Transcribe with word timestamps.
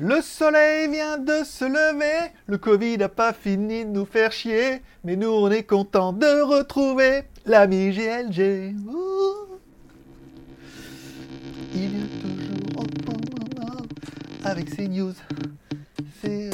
Le 0.00 0.22
soleil 0.22 0.88
vient 0.88 1.18
de 1.18 1.42
se 1.44 1.64
lever, 1.64 2.30
le 2.46 2.56
Covid 2.56 2.98
n'a 2.98 3.08
pas 3.08 3.32
fini 3.32 3.84
de 3.84 3.90
nous 3.90 4.04
faire 4.04 4.30
chier, 4.30 4.80
mais 5.02 5.16
nous 5.16 5.28
on 5.28 5.50
est 5.50 5.64
content 5.64 6.12
de 6.12 6.40
retrouver 6.40 7.24
l'ami 7.44 7.90
GLG. 7.90 8.76
Ouh. 8.86 9.58
Il 11.74 11.88
vient 11.88 12.06
toujours 12.22 12.84
au 12.84 13.60
moment 13.60 13.82
avec 14.44 14.70
ses 14.70 14.86
news. 14.86 15.14
Euh... 16.24 16.50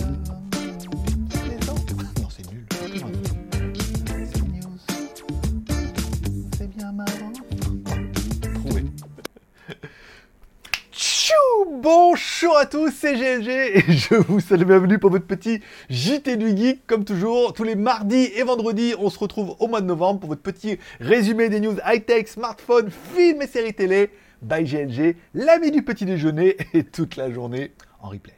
Bonjour 11.71 12.57
à 12.57 12.67
tous, 12.67 12.91
c'est 12.91 13.15
GLG 13.15 13.49
et 13.49 13.93
je 13.93 14.15
vous 14.15 14.41
salue 14.41 14.65
bienvenue 14.65 14.99
pour 14.99 15.11
votre 15.11 15.27
petit 15.27 15.61
JT 15.91 16.37
du 16.37 16.57
Geek. 16.57 16.87
Comme 16.87 17.05
toujours, 17.05 17.53
tous 17.53 17.65
les 17.65 17.75
mardis 17.75 18.31
et 18.37 18.43
vendredis, 18.43 18.95
on 18.99 19.11
se 19.11 19.19
retrouve 19.19 19.57
au 19.59 19.69
mois 19.69 19.81
de 19.81 19.87
novembre 19.87 20.21
pour 20.21 20.29
votre 20.31 20.43
petit 20.43 20.79
résumé 21.01 21.49
des 21.49 21.61
news 21.61 21.77
high-tech, 21.87 22.29
smartphones, 22.29 22.91
films 23.15 23.43
et 23.43 23.47
séries 23.47 23.75
télé 23.75 24.11
by 24.43 24.65
GLG, 24.65 25.17
l'ami 25.35 25.71
du 25.71 25.83
petit 25.83 26.05
déjeuner 26.05 26.57
et 26.73 26.85
toute 26.85 27.17
la 27.17 27.31
journée 27.31 27.73
en 28.01 28.09
replay. 28.09 28.35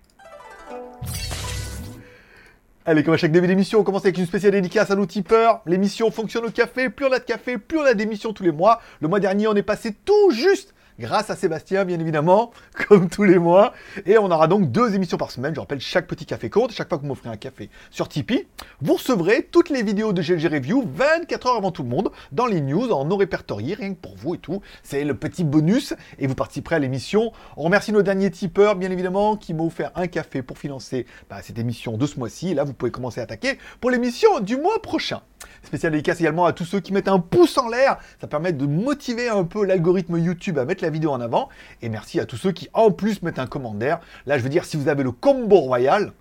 Allez, 2.89 3.03
comme 3.03 3.15
à 3.15 3.17
chaque 3.17 3.33
début 3.33 3.49
d'émission, 3.49 3.81
on 3.81 3.83
commence 3.83 4.05
avec 4.05 4.17
une 4.17 4.27
spéciale 4.27 4.53
dédicace 4.53 4.93
à 4.93 4.95
nos 4.95 5.07
tipeurs. 5.07 5.61
L'émission 5.67 6.13
fonctionne 6.13 6.45
au 6.45 6.51
café, 6.51 6.89
plus 6.89 7.07
on 7.07 7.13
a 7.13 7.19
de 7.19 7.25
café, 7.25 7.59
plus 7.59 7.79
on 7.79 7.85
a 7.85 7.95
d'émissions 7.95 8.33
tous 8.33 8.45
les 8.45 8.53
mois. 8.53 8.81
Le 9.01 9.09
mois 9.09 9.19
dernier, 9.19 9.49
on 9.49 9.57
est 9.57 9.65
passé 9.65 9.93
tout 10.05 10.31
juste 10.31 10.73
grâce 10.99 11.31
à 11.31 11.37
Sébastien, 11.37 11.85
bien 11.85 11.99
évidemment, 11.99 12.53
comme 12.89 13.09
tous 13.09 13.25
les 13.25 13.39
mois. 13.39 13.73
Et 14.07 14.19
on 14.19 14.31
aura 14.31 14.49
donc 14.49 14.71
deux 14.71 14.95
émissions 14.95 15.17
par 15.17 15.31
semaine. 15.31 15.55
Je 15.55 15.61
rappelle, 15.61 15.81
chaque 15.81 16.07
petit 16.07 16.27
café 16.27 16.51
compte. 16.51 16.73
Chaque 16.73 16.89
fois 16.89 16.99
que 16.99 17.03
vous 17.03 17.09
m'offrez 17.09 17.29
un 17.29 17.37
café 17.37 17.71
sur 17.91 18.09
Tipeee, 18.09 18.47
vous 18.81 18.95
recevrez 18.95 19.49
toutes 19.51 19.71
les 19.71 19.83
vidéos 19.83 20.13
de 20.13 20.23
GLG 20.23 20.53
Review 20.53 20.85
24 20.95 21.47
heures 21.47 21.57
avant 21.57 21.71
tout 21.71 21.83
le 21.83 21.89
monde, 21.89 22.11
dans 22.33 22.47
les 22.47 22.61
news, 22.61 22.91
en 22.91 23.05
non 23.05 23.17
répertorié, 23.17 23.75
rien 23.75 23.95
que 23.95 24.01
pour 24.01 24.17
vous 24.17 24.35
et 24.35 24.39
tout. 24.39 24.61
C'est 24.83 25.05
le 25.05 25.15
petit 25.15 25.45
bonus 25.45 25.95
et 26.19 26.27
vous 26.27 26.35
participerez 26.35 26.77
à 26.77 26.79
l'émission. 26.79 27.33
On 27.57 27.63
remercie 27.63 27.93
nos 27.93 28.03
derniers 28.03 28.31
tipeurs, 28.31 28.77
bien 28.77 28.91
évidemment, 28.91 29.37
qui 29.37 29.55
m'ont 29.55 29.67
offert 29.67 29.93
un 29.95 30.07
café 30.07 30.43
pour 30.43 30.59
financer 30.59 31.07
bah, 31.29 31.37
cette 31.43 31.59
émission 31.59 31.97
de 31.97 32.07
ce 32.07 32.19
mois-ci. 32.19 32.51
Et 32.51 32.55
là, 32.55 32.65
vous 32.65 32.73
pouvez 32.73 32.91
commencer 32.91 33.21
à 33.21 33.25
attaquer 33.25 33.59
pour 33.81 33.91
l'émission 33.91 34.41
du 34.41 34.57
mois 34.57 34.81
prochain. 34.81 35.23
Spécial 35.63 35.93
dédicace 35.93 36.21
également 36.21 36.47
à 36.47 36.53
tous 36.53 36.65
ceux 36.65 36.81
qui 36.81 36.93
mettent 36.93 37.09
un 37.09 37.19
pouce 37.19 37.59
en 37.59 37.69
l'air. 37.69 37.99
Ça 38.21 38.27
permet 38.27 38.53
de 38.53 38.67
motiver 38.67 39.29
un 39.29 39.45
peu 39.45 39.65
l'algorithme 39.65 40.19
YouTube 40.19 40.59
à 40.59 40.65
mettre 40.65 40.85
la 40.85 40.91
vidéo 40.91 41.11
en 41.11 41.21
avant. 41.21 41.49
Et 41.83 41.89
merci 41.89 42.21
à 42.21 42.27
tous 42.27 42.37
ceux 42.37 42.53
qui 42.53 42.69
en 42.73 42.91
plus 42.91 43.23
mettent 43.23 43.39
un 43.39 43.47
commentaire. 43.47 44.01
Là, 44.27 44.39
je 44.39 44.43
veux 44.43 44.49
dire, 44.49 44.65
si 44.65 44.77
vous 44.77 44.89
avez 44.89 45.03
le 45.03 45.13
combo 45.13 45.57
royal, 45.57 46.13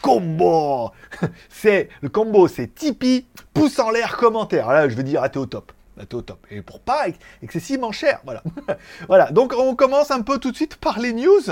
combo 0.00 0.90
C'est 1.48 1.88
le 2.00 2.08
combo, 2.08 2.48
c'est 2.48 2.74
Tipeee, 2.74 3.26
pouce 3.54 3.78
en 3.78 3.90
l'air, 3.90 4.16
commentaire. 4.16 4.68
Là, 4.68 4.88
je 4.88 4.94
veux 4.94 5.02
dire, 5.02 5.22
t'es 5.30 5.38
au 5.38 5.46
top. 5.46 5.72
T'es 5.96 6.14
au 6.14 6.22
top. 6.22 6.46
Et 6.50 6.62
pour 6.62 6.80
pas 6.80 7.06
excessivement 7.42 7.92
cher, 7.92 8.20
voilà. 8.24 8.42
voilà, 9.08 9.30
donc 9.30 9.54
on 9.56 9.74
commence 9.74 10.10
un 10.10 10.22
peu 10.22 10.38
tout 10.38 10.50
de 10.50 10.56
suite 10.56 10.76
par 10.76 10.98
les 10.98 11.12
news. 11.12 11.42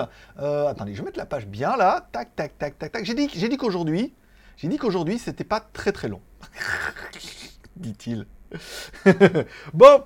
Euh, 0.41 0.69
attendez, 0.69 0.95
je 0.95 1.01
vais 1.01 1.07
mettre 1.07 1.19
la 1.19 1.27
page 1.27 1.47
bien 1.47 1.77
là. 1.77 2.09
Tac, 2.13 2.35
tac, 2.35 2.59
tac, 2.59 2.79
tac, 2.79 2.93
tac. 2.93 3.05
J'ai 3.05 3.15
dit, 3.15 3.31
j'ai 3.33 3.49
dit 3.49 3.57
qu'aujourd'hui, 3.57 4.13
j'ai 4.61 4.69
dit 4.69 4.77
qu'aujourd'hui, 4.77 5.19
c'était 5.19 5.45
pas 5.45 5.61
très 5.61 5.91
très 5.91 6.09
long. 6.09 6.21
Dit-il. 7.77 8.27
bon, 9.73 10.03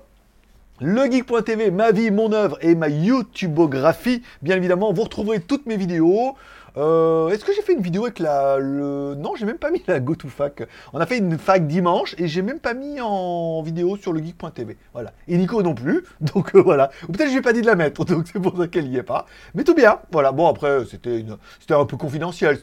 legeek.tv, 0.79 1.71
ma 1.71 1.91
vie, 1.91 2.09
mon 2.09 2.31
œuvre 2.31 2.57
et 2.61 2.73
ma 2.73 2.87
YouTubeographie. 2.87 4.23
Bien 4.41 4.55
évidemment, 4.55 4.93
vous 4.93 5.03
retrouverez 5.03 5.41
toutes 5.41 5.65
mes 5.65 5.75
vidéos. 5.75 6.37
Euh, 6.77 7.29
Est-ce 7.29 7.45
que 7.45 7.53
j'ai 7.53 7.61
fait 7.61 7.73
une 7.73 7.81
vidéo 7.81 8.03
avec 8.03 8.19
la... 8.19 8.57
Le... 8.57 9.15
Non, 9.15 9.35
j'ai 9.35 9.45
même 9.45 9.57
pas 9.57 9.71
mis 9.71 9.81
la 9.87 9.99
GoToFac. 9.99 10.63
On 10.93 10.99
a 10.99 11.05
fait 11.05 11.17
une 11.17 11.37
fac 11.37 11.67
dimanche 11.67 12.15
et 12.17 12.27
j'ai 12.27 12.41
même 12.41 12.59
pas 12.59 12.73
mis 12.73 12.99
en 13.01 13.61
vidéo 13.61 13.97
sur 13.97 14.13
legeek.tv. 14.13 14.77
Voilà. 14.93 15.13
Et 15.27 15.37
Nico 15.37 15.61
non 15.63 15.73
plus. 15.73 16.03
Donc 16.21 16.55
euh, 16.55 16.61
voilà. 16.61 16.91
Ou 17.07 17.11
peut-être 17.11 17.27
je 17.27 17.33
lui 17.33 17.39
ai 17.39 17.41
pas 17.41 17.53
dit 17.53 17.61
de 17.61 17.67
la 17.67 17.75
mettre. 17.75 18.03
Donc 18.05 18.27
c'est 18.31 18.39
pour 18.39 18.57
ça 18.57 18.67
qu'elle 18.67 18.87
y 18.87 18.97
est 18.97 19.03
pas. 19.03 19.25
Mais 19.53 19.63
tout 19.63 19.75
bien. 19.75 19.99
Voilà. 20.11 20.31
Bon, 20.31 20.47
après, 20.47 20.85
c'était 20.85 21.19
une... 21.19 21.37
c'était 21.59 21.73
un 21.73 21.85
peu 21.85 21.97
confidentiel. 21.97 22.57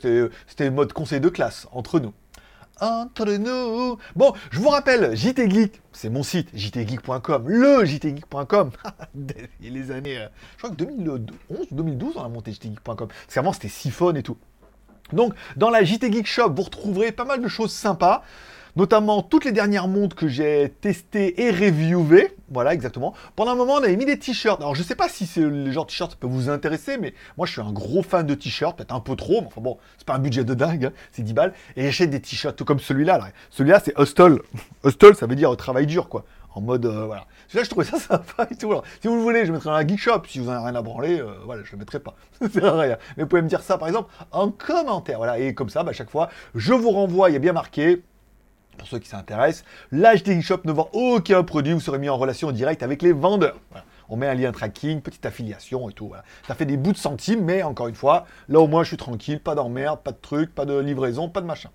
C'était 0.46 0.70
mode 0.70 0.92
conseil 0.92 1.20
de 1.20 1.28
classe 1.28 1.66
entre 1.72 2.00
nous 2.00 2.12
nous. 3.38 3.98
Bon, 4.16 4.32
je 4.50 4.58
vous 4.58 4.68
rappelle, 4.68 5.16
JT 5.16 5.50
Geek, 5.50 5.80
c'est 5.92 6.10
mon 6.10 6.22
site, 6.22 6.48
jtgeek.com, 6.54 7.48
le 7.48 7.84
jtgeek.com. 7.84 8.70
Il 9.60 9.74
les 9.74 9.90
années, 9.90 10.18
euh, 10.18 10.28
je 10.56 10.64
crois 10.64 10.70
que 10.70 10.76
2011 10.76 11.66
2012, 11.70 12.14
on 12.16 12.24
a 12.24 12.28
monté 12.28 12.52
jtgeek.com. 12.52 13.08
Parce 13.08 13.34
qu'avant, 13.34 13.52
c'était 13.52 13.68
siphon 13.68 14.14
et 14.14 14.22
tout. 14.22 14.36
Donc, 15.12 15.34
dans 15.56 15.70
la 15.70 15.84
JT 15.84 16.10
Geek 16.10 16.26
Shop, 16.26 16.50
vous 16.54 16.62
retrouverez 16.62 17.12
pas 17.12 17.24
mal 17.24 17.40
de 17.40 17.48
choses 17.48 17.72
sympas 17.72 18.24
notamment 18.76 19.22
toutes 19.22 19.44
les 19.44 19.52
dernières 19.52 19.88
montres 19.88 20.16
que 20.16 20.28
j'ai 20.28 20.72
testées 20.80 21.42
et 21.42 21.50
reviewées. 21.50 22.36
Voilà, 22.50 22.74
exactement. 22.74 23.14
Pendant 23.36 23.52
un 23.52 23.54
moment, 23.54 23.74
on 23.74 23.82
avait 23.82 23.96
mis 23.96 24.04
des 24.04 24.18
t-shirts. 24.18 24.60
Alors, 24.60 24.74
je 24.74 24.82
sais 24.82 24.94
pas 24.94 25.08
si 25.08 25.26
c'est 25.26 25.40
le 25.40 25.70
genre 25.70 25.86
de 25.86 25.90
t-shirt 25.90 26.14
peut 26.16 26.26
vous 26.26 26.50
intéresser, 26.50 26.98
mais 26.98 27.14
moi, 27.38 27.46
je 27.46 27.52
suis 27.52 27.60
un 27.60 27.72
gros 27.72 28.02
fan 28.02 28.26
de 28.26 28.34
t-shirts, 28.34 28.76
peut-être 28.76 28.94
un 28.94 29.00
peu 29.00 29.16
trop, 29.16 29.40
mais 29.40 29.46
enfin 29.46 29.60
bon, 29.60 29.78
c'est 29.96 30.06
pas 30.06 30.14
un 30.14 30.18
budget 30.18 30.44
de 30.44 30.54
dingue, 30.54 30.86
hein, 30.86 30.92
c'est 31.12 31.22
10 31.22 31.32
balles. 31.32 31.54
Et 31.76 31.84
j'achète 31.84 32.10
des 32.10 32.20
t-shirts 32.20 32.56
tout 32.56 32.64
comme 32.64 32.80
celui-là. 32.80 33.18
Là. 33.18 33.28
Celui-là, 33.50 33.80
c'est 33.82 33.98
hustle. 33.98 34.40
hustle, 34.84 35.16
ça 35.16 35.26
veut 35.26 35.36
dire 35.36 35.56
travail 35.56 35.86
dur, 35.86 36.08
quoi. 36.08 36.24
En 36.54 36.60
mode, 36.60 36.84
euh, 36.84 37.06
voilà. 37.06 37.24
Celui-là, 37.48 37.64
je 37.64 37.70
trouvais 37.70 37.86
ça 37.86 37.98
sympa 37.98 38.46
si 38.50 38.66
vous 38.66 39.14
le 39.14 39.22
voulez, 39.22 39.46
je 39.46 39.52
mettrai 39.52 39.70
dans 39.70 39.76
la 39.76 39.86
geek 39.86 39.98
shop. 39.98 40.22
Si 40.28 40.38
vous 40.38 40.48
en 40.48 40.52
avez 40.52 40.64
rien 40.64 40.74
à 40.74 40.82
branler, 40.82 41.20
euh, 41.20 41.32
voilà, 41.46 41.62
je 41.64 41.72
le 41.72 41.78
mettrai 41.78 42.00
pas. 42.00 42.14
à 42.42 42.80
rien. 42.80 42.98
Mais 43.16 43.22
vous 43.22 43.28
pouvez 43.28 43.42
me 43.42 43.48
dire 43.48 43.62
ça, 43.62 43.78
par 43.78 43.88
exemple, 43.88 44.12
en 44.30 44.50
commentaire. 44.50 45.16
Voilà. 45.16 45.38
Et 45.38 45.54
comme 45.54 45.70
ça, 45.70 45.82
bah, 45.82 45.90
à 45.90 45.94
chaque 45.94 46.10
fois, 46.10 46.28
je 46.54 46.74
vous 46.74 46.90
renvoie, 46.90 47.30
il 47.30 47.32
y 47.32 47.36
a 47.36 47.38
bien 47.38 47.54
marqué 47.54 48.02
pour 48.78 48.88
ceux 48.88 48.98
qui 48.98 49.08
s'intéressent, 49.08 49.64
l'HDI 49.90 50.42
Shop 50.42 50.60
ne 50.64 50.72
vend 50.72 50.88
aucun 50.92 51.42
produit, 51.42 51.72
vous 51.72 51.80
serez 51.80 51.98
mis 51.98 52.08
en 52.08 52.16
relation 52.16 52.52
directe 52.52 52.82
avec 52.82 53.02
les 53.02 53.12
vendeurs. 53.12 53.58
On 54.08 54.16
met 54.16 54.26
un 54.26 54.34
lien 54.34 54.52
tracking, 54.52 55.00
petite 55.00 55.24
affiliation 55.24 55.88
et 55.88 55.92
tout. 55.92 56.12
Ça 56.46 56.54
fait 56.54 56.66
des 56.66 56.76
bouts 56.76 56.92
de 56.92 56.98
centimes, 56.98 57.44
mais 57.44 57.62
encore 57.62 57.88
une 57.88 57.94
fois, 57.94 58.26
là 58.48 58.60
au 58.60 58.66
moins 58.66 58.82
je 58.82 58.88
suis 58.88 58.96
tranquille, 58.96 59.40
pas 59.40 59.54
d'emmerde, 59.54 60.00
pas 60.02 60.12
de 60.12 60.18
trucs, 60.20 60.54
pas 60.54 60.64
de 60.64 60.78
livraison, 60.78 61.28
pas 61.28 61.40
de 61.40 61.46
machin. 61.46 61.70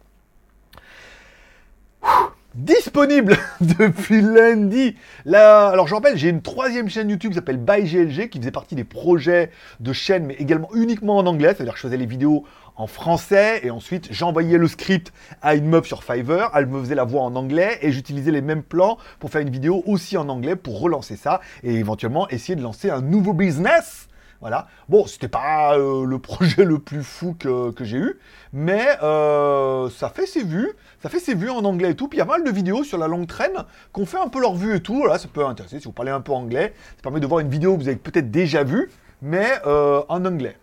Disponible 2.57 3.38
depuis 3.62 4.19
lundi. 4.19 4.95
Là, 5.25 5.68
alors 5.68 5.88
je 5.88 5.94
rappelle, 5.94 6.18
j'ai 6.18 6.29
une 6.29 6.41
troisième 6.41 6.90
chaîne 6.90 7.07
YouTube 7.07 7.29
qui 7.29 7.35
s'appelle 7.35 7.57
ByGLG, 7.57 8.29
qui 8.29 8.40
faisait 8.40 8.50
partie 8.50 8.73
des 8.73 8.84
projets 8.84 9.51
de 9.79 9.94
chaîne, 9.94 10.25
mais 10.25 10.34
également 10.40 10.67
uniquement 10.73 11.17
en 11.17 11.28
anglais. 11.28 11.53
C'est-à-dire 11.53 11.73
que 11.73 11.79
je 11.79 11.85
faisais 11.85 11.97
les 11.97 12.07
vidéos 12.07 12.46
en 12.75 12.88
français 12.88 13.59
et 13.62 13.69
ensuite 13.69 14.07
j'envoyais 14.12 14.57
le 14.57 14.67
script 14.67 15.13
à 15.44 15.53
une 15.53 15.67
meuf 15.67 15.85
sur 15.85 16.03
Fiverr, 16.03 16.50
elle 16.56 16.66
me 16.66 16.79
faisait 16.79 16.96
la 16.96 17.03
voix 17.03 17.22
en 17.22 17.35
anglais 17.35 17.78
et 17.84 17.91
j'utilisais 17.91 18.31
les 18.31 18.41
mêmes 18.41 18.63
plans 18.63 18.97
pour 19.19 19.29
faire 19.29 19.41
une 19.41 19.51
vidéo 19.51 19.84
aussi 19.85 20.17
en 20.17 20.28
anglais 20.28 20.56
pour 20.56 20.79
relancer 20.79 21.16
ça 21.16 21.41
et 21.62 21.75
éventuellement 21.75 22.28
essayer 22.29 22.56
de 22.56 22.63
lancer 22.63 22.90
un 22.90 23.01
nouveau 23.01 23.34
business. 23.34 24.07
Voilà. 24.42 24.68
Bon, 24.90 25.06
c'était 25.08 25.28
pas 25.28 25.78
euh, 25.78 26.06
le 26.06 26.20
projet 26.28 26.64
le 26.64 26.80
plus 26.80 27.03
fou 27.03 27.36
que, 27.38 27.74
j'ai 27.81 27.98
eu, 27.98 28.20
mais 28.53 28.86
euh, 29.03 29.90
ça 29.90 30.09
fait 30.09 30.25
ses 30.25 30.44
vues, 30.44 30.72
ça 31.02 31.09
fait 31.09 31.20
ses 31.20 31.34
vues 31.36 31.50
en 31.50 31.64
anglais 31.66 31.92
et 31.92 31.96
tout. 31.96 32.08
Puis 32.08 32.18
il 32.18 32.20
y 32.20 32.24
a 32.24 32.25
mal 32.25 32.44
de 32.44 32.52
vidéos 32.52 32.84
sur 32.84 32.97
la 32.97 33.08
longue 33.08 33.28
traîne 33.28 33.64
qu'on 33.92 34.06
fait 34.06 34.20
un 34.20 34.28
peu 34.28 34.40
leur 34.40 34.56
vue 34.56 34.76
et 34.76 34.81
tout. 34.81 34.97
Voilà, 34.97 35.18
ça 35.18 35.28
peut 35.28 35.46
intéresser 35.46 35.80
si 35.80 35.86
vous 35.86 35.92
parlez 35.92 36.12
un 36.12 36.22
peu 36.22 36.31
anglais. 36.31 36.74
Ça 36.96 37.02
permet 37.02 37.20
de 37.20 37.28
voir 37.28 37.40
une 37.40 37.50
vidéo 37.50 37.76
que 37.76 37.81
vous 37.81 37.88
avez 37.88 37.97
peut-être 37.97 38.31
déjà 38.31 38.64
vue, 38.64 38.90
mais 39.22 39.47
euh, 39.66 40.02
en 40.09 40.24
anglais. 40.26 40.56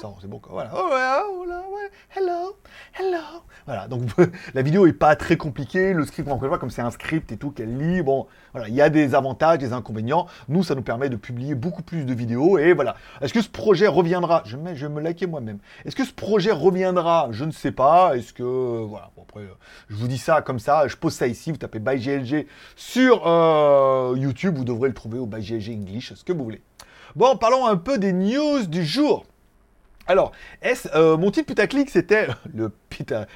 Ça, 0.00 0.08
c'est 0.20 0.28
bon. 0.28 0.40
Voilà. 0.48 0.70
Oh, 0.74 0.90
oh, 0.90 1.46
hello, 2.16 2.56
hello. 2.98 3.42
Voilà, 3.66 3.88
donc 3.88 4.02
la 4.54 4.62
vidéo 4.62 4.86
est 4.86 4.92
pas 4.92 5.16
très 5.16 5.36
compliquée. 5.36 5.92
Le 5.92 6.04
script, 6.04 6.28
encore 6.28 6.44
une 6.44 6.48
fois, 6.48 6.58
comme 6.58 6.70
c'est 6.70 6.82
un 6.82 6.90
script 6.90 7.30
et 7.32 7.36
tout 7.36 7.50
qu'elle 7.50 7.78
lit, 7.78 8.02
bon, 8.02 8.26
voilà, 8.52 8.68
il 8.68 8.74
y 8.74 8.82
a 8.82 8.90
des 8.90 9.14
avantages, 9.14 9.58
des 9.58 9.72
inconvénients. 9.72 10.26
Nous, 10.48 10.62
ça 10.62 10.74
nous 10.74 10.82
permet 10.82 11.08
de 11.08 11.16
publier 11.16 11.54
beaucoup 11.54 11.82
plus 11.82 12.04
de 12.04 12.14
vidéos. 12.14 12.58
Et 12.58 12.72
voilà. 12.72 12.96
Est-ce 13.20 13.32
que 13.32 13.42
ce 13.42 13.48
projet 13.48 13.86
reviendra? 13.86 14.42
Je, 14.44 14.56
vais 14.56 14.88
me 14.88 15.00
liker 15.00 15.26
moi-même. 15.26 15.58
Est-ce 15.84 15.96
que 15.96 16.04
ce 16.04 16.12
projet 16.12 16.52
reviendra? 16.52 17.28
Je 17.30 17.44
ne 17.44 17.52
sais 17.52 17.72
pas. 17.72 18.16
Est-ce 18.16 18.32
que. 18.32 18.42
Voilà. 18.42 19.10
Après, 19.20 19.46
je 19.88 19.94
vous 19.96 20.08
dis 20.08 20.18
ça 20.18 20.42
comme 20.42 20.58
ça. 20.58 20.88
Je 20.88 20.96
pose 20.96 21.14
ça 21.14 21.26
ici. 21.26 21.50
Vous 21.50 21.56
tapez 21.58 21.78
ByGLG 21.78 22.46
sur 22.76 23.26
euh, 23.26 24.14
YouTube. 24.16 24.56
Vous 24.56 24.64
devrez 24.64 24.88
le 24.88 24.94
trouver 24.94 25.18
au 25.18 25.26
ByGLG 25.26 25.70
English, 25.70 26.14
ce 26.14 26.24
que 26.24 26.32
vous 26.32 26.44
voulez. 26.44 26.62
Bon, 27.14 27.36
parlons 27.36 27.66
un 27.66 27.76
peu 27.76 27.98
des 27.98 28.12
news 28.12 28.66
du 28.66 28.84
jour. 28.84 29.24
Alors, 30.06 30.32
euh, 30.94 31.16
mon 31.16 31.30
titre 31.30 31.46
putaclic, 31.46 31.88
c'était 31.88 32.26
le, 32.54 32.72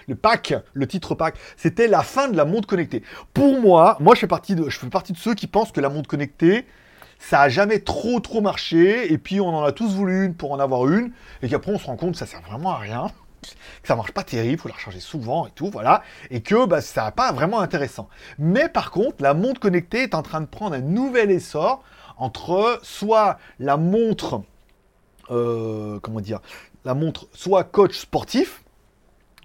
le 0.08 0.14
pack, 0.14 0.54
le 0.72 0.86
titre 0.86 1.14
pack, 1.14 1.36
c'était 1.56 1.86
la 1.86 2.02
fin 2.02 2.28
de 2.28 2.36
la 2.36 2.44
montre 2.44 2.66
connectée. 2.66 3.02
Pour 3.34 3.60
moi, 3.60 3.96
moi 4.00 4.14
je 4.14 4.20
fais 4.20 4.26
partie 4.26 4.54
de, 4.54 4.68
je 4.68 4.78
fais 4.78 4.88
partie 4.88 5.12
de 5.12 5.18
ceux 5.18 5.34
qui 5.34 5.46
pensent 5.46 5.72
que 5.72 5.80
la 5.80 5.88
montre 5.88 6.08
connectée, 6.08 6.66
ça 7.18 7.42
a 7.42 7.48
jamais 7.48 7.80
trop 7.80 8.20
trop 8.20 8.40
marché, 8.40 9.12
et 9.12 9.18
puis 9.18 9.40
on 9.40 9.48
en 9.48 9.64
a 9.64 9.72
tous 9.72 9.94
voulu 9.94 10.26
une 10.26 10.34
pour 10.34 10.52
en 10.52 10.58
avoir 10.58 10.88
une, 10.88 11.12
et 11.42 11.48
qu'après 11.48 11.72
on 11.72 11.78
se 11.78 11.86
rend 11.86 11.96
compte 11.96 12.12
que 12.12 12.18
ça 12.18 12.26
sert 12.26 12.42
vraiment 12.42 12.72
à 12.72 12.78
rien, 12.78 13.10
que 13.42 13.88
ça 13.88 13.96
marche 13.96 14.12
pas 14.12 14.24
terrible, 14.24 14.60
faut 14.60 14.68
la 14.68 14.74
recharger 14.74 15.00
souvent 15.00 15.46
et 15.46 15.50
tout, 15.54 15.70
voilà, 15.70 16.02
et 16.30 16.42
que 16.42 16.66
bah, 16.66 16.80
ça 16.80 17.04
n'a 17.04 17.12
pas 17.12 17.32
vraiment 17.32 17.60
intéressant. 17.60 18.08
Mais 18.38 18.68
par 18.68 18.90
contre, 18.90 19.22
la 19.22 19.34
montre 19.34 19.60
connectée 19.60 20.02
est 20.02 20.14
en 20.14 20.22
train 20.22 20.40
de 20.40 20.46
prendre 20.46 20.74
un 20.74 20.80
nouvel 20.80 21.30
essor 21.30 21.82
entre 22.18 22.80
soit 22.82 23.38
la 23.60 23.76
montre 23.76 24.42
euh, 25.30 25.98
comment 26.00 26.20
dire, 26.20 26.40
la 26.84 26.94
montre 26.94 27.28
soit 27.32 27.64
coach 27.64 27.98
sportif, 27.98 28.62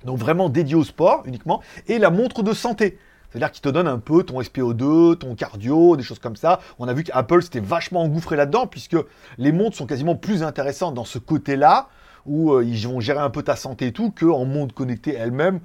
donc 0.06 0.18
vraiment 0.18 0.50
dédié 0.50 0.76
au 0.76 0.84
sport 0.84 1.24
uniquement, 1.26 1.62
et 1.88 2.00
la 2.00 2.10
montre 2.10 2.44
de 2.44 2.54
santé. 2.54 2.98
C'est-à-dire 3.30 3.52
qu'il 3.52 3.62
te 3.62 3.70
donne 3.70 3.88
un 3.88 3.98
peu 3.98 4.24
ton 4.24 4.42
SPO2, 4.42 5.18
ton 5.18 5.36
cardio, 5.36 5.96
des 5.96 6.04
choses 6.04 6.20
comme 6.20 6.36
ça. 6.36 6.60
On 6.80 6.88
a 6.88 6.94
vu 6.94 7.04
qu'Apple 7.04 7.42
s'était 7.42 7.62
vachement 7.62 8.02
engouffré 8.02 8.36
là-dedans, 8.36 8.68
puisque 8.68 8.98
les 9.38 9.52
montres 9.54 9.78
sont 9.78 9.86
quasiment 9.86 10.16
plus 10.16 10.44
intéressantes 10.44 10.96
dans 10.96 11.06
ce 11.06 11.18
côté-là, 11.18 11.88
où 12.26 12.54
euh, 12.54 12.64
ils 12.66 12.88
vont 12.88 13.00
gérer 13.00 13.20
un 13.20 13.30
peu 13.30 13.42
ta 13.42 13.56
santé 13.56 13.88
et 13.88 13.92
tout, 13.94 14.12
qu'en 14.12 14.44
montre 14.44 14.76
connectée 14.76 15.16
elle-même. 15.16 15.62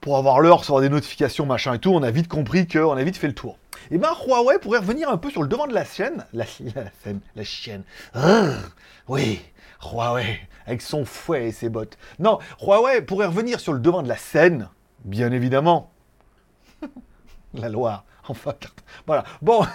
Pour 0.00 0.16
avoir 0.16 0.40
l'heure, 0.40 0.60
recevoir 0.60 0.80
des 0.80 0.88
notifications, 0.88 1.44
machin 1.44 1.74
et 1.74 1.78
tout, 1.78 1.90
on 1.90 2.02
a 2.02 2.10
vite 2.10 2.28
compris 2.28 2.66
qu'on 2.66 2.96
a 2.96 3.02
vite 3.02 3.16
fait 3.16 3.26
le 3.26 3.34
tour. 3.34 3.58
Et 3.90 3.98
ben 3.98 4.10
Huawei 4.26 4.58
pourrait 4.58 4.78
revenir 4.78 5.10
un 5.10 5.18
peu 5.18 5.30
sur 5.30 5.42
le 5.42 5.48
devant 5.48 5.66
de 5.66 5.74
la 5.74 5.84
chaîne. 5.84 6.26
La, 6.32 6.44
la, 6.74 6.84
la 7.36 7.42
oui, 9.08 9.40
Huawei, 9.82 10.40
avec 10.66 10.80
son 10.82 11.04
fouet 11.04 11.48
et 11.48 11.52
ses 11.52 11.68
bottes. 11.68 11.98
Non, 12.18 12.38
Huawei 12.62 13.02
pourrait 13.02 13.26
revenir 13.26 13.60
sur 13.60 13.72
le 13.72 13.80
devant 13.80 14.02
de 14.02 14.08
la 14.08 14.16
scène, 14.16 14.68
bien 15.04 15.32
évidemment. 15.32 15.90
la 17.54 17.68
Loire, 17.68 18.04
enfin, 18.28 18.54
voilà. 19.06 19.24
Bon. 19.42 19.66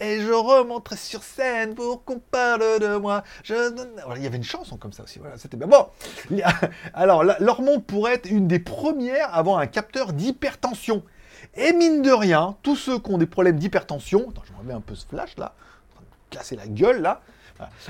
Et 0.00 0.20
je 0.20 0.32
remonterai 0.32 0.96
sur 0.96 1.22
scène 1.22 1.74
pour 1.74 2.04
qu'on 2.04 2.18
parle 2.18 2.80
de 2.80 2.96
moi. 2.96 3.22
Il 3.48 4.22
y 4.22 4.26
avait 4.26 4.36
une 4.36 4.42
chanson 4.42 4.76
comme 4.76 4.92
ça 4.92 5.02
aussi. 5.02 5.18
Voilà, 5.18 5.38
c'était 5.38 5.56
bien. 5.56 5.66
Bon, 5.66 5.86
alors 6.94 7.22
pourrait 7.86 8.14
être 8.14 8.30
une 8.30 8.48
des 8.48 8.58
premières 8.58 9.34
avant 9.34 9.58
un 9.58 9.66
capteur 9.66 10.12
d'hypertension. 10.12 11.02
Et 11.54 11.72
mine 11.72 12.02
de 12.02 12.10
rien, 12.10 12.56
tous 12.62 12.76
ceux 12.76 12.98
qui 12.98 13.10
ont 13.10 13.18
des 13.18 13.26
problèmes 13.26 13.58
d'hypertension, 13.58 14.30
attends, 14.30 14.42
je 14.44 14.52
remets 14.58 14.72
un 14.72 14.80
peu 14.80 14.94
ce 14.94 15.06
flash 15.06 15.36
là, 15.36 15.54
casser 16.30 16.56
la 16.56 16.66
gueule 16.66 17.02
là. 17.02 17.20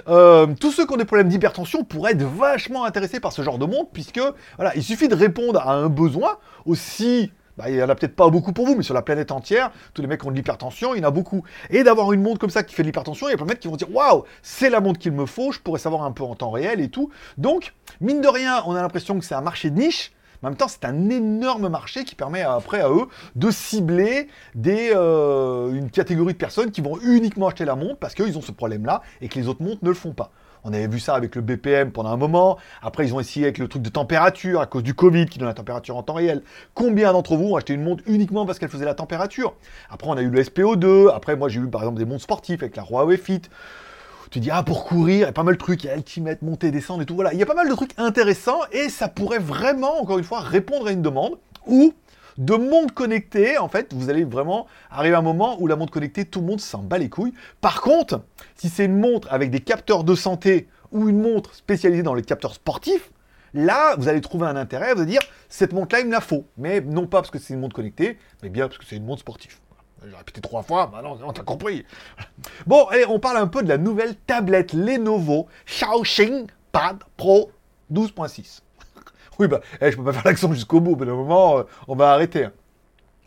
Euh, 0.09 0.49
tous 0.61 0.71
ceux 0.73 0.87
qui 0.87 0.93
ont 0.93 0.99
des 0.99 1.05
problèmes 1.05 1.29
d'hypertension 1.29 1.85
pourraient 1.85 2.13
être 2.13 2.25
vachement 2.25 2.85
intéressés 2.85 3.21
par 3.21 3.33
ce 3.33 3.43
genre 3.43 3.59
de 3.59 3.65
montre, 3.65 3.91
puisque 3.93 4.21
voilà, 4.57 4.75
il 4.75 4.83
suffit 4.83 5.09
de 5.09 5.15
répondre 5.15 5.61
à 5.61 5.73
un 5.73 5.89
besoin 5.89 6.39
aussi. 6.67 7.33
Bah, 7.59 7.65
il 7.69 7.75
n'y 7.75 7.83
en 7.83 7.89
a 7.89 7.95
peut-être 7.95 8.17
pas 8.17 8.29
beaucoup 8.31 8.53
pour 8.53 8.67
vous, 8.67 8.75
mais 8.75 8.83
sur 8.83 8.95
la 8.95 9.03
planète 9.03 9.31
entière, 9.31 9.71
tous 9.93 10.01
les 10.01 10.09
mecs 10.09 10.25
ont 10.25 10.31
de 10.31 10.37
l'hypertension, 10.37 10.95
il 10.95 11.03
y 11.03 11.05
en 11.05 11.09
a 11.09 11.11
beaucoup. 11.11 11.43
Et 11.71 11.83
d'avoir 11.83 12.13
une 12.13 12.23
montre 12.23 12.39
comme 12.39 12.51
ça 12.51 12.63
qui 12.63 12.75
fait 12.75 12.83
de 12.83 12.89
l'hypertension, 12.89 13.29
il 13.29 13.33
y 13.33 13.35
a 13.35 13.37
plein 13.37 13.47
de 13.47 13.51
mecs 13.51 13.61
qui 13.61 13.69
vont 13.69 13.77
dire 13.77 13.95
Waouh, 13.95 14.25
c'est 14.43 14.71
la 14.71 14.81
montre 14.81 14.99
qu'il 14.99 15.13
me 15.13 15.27
faut, 15.27 15.53
je 15.53 15.61
pourrais 15.61 15.79
savoir 15.79 16.03
un 16.05 16.13
peu 16.13 16.23
en 16.25 16.35
temps 16.35 16.51
réel 16.51 16.81
et 16.81 16.89
tout. 16.89 17.11
Donc, 17.37 17.75
mine 18.01 18.21
de 18.21 18.29
rien, 18.29 18.63
on 18.67 18.75
a 18.75 18.81
l'impression 18.81 19.19
que 19.19 19.25
c'est 19.25 19.35
un 19.35 19.43
marché 19.43 19.71
de 19.71 19.79
niche, 19.79 20.13
en 20.43 20.49
même 20.49 20.57
temps, 20.57 20.69
c'est 20.69 20.85
un 20.85 21.09
énorme 21.09 21.69
marché 21.69 22.05
qui 22.05 22.17
permet 22.17 22.43
après 22.43 22.81
à 22.81 22.91
eux 22.91 23.07
de 23.37 23.51
cibler 23.51 24.29
euh, 24.67 25.73
une 25.73 25.89
catégorie 25.91 26.33
de 26.33 26.39
personnes 26.39 26.73
qui 26.73 26.81
vont 26.81 26.99
uniquement 27.01 27.47
acheter 27.47 27.65
la 27.65 27.77
montre 27.77 27.99
parce 27.99 28.15
qu'ils 28.15 28.37
ont 28.37 28.43
ce 28.43 28.51
problème-là 28.51 29.03
et 29.21 29.29
que 29.29 29.39
les 29.39 29.47
autres 29.47 29.63
montres 29.63 29.85
ne 29.85 29.89
le 29.89 29.95
font 29.95 30.13
pas. 30.13 30.33
On 30.65 30.73
avait 30.73 30.87
vu 30.87 31.01
ça 31.01 31.15
avec 31.15 31.35
le 31.35 31.43
BPM 31.43 31.91
pendant 31.91 32.11
un 32.11 32.17
moment. 32.17 32.59
Après, 32.83 33.05
ils 33.05 33.15
ont 33.15 33.21
essayé 33.21 33.47
avec 33.47 33.59
le 33.59 33.69
truc 33.69 33.83
de 33.83 33.89
température 33.89 34.61
à 34.61 34.67
cause 34.67 34.83
du 34.83 34.95
Covid 34.95 35.27
qui 35.27 35.39
donne 35.39 35.49
la 35.49 35.55
température 35.55 35.97
en 35.97 36.03
temps 36.03 36.15
réel. 36.15 36.43
Combien 36.75 37.13
d'entre 37.13 37.37
vous 37.37 37.51
ont 37.51 37.57
acheté 37.57 37.75
une 37.75 37.83
montre 37.83 38.03
uniquement 38.07 38.47
parce 38.47 38.59
qu'elle 38.59 38.69
faisait 38.69 38.85
la 38.85 38.95
température? 38.95 39.55
Après, 39.91 40.09
on 40.09 40.17
a 40.17 40.23
eu 40.23 40.31
le 40.31 40.43
SPO2. 40.43 41.11
Après, 41.13 41.37
moi, 41.37 41.49
j'ai 41.49 41.61
eu 41.61 41.67
par 41.67 41.83
exemple 41.83 41.99
des 41.99 42.05
montres 42.05 42.23
sportives 42.23 42.63
avec 42.63 42.77
la 42.77 42.85
Huawei 42.85 43.17
Fit 43.17 43.43
tu 44.33 44.41
dis, 44.41 44.51
ah, 44.51 44.63
pour 44.63 44.87
courir, 44.87 45.17
il 45.17 45.21
y 45.21 45.25
a 45.25 45.33
pas 45.33 45.43
mal 45.43 45.55
de 45.55 45.59
trucs, 45.59 45.85
il 45.85 45.89
y 45.89 45.91
a 45.91 45.97
Ultimate, 45.97 46.41
monter, 46.41 46.71
descendre 46.71 47.03
et 47.03 47.05
tout. 47.05 47.15
Voilà, 47.15 47.35
il 47.35 47.39
y 47.39 47.43
a 47.43 47.47
pas 47.47 47.55
mal 47.55 47.69
de 47.69 47.75
trucs 47.75 47.93
intéressants 47.99 48.61
et 48.73 48.89
ça 48.89 49.09
pourrait 49.09 49.39
vraiment, 49.39 50.01
encore 50.01 50.17
une 50.17 50.25
fois, 50.25 50.41
répondre 50.41 50.87
à 50.87 50.93
une 50.93 51.03
demande 51.03 51.37
ou 51.67 51.93
de 52.39 52.55
montre 52.55 52.95
connectée, 52.95 53.59
en 53.59 53.69
fait, 53.69 53.93
vous 53.93 54.11
allez 54.11 54.25
vraiment 54.25 54.67
arriver 54.91 55.15
à 55.15 55.19
un 55.19 55.23
moment 55.23 55.57
où 55.61 55.67
la 55.67 55.77
montre 55.77 55.93
connectée, 55.93 56.25
tout 56.25 56.41
le 56.41 56.47
monde 56.47 56.61
s'en 56.61 56.79
bat 56.79 56.99
les 56.99 57.09
couilles. 57.09 57.35
Par 57.61 57.81
contre, 57.81 58.23
si 58.57 58.69
c'est 58.69 58.85
une 58.85 58.99
montre 58.99 59.29
avec 59.31 59.51
des 59.51 59.61
capteurs 59.61 60.05
de 60.05 60.15
santé 60.15 60.69
ou 60.91 61.09
une 61.09 61.21
montre 61.21 61.55
spécialisée 61.55 62.03
dans 62.03 62.15
les 62.15 62.23
capteurs 62.23 62.55
sportifs, 62.55 63.11
là, 63.55 63.97
vous 63.97 64.09
allez 64.09 64.21
trouver 64.21 64.47
un 64.47 64.57
intérêt, 64.57 64.95
vous 64.95 65.03
allez 65.03 65.11
dire, 65.11 65.23
cette 65.49 65.73
montre-là, 65.73 66.01
il 66.01 66.07
me 66.07 66.13
la 66.13 66.21
faut. 66.21 66.45
Mais 66.57 66.81
non 66.81 67.07
pas 67.07 67.21
parce 67.21 67.31
que 67.31 67.39
c'est 67.39 67.55
une 67.55 67.61
montre 67.61 67.75
connectée, 67.75 68.19
mais 68.43 68.49
bien 68.49 68.69
parce 68.69 68.79
que 68.79 68.85
c'est 68.85 68.97
une 68.97 69.05
montre 69.05 69.21
sportive. 69.21 69.59
J'ai 70.05 70.17
répété 70.17 70.41
trois 70.41 70.63
fois, 70.63 70.89
bah 70.89 71.01
non, 71.03 71.17
on 71.25 71.33
t'a 71.33 71.43
compris. 71.43 71.85
Bon, 72.67 72.87
allez, 72.87 73.07
on 73.07 73.21
parle 73.21 73.37
un 73.37 73.47
peu 73.47 73.63
de 73.63 73.69
la 73.69 73.79
nouvelle 73.79 74.17
tablette 74.17 74.73
Lenovo 74.73 75.47
Xiaoxing 75.67 76.47
Pad 76.73 76.99
Pro 77.17 77.53
12.6. 77.93 78.61
oui, 79.39 79.49
bah, 79.49 79.61
eh, 79.81 79.91
je 79.91 79.97
peux 79.97 80.05
pas 80.05 80.13
faire 80.13 80.25
l'accent 80.25 80.53
jusqu'au 80.53 80.81
bout, 80.81 80.97
mais 80.97 81.11
au 81.11 81.17
moment, 81.17 81.59
euh, 81.59 81.63
on 81.89 81.97
va 81.97 82.13
arrêter. 82.13 82.45
Hein. 82.45 82.53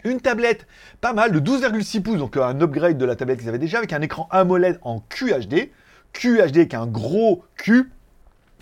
Une 0.03 0.21
tablette 0.21 0.67
pas 1.01 1.13
mal 1.13 1.31
de 1.31 1.39
12,6 1.39 2.01
pouces, 2.01 2.17
donc 2.17 2.37
euh, 2.37 2.43
un 2.43 2.59
upgrade 2.61 2.97
de 2.97 3.05
la 3.05 3.15
tablette 3.15 3.39
qu'ils 3.39 3.49
avaient 3.49 3.57
déjà, 3.57 3.79
avec 3.79 3.93
un 3.93 4.01
écran 4.01 4.27
AMOLED 4.31 4.79
en 4.83 5.01
QHD. 5.09 5.69
QHD 6.13 6.57
avec 6.57 6.73
un 6.73 6.87
gros 6.87 7.43
Q, 7.57 7.91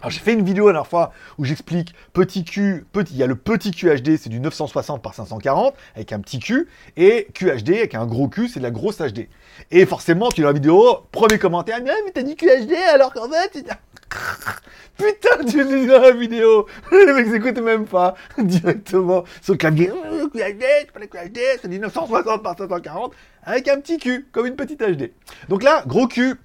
alors 0.03 0.11
j'ai 0.11 0.19
fait 0.19 0.33
une 0.33 0.43
vidéo 0.43 0.67
la 0.67 0.73
dernière 0.73 0.89
fois 0.89 1.13
où 1.37 1.45
j'explique 1.45 1.95
petit 2.11 2.43
Q, 2.43 2.85
petit, 2.91 3.13
il 3.13 3.17
y 3.19 3.23
a 3.23 3.27
le 3.27 3.35
petit 3.35 3.71
QHD, 3.71 4.17
c'est 4.17 4.27
du 4.27 4.41
960 4.41 5.01
par 5.01 5.13
540 5.13 5.73
avec 5.95 6.11
un 6.11 6.19
petit 6.19 6.39
Q, 6.39 6.67
et 6.97 7.29
QHD 7.33 7.69
avec 7.69 7.95
un 7.95 8.05
gros 8.05 8.27
Q, 8.27 8.49
c'est 8.49 8.59
de 8.59 8.65
la 8.65 8.71
grosse 8.71 8.97
HD. 8.97 9.29
Et 9.71 9.85
forcément, 9.85 10.29
tu 10.29 10.43
as 10.43 10.47
la 10.47 10.51
vidéo, 10.51 11.05
premier 11.13 11.39
commentaire, 11.39 11.79
ah, 11.79 11.93
mais 12.03 12.11
t'as 12.11 12.23
dit 12.23 12.35
QHD 12.35 12.73
alors 12.93 13.13
qu'en 13.13 13.29
fait, 13.29 13.65
Putain, 14.97 15.43
tu 15.45 15.57
l'as 15.57 15.63
dit 15.63 15.87
dans 15.87 16.01
la 16.01 16.11
vidéo 16.11 16.67
Les 16.91 17.13
mecs 17.13 17.27
s'écoutent 17.27 17.59
même 17.59 17.85
pas 17.85 18.15
directement 18.37 19.23
sur 19.41 19.53
le 19.53 19.57
clavier. 19.57 19.87
QHD, 19.87 20.61
c'est 20.61 20.91
pas 20.91 20.99
le 20.99 21.07
QHD, 21.07 21.39
c'est 21.61 21.67
du 21.67 21.79
960 21.79 22.43
par 22.43 22.57
540 22.57 23.13
avec 23.43 23.67
un 23.67 23.79
petit 23.79 23.97
Q, 23.97 24.27
comme 24.31 24.45
une 24.45 24.55
petite 24.55 24.81
HD. 24.81 25.11
Donc 25.49 25.63
là, 25.63 25.83
gros 25.87 26.07
Q, 26.07 26.35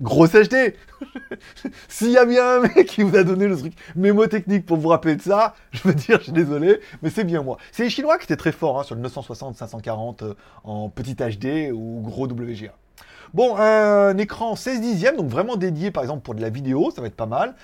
Grosse 0.00 0.32
HD 0.32 0.74
S'il 1.88 2.10
y 2.10 2.18
a 2.18 2.24
bien 2.24 2.56
un 2.56 2.60
mec 2.60 2.86
qui 2.86 3.02
vous 3.02 3.16
a 3.16 3.22
donné 3.22 3.46
le 3.46 3.56
truc 3.56 3.74
mémotechnique 3.94 4.66
pour 4.66 4.76
vous 4.78 4.88
rappeler 4.88 5.16
de 5.16 5.22
ça, 5.22 5.54
je 5.70 5.86
veux 5.86 5.94
dire, 5.94 6.18
je 6.18 6.24
suis 6.24 6.32
désolé, 6.32 6.80
mais 7.02 7.10
c'est 7.10 7.24
bien 7.24 7.42
moi. 7.42 7.58
C'est 7.70 7.84
les 7.84 7.90
Chinois 7.90 8.18
qui 8.18 8.24
étaient 8.24 8.36
très 8.36 8.52
forts 8.52 8.80
hein, 8.80 8.82
sur 8.82 8.96
le 8.96 9.02
960-540 9.02 10.24
euh, 10.24 10.34
en 10.64 10.88
petit 10.88 11.14
HD 11.14 11.72
ou 11.72 12.00
gros 12.02 12.26
WGA. 12.26 12.74
Bon, 13.34 13.56
un 13.56 14.18
écran 14.18 14.56
16 14.56 14.82
dixièmes, 14.82 15.16
donc 15.16 15.28
vraiment 15.28 15.56
dédié 15.56 15.90
par 15.90 16.02
exemple 16.02 16.22
pour 16.22 16.34
de 16.34 16.42
la 16.42 16.50
vidéo, 16.50 16.90
ça 16.94 17.00
va 17.00 17.06
être 17.06 17.16
pas 17.16 17.26
mal. 17.26 17.54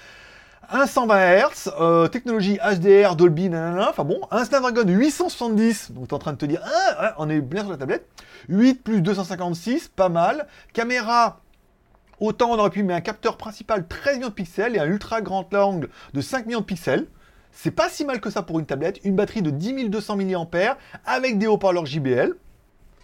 Un 0.70 0.87
120 0.87 1.37
Hz, 1.37 1.70
euh, 1.79 2.09
technologie 2.09 2.59
HDR, 2.59 3.17
Dolby, 3.17 3.50
nanana, 3.50 3.91
enfin 3.91 4.05
bon, 4.05 4.20
un 4.31 4.44
Snapdragon 4.44 4.88
870, 4.88 5.93
donc 5.93 6.09
t'es 6.09 6.15
en 6.15 6.19
train 6.19 6.32
de 6.32 6.38
te 6.38 6.47
dire, 6.47 6.62
ah, 6.65 7.15
on 7.19 7.29
est 7.29 7.41
bien 7.41 7.62
sur 7.62 7.70
la 7.70 7.76
tablette. 7.76 8.06
8 8.49 8.82
plus 8.82 9.03
256, 9.03 9.88
pas 9.88 10.09
mal. 10.09 10.47
Caméra 10.73 11.41
Autant 12.20 12.50
on 12.50 12.59
aurait 12.59 12.70
pu 12.70 12.82
mettre 12.82 12.99
un 12.99 13.00
capteur 13.03 13.37
principal 13.37 13.87
13 13.87 14.17
millions 14.17 14.29
de 14.29 14.34
pixels 14.34 14.75
et 14.75 14.79
un 14.81 14.87
ultra 14.87 15.20
grand 15.20 15.53
angle 15.55 15.89
de 16.15 16.20
5 16.20 16.46
millions 16.46 16.60
de 16.60 16.65
pixels. 16.65 17.06
C'est 17.53 17.70
pas 17.70 17.89
si 17.89 18.05
mal 18.05 18.20
que 18.20 18.31
ça 18.31 18.43
pour 18.43 18.58
une 18.58 18.67
tablette. 18.67 19.01
Une 19.05 19.15
batterie 19.15 19.43
de 19.43 19.51
10 19.51 19.89
200 19.89 20.17
mAh 20.17 20.79
avec 21.05 21.39
des 21.39 21.46
haut-parleurs 21.46 21.87
JBL. 21.87 22.34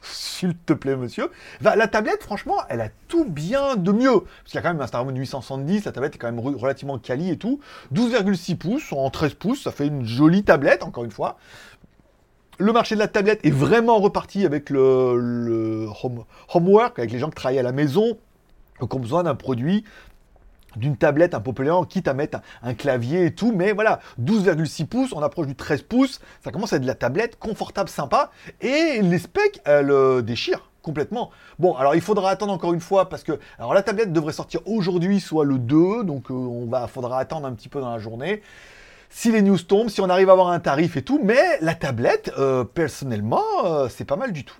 S'il 0.04 0.54
te 0.56 0.72
plaît, 0.72 0.96
monsieur. 0.96 1.30
la 1.60 1.88
tablette, 1.88 2.22
franchement, 2.22 2.56
elle 2.68 2.80
a 2.80 2.88
tout 3.08 3.24
bien 3.24 3.76
de 3.76 3.90
mieux. 3.90 4.20
Parce 4.20 4.46
qu'il 4.46 4.54
y 4.56 4.58
a 4.58 4.62
quand 4.62 4.68
même 4.68 4.80
un 4.80 4.86
Snapdragon 4.86 5.16
870, 5.16 5.84
la 5.84 5.92
tablette 5.92 6.14
est 6.16 6.18
quand 6.18 6.30
même 6.30 6.40
relativement 6.40 6.98
quali 6.98 7.30
et 7.30 7.38
tout. 7.38 7.60
12,6 7.94 8.56
pouces 8.56 8.92
en 8.92 9.08
13 9.08 9.34
pouces, 9.34 9.62
ça 9.62 9.72
fait 9.72 9.86
une 9.86 10.04
jolie 10.04 10.44
tablette, 10.44 10.82
encore 10.82 11.04
une 11.04 11.10
fois. 11.10 11.38
Le 12.58 12.72
marché 12.72 12.94
de 12.94 13.00
la 13.00 13.08
tablette 13.08 13.44
est 13.44 13.50
vraiment 13.50 13.98
reparti 13.98 14.44
avec 14.44 14.70
le, 14.70 15.88
homework, 16.52 16.98
avec 16.98 17.10
les 17.10 17.18
gens 17.18 17.28
qui 17.28 17.34
travaillent 17.34 17.58
à 17.58 17.64
la 17.64 17.72
maison, 17.72 18.16
donc 18.80 18.94
on 18.94 18.98
a 18.98 19.00
besoin 19.00 19.22
d'un 19.24 19.34
produit 19.34 19.84
d'une 20.76 20.96
tablette 20.96 21.34
un 21.34 21.40
plus 21.40 21.54
quitte 21.88 22.08
à 22.08 22.14
mettre 22.14 22.40
un, 22.62 22.74
clavier 22.74 23.26
et 23.26 23.34
tout, 23.34 23.52
mais 23.54 23.72
voilà, 23.72 24.00
12,6 24.20 24.86
pouces, 24.86 25.12
on 25.12 25.22
approche 25.22 25.46
du 25.46 25.54
13 25.54 25.82
pouces, 25.82 26.20
ça 26.42 26.50
commence 26.50 26.72
à 26.72 26.76
être 26.76 26.82
de 26.82 26.86
la 26.86 26.94
tablette 26.94 27.38
confortable, 27.38 27.88
sympa, 27.88 28.30
et 28.60 29.00
les 29.02 29.18
specs, 29.18 29.60
elles 29.64 29.90
euh, 29.90 30.22
déchirent 30.22 30.70
complètement. 30.82 31.30
Bon, 31.58 31.74
alors 31.74 31.94
il 31.94 32.00
faudra 32.00 32.30
attendre 32.30 32.52
encore 32.52 32.74
une 32.74 32.80
fois, 32.80 33.08
parce 33.08 33.22
que, 33.22 33.38
alors 33.58 33.72
la 33.72 33.82
tablette 33.82 34.12
devrait 34.12 34.32
sortir 34.32 34.60
aujourd'hui, 34.66 35.20
soit 35.20 35.44
le 35.44 35.58
2, 35.58 36.04
donc 36.04 36.30
euh, 36.30 36.34
on 36.34 36.66
va, 36.66 36.86
faudra 36.86 37.18
attendre 37.18 37.46
un 37.46 37.52
petit 37.52 37.68
peu 37.68 37.80
dans 37.80 37.90
la 37.90 37.98
journée. 37.98 38.42
Si 39.10 39.30
les 39.30 39.42
news 39.42 39.58
tombent, 39.58 39.88
si 39.88 40.00
on 40.00 40.08
arrive 40.08 40.28
à 40.28 40.32
avoir 40.32 40.48
un 40.48 40.58
tarif 40.58 40.96
et 40.96 41.02
tout, 41.02 41.20
mais 41.22 41.58
la 41.60 41.74
tablette, 41.74 42.32
euh, 42.36 42.64
personnellement, 42.64 43.44
c'est 43.88 44.04
pas 44.04 44.16
mal 44.16 44.32
du 44.32 44.44
tout. 44.44 44.56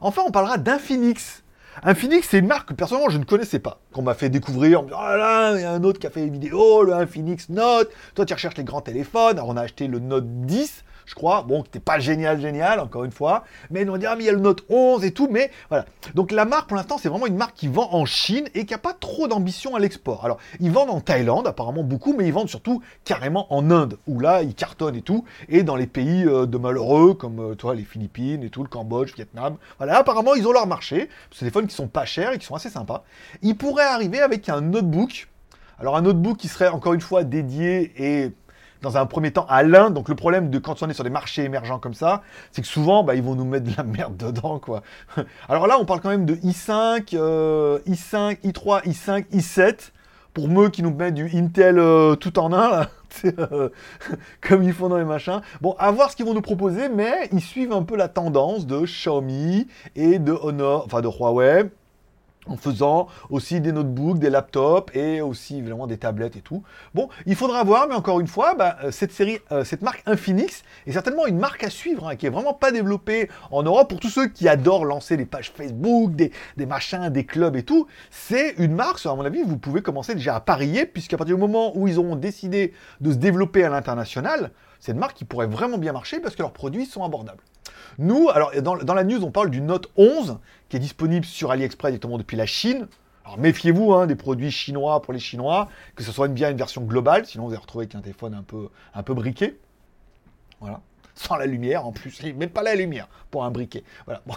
Enfin, 0.00 0.22
on 0.26 0.30
parlera 0.30 0.58
d'Infinix. 0.58 1.44
Infinix, 1.82 2.28
c'est 2.28 2.38
une 2.38 2.46
marque 2.46 2.70
que 2.70 2.74
personnellement 2.74 3.10
je 3.10 3.18
ne 3.18 3.24
connaissais 3.24 3.58
pas, 3.58 3.80
qu'on 3.92 4.02
m'a 4.02 4.14
fait 4.14 4.28
découvrir. 4.28 4.82
oh 4.84 4.90
là 4.90 5.54
il 5.56 5.60
y 5.60 5.64
a 5.64 5.72
un 5.72 5.84
autre 5.84 5.98
qui 5.98 6.06
a 6.06 6.10
fait 6.10 6.26
une 6.26 6.32
vidéo, 6.32 6.82
le 6.82 6.94
Infinix 6.94 7.48
Note. 7.48 7.90
Toi, 8.14 8.24
tu 8.24 8.32
recherches 8.32 8.56
les 8.56 8.64
grands 8.64 8.80
téléphones. 8.80 9.38
Alors, 9.38 9.48
on 9.48 9.56
a 9.56 9.62
acheté 9.62 9.86
le 9.86 9.98
Note 9.98 10.24
10 10.26 10.84
je 11.06 11.14
crois. 11.14 11.42
Bon, 11.42 11.62
qui 11.62 11.68
n'était 11.68 11.80
pas 11.80 11.98
génial, 11.98 12.40
génial, 12.40 12.80
encore 12.80 13.04
une 13.04 13.12
fois. 13.12 13.44
Mais 13.70 13.82
ils 13.82 13.86
vont 13.86 13.96
dire, 13.96 14.10
ah, 14.12 14.16
mais 14.16 14.24
il 14.24 14.26
y 14.26 14.30
a 14.30 14.32
le 14.32 14.40
Note 14.40 14.64
11 14.68 15.04
et 15.04 15.12
tout. 15.12 15.28
Mais 15.30 15.50
voilà. 15.68 15.86
Donc 16.14 16.32
la 16.32 16.44
marque, 16.44 16.68
pour 16.68 16.76
l'instant, 16.76 16.98
c'est 16.98 17.08
vraiment 17.08 17.26
une 17.26 17.36
marque 17.36 17.54
qui 17.54 17.68
vend 17.68 17.88
en 17.92 18.04
Chine 18.04 18.48
et 18.54 18.66
qui 18.66 18.74
n'a 18.74 18.78
pas 18.78 18.92
trop 18.92 19.28
d'ambition 19.28 19.74
à 19.74 19.78
l'export. 19.78 20.24
Alors, 20.24 20.38
ils 20.60 20.70
vendent 20.70 20.90
en 20.90 21.00
Thaïlande, 21.00 21.46
apparemment 21.46 21.82
beaucoup, 21.82 22.14
mais 22.16 22.26
ils 22.26 22.32
vendent 22.32 22.48
surtout 22.48 22.82
carrément 23.04 23.52
en 23.54 23.70
Inde, 23.70 23.98
où 24.06 24.20
là, 24.20 24.42
ils 24.42 24.54
cartonnent 24.54 24.96
et 24.96 25.02
tout. 25.02 25.24
Et 25.48 25.62
dans 25.62 25.76
les 25.76 25.86
pays 25.86 26.24
euh, 26.26 26.46
de 26.46 26.58
malheureux, 26.58 27.14
comme 27.14 27.52
euh, 27.52 27.54
toi, 27.54 27.74
les 27.74 27.84
Philippines 27.84 28.42
et 28.42 28.50
tout, 28.50 28.62
le 28.62 28.68
Cambodge, 28.68 29.14
Vietnam. 29.14 29.56
Voilà, 29.78 29.98
apparemment, 29.98 30.34
ils 30.34 30.46
ont 30.46 30.52
leur 30.52 30.66
marché. 30.66 31.08
Ces 31.30 31.40
téléphones 31.40 31.66
qui 31.66 31.74
sont 31.74 31.88
pas 31.88 32.04
chers 32.04 32.32
et 32.32 32.38
qui 32.38 32.46
sont 32.46 32.54
assez 32.54 32.70
sympas. 32.70 33.04
Ils 33.42 33.56
pourraient 33.56 33.84
arriver 33.84 34.20
avec 34.20 34.48
un 34.48 34.60
notebook 34.60 35.28
Alors 35.78 35.96
un 35.96 36.02
notebook 36.02 36.36
qui 36.36 36.48
serait 36.48 36.68
encore 36.68 36.94
une 36.94 37.00
fois 37.00 37.24
dédié 37.24 37.92
et 37.96 38.32
dans 38.86 38.96
un 38.96 39.06
premier 39.06 39.32
temps 39.32 39.46
à 39.48 39.62
l'Inde. 39.62 39.94
Donc 39.94 40.08
le 40.08 40.14
problème 40.14 40.50
de 40.50 40.58
quand 40.58 40.82
on 40.82 40.88
est 40.88 40.94
sur 40.94 41.04
des 41.04 41.10
marchés 41.10 41.44
émergents 41.44 41.78
comme 41.78 41.94
ça, 41.94 42.22
c'est 42.52 42.62
que 42.62 42.68
souvent 42.68 43.02
bah, 43.02 43.14
ils 43.14 43.22
vont 43.22 43.34
nous 43.34 43.44
mettre 43.44 43.70
de 43.70 43.76
la 43.76 43.82
merde 43.82 44.16
dedans 44.16 44.58
quoi. 44.58 44.82
Alors 45.48 45.66
là 45.66 45.76
on 45.78 45.84
parle 45.84 46.00
quand 46.00 46.10
même 46.10 46.26
de 46.26 46.34
i5, 46.36 47.14
i5, 47.14 48.40
i3, 48.42 48.84
i5, 48.84 49.26
i7 49.32 49.90
pour 50.36 50.60
eux 50.60 50.68
qui 50.68 50.82
nous 50.82 50.92
mettent 50.92 51.14
du 51.14 51.30
Intel 51.34 51.78
euh, 51.78 52.14
tout 52.14 52.38
en 52.38 52.52
un, 52.52 52.86
euh, 53.24 53.70
comme 54.42 54.62
ils 54.62 54.74
font 54.74 54.90
dans 54.90 54.98
les 54.98 55.04
machins. 55.04 55.40
Bon, 55.62 55.74
à 55.78 55.90
voir 55.90 56.10
ce 56.10 56.16
qu'ils 56.16 56.26
vont 56.26 56.34
nous 56.34 56.42
proposer, 56.42 56.90
mais 56.90 57.30
ils 57.32 57.40
suivent 57.40 57.72
un 57.72 57.82
peu 57.82 57.96
la 57.96 58.08
tendance 58.08 58.66
de 58.66 58.84
Xiaomi 58.84 59.66
et 59.94 60.18
de 60.18 60.32
Honor, 60.32 60.84
enfin 60.84 61.00
de 61.00 61.08
Huawei, 61.08 61.70
en 62.46 62.56
faisant 62.56 63.08
aussi 63.30 63.60
des 63.60 63.72
notebooks, 63.72 64.18
des 64.18 64.30
laptops 64.30 64.94
et 64.94 65.20
aussi 65.20 65.58
évidemment 65.58 65.86
des 65.86 65.98
tablettes 65.98 66.36
et 66.36 66.40
tout. 66.40 66.62
Bon, 66.94 67.08
il 67.26 67.34
faudra 67.34 67.64
voir, 67.64 67.88
mais 67.88 67.94
encore 67.94 68.20
une 68.20 68.26
fois, 68.26 68.54
bah, 68.54 68.76
euh, 68.84 68.90
cette 68.90 69.12
série, 69.12 69.38
euh, 69.52 69.64
cette 69.64 69.82
marque 69.82 70.02
Infinix 70.06 70.62
est 70.86 70.92
certainement 70.92 71.26
une 71.26 71.38
marque 71.38 71.64
à 71.64 71.70
suivre, 71.70 72.08
hein, 72.08 72.16
qui 72.16 72.26
est 72.26 72.30
vraiment 72.30 72.54
pas 72.54 72.72
développée 72.72 73.28
en 73.50 73.62
Europe 73.62 73.88
pour 73.88 74.00
tous 74.00 74.10
ceux 74.10 74.28
qui 74.28 74.48
adorent 74.48 74.84
lancer 74.84 75.16
des 75.16 75.26
pages 75.26 75.52
Facebook, 75.54 76.14
des, 76.14 76.32
des 76.56 76.66
machins, 76.66 77.08
des 77.08 77.24
clubs 77.24 77.56
et 77.56 77.62
tout. 77.62 77.86
C'est 78.10 78.54
une 78.58 78.74
marque, 78.74 79.04
à 79.04 79.14
mon 79.14 79.24
avis, 79.24 79.42
vous 79.42 79.58
pouvez 79.58 79.82
commencer 79.82 80.14
déjà 80.14 80.36
à 80.36 80.40
parier, 80.40 80.86
puisqu'à 80.86 81.16
partir 81.16 81.36
du 81.36 81.40
moment 81.40 81.76
où 81.76 81.88
ils 81.88 81.98
auront 81.98 82.16
décidé 82.16 82.72
de 83.00 83.12
se 83.12 83.16
développer 83.16 83.64
à 83.64 83.68
l'international, 83.68 84.50
c'est 84.80 84.92
une 84.92 84.98
marque 84.98 85.16
qui 85.16 85.24
pourrait 85.24 85.46
vraiment 85.46 85.78
bien 85.78 85.92
marcher 85.92 86.20
parce 86.20 86.34
que 86.34 86.42
leurs 86.42 86.52
produits 86.52 86.86
sont 86.86 87.04
abordables. 87.04 87.42
Nous, 87.98 88.28
alors 88.28 88.52
dans, 88.62 88.94
la 88.94 89.04
news, 89.04 89.24
on 89.24 89.30
parle 89.30 89.50
du 89.50 89.60
Note 89.60 89.90
11 89.96 90.38
qui 90.68 90.76
est 90.76 90.80
disponible 90.80 91.24
sur 91.24 91.50
AliExpress 91.50 91.92
directement 91.92 92.18
depuis 92.18 92.36
la 92.36 92.46
Chine. 92.46 92.88
Alors 93.24 93.38
méfiez-vous 93.38 93.92
hein, 93.92 94.06
des 94.06 94.14
produits 94.14 94.50
chinois 94.50 95.02
pour 95.02 95.12
les 95.12 95.18
Chinois, 95.18 95.68
que 95.96 96.04
ce 96.04 96.12
soit 96.12 96.28
bien 96.28 96.50
une 96.50 96.56
version 96.56 96.82
globale, 96.82 97.26
sinon 97.26 97.44
vous 97.44 97.50
allez 97.50 97.60
retrouver 97.60 97.84
avec 97.84 97.94
un 97.94 98.00
téléphone 98.00 98.34
un 98.34 98.42
peu, 98.42 98.68
un 98.94 99.02
peu 99.02 99.14
briqué. 99.14 99.58
Voilà. 100.60 100.80
Sans 101.14 101.36
la 101.36 101.46
lumière 101.46 101.86
en 101.86 101.92
plus, 101.92 102.22
même 102.22 102.50
pas 102.50 102.62
la 102.62 102.74
lumière 102.74 103.08
pour 103.30 103.44
un 103.44 103.50
briquet. 103.50 103.82
Voilà. 104.04 104.22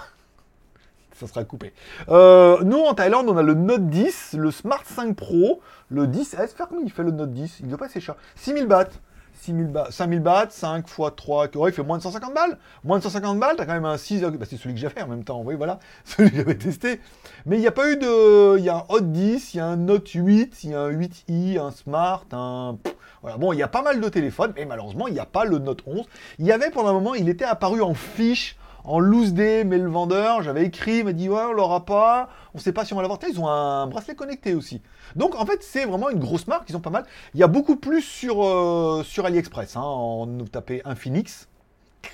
Ça 1.13 1.27
sera 1.27 1.43
coupé. 1.43 1.73
Euh, 2.07 2.63
nous, 2.63 2.79
en 2.79 2.93
Thaïlande, 2.93 3.27
on 3.27 3.35
a 3.35 3.43
le 3.43 3.53
Note 3.53 3.89
10, 3.89 4.35
le 4.37 4.51
Smart 4.51 4.85
5 4.85 5.17
Pro, 5.17 5.59
le 5.89 6.07
10S. 6.07 6.55
Faire 6.55 6.69
il 6.81 6.89
fait 6.89 7.03
le 7.03 7.11
Note 7.11 7.33
10 7.33 7.57
Il 7.59 7.65
ne 7.65 7.69
doit 7.71 7.77
pas 7.77 7.87
assez 7.87 7.99
cher. 7.99 8.15
6000 8.37 8.67
bahts. 8.67 8.87
6000 9.41 9.67
bahts, 9.67 9.87
5000 9.91 10.19
bahts, 10.19 10.47
5 10.49 10.85
x 10.87 10.97
3, 11.15 11.55
ouais, 11.55 11.69
il 11.69 11.73
fait 11.73 11.83
moins 11.83 11.97
de 11.97 12.03
150 12.03 12.33
balles. 12.33 12.57
Moins 12.83 12.97
de 12.97 13.03
150 13.03 13.39
balles, 13.39 13.55
t'as 13.57 13.65
quand 13.65 13.73
même 13.73 13.85
un 13.85 13.97
6, 13.97 14.21
bah, 14.21 14.45
c'est 14.49 14.57
celui 14.57 14.75
que 14.75 14.79
j'ai 14.79 14.89
fait 14.89 15.01
en 15.01 15.07
même 15.07 15.23
temps, 15.23 15.41
oui, 15.43 15.55
voilà, 15.55 15.79
celui 16.03 16.31
que 16.31 16.37
j'avais 16.37 16.55
testé. 16.55 16.99
Mais 17.45 17.57
il 17.57 17.61
n'y 17.61 17.67
a 17.67 17.71
pas 17.71 17.89
eu 17.89 17.97
de. 17.97 18.57
Il 18.57 18.63
y 18.63 18.69
a 18.69 18.77
un 18.77 18.83
Hot 18.89 19.01
10, 19.01 19.53
il 19.53 19.57
y 19.57 19.59
a 19.59 19.65
un 19.65 19.77
Note 19.77 20.09
8, 20.09 20.63
il 20.63 20.69
y 20.71 20.73
a 20.73 20.81
un 20.81 20.91
8i, 20.91 21.59
un 21.59 21.71
Smart, 21.71 22.25
un. 22.31 22.77
Voilà, 23.21 23.37
bon, 23.37 23.51
il 23.51 23.59
y 23.59 23.63
a 23.63 23.67
pas 23.67 23.81
mal 23.81 23.99
de 23.99 24.09
téléphones, 24.09 24.53
mais 24.55 24.65
malheureusement, 24.65 25.07
il 25.07 25.13
n'y 25.13 25.19
a 25.19 25.25
pas 25.25 25.45
le 25.45 25.57
Note 25.57 25.83
11. 25.85 26.05
Il 26.39 26.45
y 26.45 26.51
avait 26.51 26.69
pendant 26.69 26.89
un 26.89 26.93
moment, 26.93 27.15
il 27.15 27.27
était 27.29 27.45
apparu 27.45 27.81
en 27.81 27.93
fiche 27.93 28.57
en 28.89 28.99
loose 28.99 29.33
day, 29.33 29.63
mais 29.65 29.77
le 29.77 29.87
vendeur, 29.87 30.41
j'avais 30.41 30.65
écrit, 30.65 31.03
m'a 31.03 31.13
dit 31.13 31.29
ouais, 31.29 31.43
on 31.47 31.53
l'aura 31.53 31.85
pas, 31.85 32.29
on 32.55 32.57
sait 32.57 32.71
pas 32.73 32.85
si 32.85 32.93
on 32.93 32.95
va 32.95 33.03
l'avoir. 33.03 33.19
Ils 33.29 33.39
ont 33.39 33.47
un 33.47 33.85
bracelet 33.85 34.15
connecté 34.15 34.55
aussi. 34.55 34.81
Donc 35.15 35.35
en 35.35 35.45
fait, 35.45 35.61
c'est 35.61 35.85
vraiment 35.85 36.09
une 36.09 36.17
grosse 36.17 36.47
marque, 36.47 36.67
ils 36.69 36.75
ont 36.75 36.79
pas 36.81 36.89
mal. 36.89 37.05
Il 37.35 37.39
y 37.39 37.43
a 37.43 37.47
beaucoup 37.47 37.75
plus 37.75 38.01
sur, 38.01 38.43
euh, 38.43 39.03
AliExpress. 39.23 39.75
Hein, 39.75 39.81
en 39.81 40.25
nous 40.25 40.47
taper 40.47 40.81
Infinix. 40.85 41.47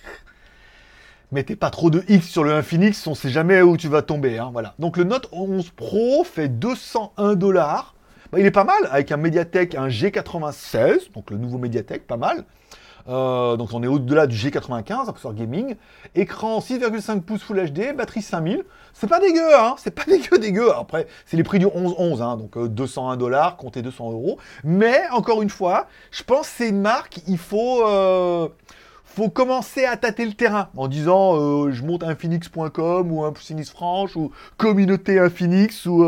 Mettez 1.31 1.55
pas 1.55 1.69
trop 1.69 1.89
de 1.89 2.03
X 2.09 2.27
sur 2.27 2.43
le 2.43 2.53
Infinix, 2.53 3.07
on 3.07 3.15
sait 3.15 3.29
jamais 3.29 3.61
où 3.61 3.77
tu 3.77 3.87
vas 3.87 4.01
tomber. 4.01 4.37
Hein, 4.37 4.49
voilà. 4.51 4.75
Donc 4.77 4.97
le 4.97 5.05
Note 5.05 5.29
11 5.31 5.69
Pro 5.69 6.25
fait 6.25 6.49
201 6.49 7.35
dollars. 7.35 7.95
Bah, 8.33 8.39
il 8.39 8.45
est 8.45 8.51
pas 8.51 8.65
mal, 8.65 8.89
avec 8.91 9.13
un 9.13 9.17
Mediatek, 9.17 9.75
un 9.75 9.87
G96, 9.87 11.13
donc 11.13 11.31
le 11.31 11.37
nouveau 11.37 11.57
Mediatek, 11.57 12.05
pas 12.05 12.17
mal. 12.17 12.43
Euh, 13.07 13.55
donc 13.55 13.69
on 13.73 13.83
est 13.83 13.87
au-delà 13.87 14.27
du 14.27 14.35
G95, 14.35 15.05
processeur 15.05 15.33
gaming. 15.33 15.75
Écran 16.15 16.59
6,5 16.59 17.21
pouces 17.21 17.43
Full 17.43 17.71
HD, 17.71 17.95
batterie 17.95 18.21
5000. 18.21 18.63
C'est 18.93 19.07
pas 19.07 19.19
dégueu, 19.19 19.55
hein 19.55 19.75
C'est 19.77 19.91
pas 19.91 20.03
dégueu, 20.07 20.37
dégueu. 20.37 20.71
Après, 20.75 21.07
c'est 21.25 21.37
les 21.37 21.43
prix 21.43 21.59
du 21.59 21.67
11-11, 21.67 22.21
hein 22.21 22.37
donc 22.37 22.57
201 22.57 23.13
euh, 23.13 23.15
dollars, 23.17 23.57
comptez 23.57 23.81
200 23.81 24.11
euros. 24.11 24.39
Mais, 24.63 25.01
encore 25.11 25.41
une 25.41 25.49
fois, 25.49 25.87
je 26.11 26.23
pense 26.23 26.47
que 26.47 26.53
c'est 26.57 26.69
une 26.69 26.81
marque, 26.81 27.19
il 27.27 27.37
faut... 27.37 27.85
Euh, 27.85 28.47
faut 29.07 29.29
commencer 29.29 29.85
à 29.85 29.95
tâter 29.95 30.25
le 30.25 30.33
terrain 30.33 30.67
en 30.75 30.89
disant 30.89 31.71
je 31.71 31.83
monte 31.85 32.03
infinix.com 32.03 33.13
ou 33.13 33.23
un 33.23 33.33
Phoenix 33.33 33.69
Franche 33.69 34.17
ou 34.17 34.31
communauté 34.57 35.19
Infinix 35.19 35.85
ou 35.85 36.05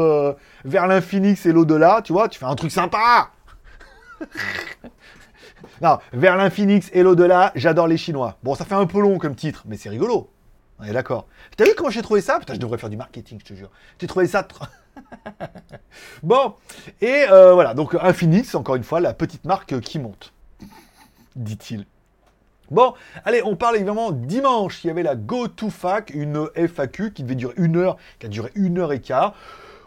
vers 0.65 0.87
l'infinix 0.87 1.45
et 1.45 1.53
l'au-delà, 1.53 2.01
tu 2.03 2.11
vois, 2.11 2.27
tu 2.27 2.37
fais 2.37 2.45
un 2.45 2.55
truc 2.55 2.69
sympa 2.69 3.29
Non, 5.81 5.99
vers 6.13 6.37
l'infinix 6.37 6.89
et 6.93 7.03
l'au-delà, 7.03 7.51
j'adore 7.55 7.87
les 7.87 7.97
Chinois. 7.97 8.37
Bon, 8.43 8.55
ça 8.55 8.65
fait 8.65 8.75
un 8.75 8.85
peu 8.85 8.99
long 8.99 9.17
comme 9.17 9.35
titre, 9.35 9.63
mais 9.67 9.77
c'est 9.77 9.89
rigolo. 9.89 10.29
On 10.79 10.83
est 10.83 10.93
d'accord. 10.93 11.27
T'as 11.55 11.65
vu 11.65 11.71
comment 11.75 11.89
j'ai 11.89 12.01
trouvé 12.01 12.21
ça? 12.21 12.39
Putain, 12.39 12.53
je 12.53 12.59
devrais 12.59 12.77
faire 12.77 12.89
du 12.89 12.97
marketing, 12.97 13.39
je 13.39 13.45
te 13.45 13.53
jure. 13.53 13.71
J'ai 13.99 14.07
trouvé 14.07 14.27
ça. 14.27 14.47
bon, 16.23 16.53
et 17.01 17.25
euh, 17.29 17.53
voilà, 17.53 17.73
donc 17.73 17.95
Infinix, 17.99 18.53
encore 18.55 18.75
une 18.75 18.83
fois, 18.83 18.99
la 18.99 19.13
petite 19.13 19.45
marque 19.45 19.79
qui 19.79 19.99
monte, 19.99 20.33
dit-il. 21.35 21.85
Bon, 22.69 22.93
allez, 23.23 23.41
on 23.43 23.55
parle 23.55 23.77
évidemment 23.77 24.11
dimanche. 24.11 24.83
Il 24.83 24.87
y 24.87 24.89
avait 24.89 25.03
la 25.03 25.15
Go 25.15 25.47
to 25.47 25.69
Fac, 25.69 26.11
une 26.13 26.49
FAQ 26.53 27.13
qui 27.13 27.23
devait 27.23 27.35
durer 27.35 27.53
une 27.57 27.77
heure, 27.77 27.97
qui 28.19 28.25
a 28.25 28.29
duré 28.29 28.51
une 28.55 28.77
heure 28.77 28.91
et 28.91 28.99
quart 28.99 29.35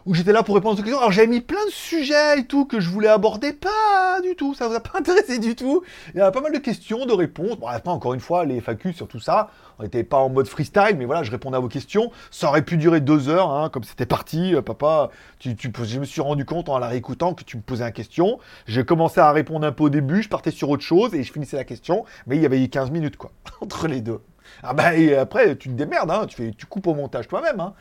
où 0.05 0.13
j'étais 0.13 0.31
là 0.31 0.43
pour 0.43 0.55
répondre 0.55 0.79
aux 0.79 0.81
questions. 0.81 0.99
Alors 0.99 1.11
j'avais 1.11 1.27
mis 1.27 1.41
plein 1.41 1.65
de 1.65 1.71
sujets 1.71 2.39
et 2.39 2.45
tout 2.45 2.65
que 2.65 2.79
je 2.79 2.89
voulais 2.89 3.07
aborder, 3.07 3.53
pas 3.53 4.21
du 4.21 4.35
tout, 4.35 4.53
ça 4.53 4.67
vous 4.67 4.75
a 4.75 4.79
pas 4.79 4.97
intéressé 4.99 5.39
du 5.39 5.55
tout. 5.55 5.83
Il 6.13 6.17
y 6.17 6.21
a 6.21 6.31
pas 6.31 6.41
mal 6.41 6.53
de 6.53 6.57
questions, 6.57 7.05
de 7.05 7.13
réponses. 7.13 7.57
Bon, 7.57 7.67
pas 7.83 7.91
encore 7.91 8.13
une 8.13 8.19
fois, 8.19 8.45
les 8.45 8.59
FAQ 8.59 8.93
sur 8.93 9.07
tout 9.07 9.19
ça, 9.19 9.49
on 9.79 9.83
n'était 9.83 10.03
pas 10.03 10.17
en 10.17 10.29
mode 10.29 10.47
freestyle, 10.47 10.95
mais 10.97 11.05
voilà, 11.05 11.23
je 11.23 11.31
répondais 11.31 11.57
à 11.57 11.59
vos 11.59 11.67
questions. 11.67 12.11
Ça 12.29 12.49
aurait 12.49 12.63
pu 12.63 12.77
durer 12.77 13.01
deux 13.01 13.29
heures, 13.29 13.51
hein, 13.51 13.69
comme 13.69 13.83
c'était 13.83 14.05
parti. 14.05 14.55
Euh, 14.55 14.61
papa, 14.61 15.09
tu, 15.39 15.55
je 15.57 15.99
me 15.99 16.05
suis 16.05 16.21
rendu 16.21 16.45
compte 16.45 16.69
en 16.69 16.77
la 16.77 16.87
réécoutant 16.87 17.33
que 17.33 17.43
tu 17.43 17.57
me 17.57 17.61
posais 17.61 17.85
une 17.85 17.91
question. 17.91 18.39
J'ai 18.67 18.85
commencé 18.85 19.19
à 19.19 19.31
répondre 19.31 19.65
un 19.65 19.71
peu 19.71 19.85
au 19.85 19.89
début, 19.89 20.21
je 20.21 20.29
partais 20.29 20.51
sur 20.51 20.69
autre 20.69 20.83
chose 20.83 21.13
et 21.13 21.23
je 21.23 21.31
finissais 21.31 21.57
la 21.57 21.63
question, 21.63 22.05
mais 22.27 22.35
il 22.35 22.41
y 22.41 22.45
avait 22.45 22.67
15 22.67 22.91
minutes 22.91 23.17
quoi, 23.17 23.31
entre 23.61 23.87
les 23.87 24.01
deux. 24.01 24.21
Ah 24.63 24.73
bah 24.73 24.95
et 24.95 25.15
après 25.15 25.55
tu 25.55 25.69
te 25.69 25.73
démerdes, 25.73 26.11
hein, 26.11 26.27
tu, 26.27 26.53
coupes 26.69 26.87
au 26.87 26.93
montage 26.93 27.27
toi-même. 27.27 27.59
Hein. 27.59 27.73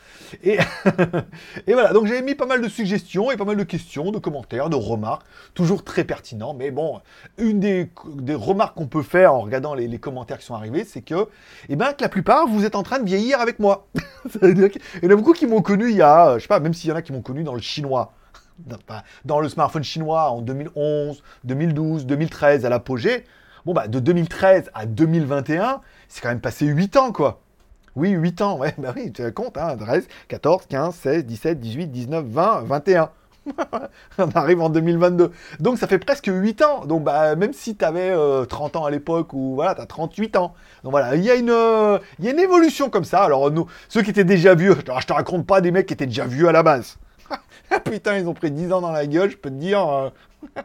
Et, 0.45 0.59
voilà, 1.73 1.93
donc 1.93 2.07
j'avais 2.07 2.23
mis 2.23 2.35
pas 2.35 2.47
mal 2.47 2.63
de 2.63 2.69
suggestions 2.69 3.31
et 3.31 3.37
pas 3.37 3.45
mal 3.45 3.57
de 3.57 3.65
questions, 3.65 4.11
de 4.11 4.19
commentaires, 4.19 4.71
de 4.71 4.77
remarques, 4.77 5.23
toujours 5.55 5.85
très 5.85 6.05
pertinents. 6.05 6.55
Mais 6.55 6.71
bon, 6.71 7.01
une 7.39 7.61
des, 7.61 7.91
remarques 8.35 8.77
qu'on 8.77 8.87
peut 8.87 9.03
faire 9.03 9.35
en 9.35 9.41
regardant 9.41 9.75
les, 9.75 9.99
commentaires 9.99 10.39
qui 10.39 10.47
sont 10.47 10.55
arrivés, 10.55 10.85
c'est 10.85 11.03
que, 11.03 11.29
eh 11.69 11.77
ben, 11.77 11.93
que 11.93 12.03
la 12.03 12.09
plupart, 12.09 12.47
vous 12.47 12.65
êtes 12.65 12.75
en 12.75 12.83
train 12.83 12.99
de 12.99 13.05
vieillir 13.05 13.41
avec 13.41 13.59
moi. 13.59 13.89
Qu'il 14.41 14.81
y 15.03 15.07
en 15.07 15.11
a 15.11 15.17
beaucoup 15.17 15.33
qui 15.33 15.47
m'ont 15.47 15.63
connu 15.63 15.91
il 15.91 15.97
y 15.97 16.03
a, 16.03 16.39
je 16.39 16.43
sais 16.43 16.49
pas, 16.49 16.61
même 16.61 16.75
s'il 16.75 16.91
y 16.91 16.93
en 16.93 16.97
a 16.97 17.03
qui 17.03 17.13
m'ont 17.13 17.23
connu 17.23 17.43
dans 17.43 17.55
le 17.55 17.61
chinois. 17.61 18.13
Dans 19.25 19.41
le 19.41 19.49
smartphone 19.49 19.83
chinois 19.83 20.31
en 20.31 20.43
2011, 20.43 21.23
2012, 21.45 22.07
2013 22.07 22.67
à 22.67 22.69
l'apogée. 22.69 23.25
Bon 23.67 23.75
bah 23.75 23.88
de 23.88 24.00
2013 24.00 24.71
à 24.75 24.87
2021, 24.87 25.81
c'est 26.09 26.21
quand 26.23 26.29
même 26.29 26.40
passé 26.40 26.67
8 26.67 26.97
ans, 26.97 27.12
quoi. 27.12 27.40
Oui, 27.97 28.11
8 28.11 28.40
ans, 28.43 28.59
ouais, 28.59 28.75
bah 28.79 28.93
oui, 28.97 29.12
tu 29.12 29.31
comptes, 29.33 29.59
hein, 29.59 29.76
13, 29.76 30.09
14, 30.29 30.67
15, 30.69 30.95
16, 30.95 31.25
17, 31.26 31.61
18, 31.61 31.87
19, 31.88 32.25
20, 32.26 32.61
21. 32.62 33.11
On 34.19 34.29
arrive 34.35 34.61
en 34.61 34.69
2022. 34.69 35.33
Donc 35.61 35.79
ça 35.79 35.87
fait 35.87 35.99
presque 35.99 36.31
8 36.33 36.62
ans. 36.62 36.85
Donc 36.87 37.05
bah, 37.05 37.37
même 37.37 37.52
si 37.52 37.76
tu 37.76 37.85
avais 37.85 38.14
30 38.47 38.76
ans 38.76 38.85
à 38.85 38.90
l'époque 38.90 39.33
ou 39.33 39.55
voilà, 39.55 39.75
tu 39.75 39.81
as 39.81 39.87
38 39.87 40.37
ans. 40.37 40.55
Donc 40.85 40.93
voilà, 40.93 41.17
il 41.17 41.25
y, 41.25 41.31
a 41.31 41.35
une, 41.35 41.55
il 42.19 42.25
y 42.25 42.29
a 42.29 42.33
une 42.33 42.38
évolution 42.38 42.90
comme 42.90 43.05
ça. 43.05 43.23
Alors 43.23 43.50
nous, 43.50 43.67
ceux 43.88 44.02
qui 44.02 44.11
étaient 44.11 44.25
déjà 44.25 44.55
vieux, 44.55 44.75
je 44.76 44.83
te, 44.83 45.07
te 45.07 45.12
raconte 45.12 45.47
pas 45.47 45.61
des 45.61 45.71
mecs 45.71 45.87
qui 45.87 45.95
étaient 45.95 46.07
déjà 46.07 46.26
vieux 46.26 46.49
à 46.49 46.52
la 46.52 46.62
base. 46.62 46.99
Putain, 47.85 48.19
ils 48.19 48.29
ont 48.29 48.35
pris 48.35 48.50
10 48.50 48.73
ans 48.73 48.81
dans 48.81 48.93
la 48.93 49.07
gueule, 49.07 49.31
je 49.31 49.37
peux 49.37 49.50
te 49.50 49.55
dire. 49.55 49.88
Euh, 49.88 50.11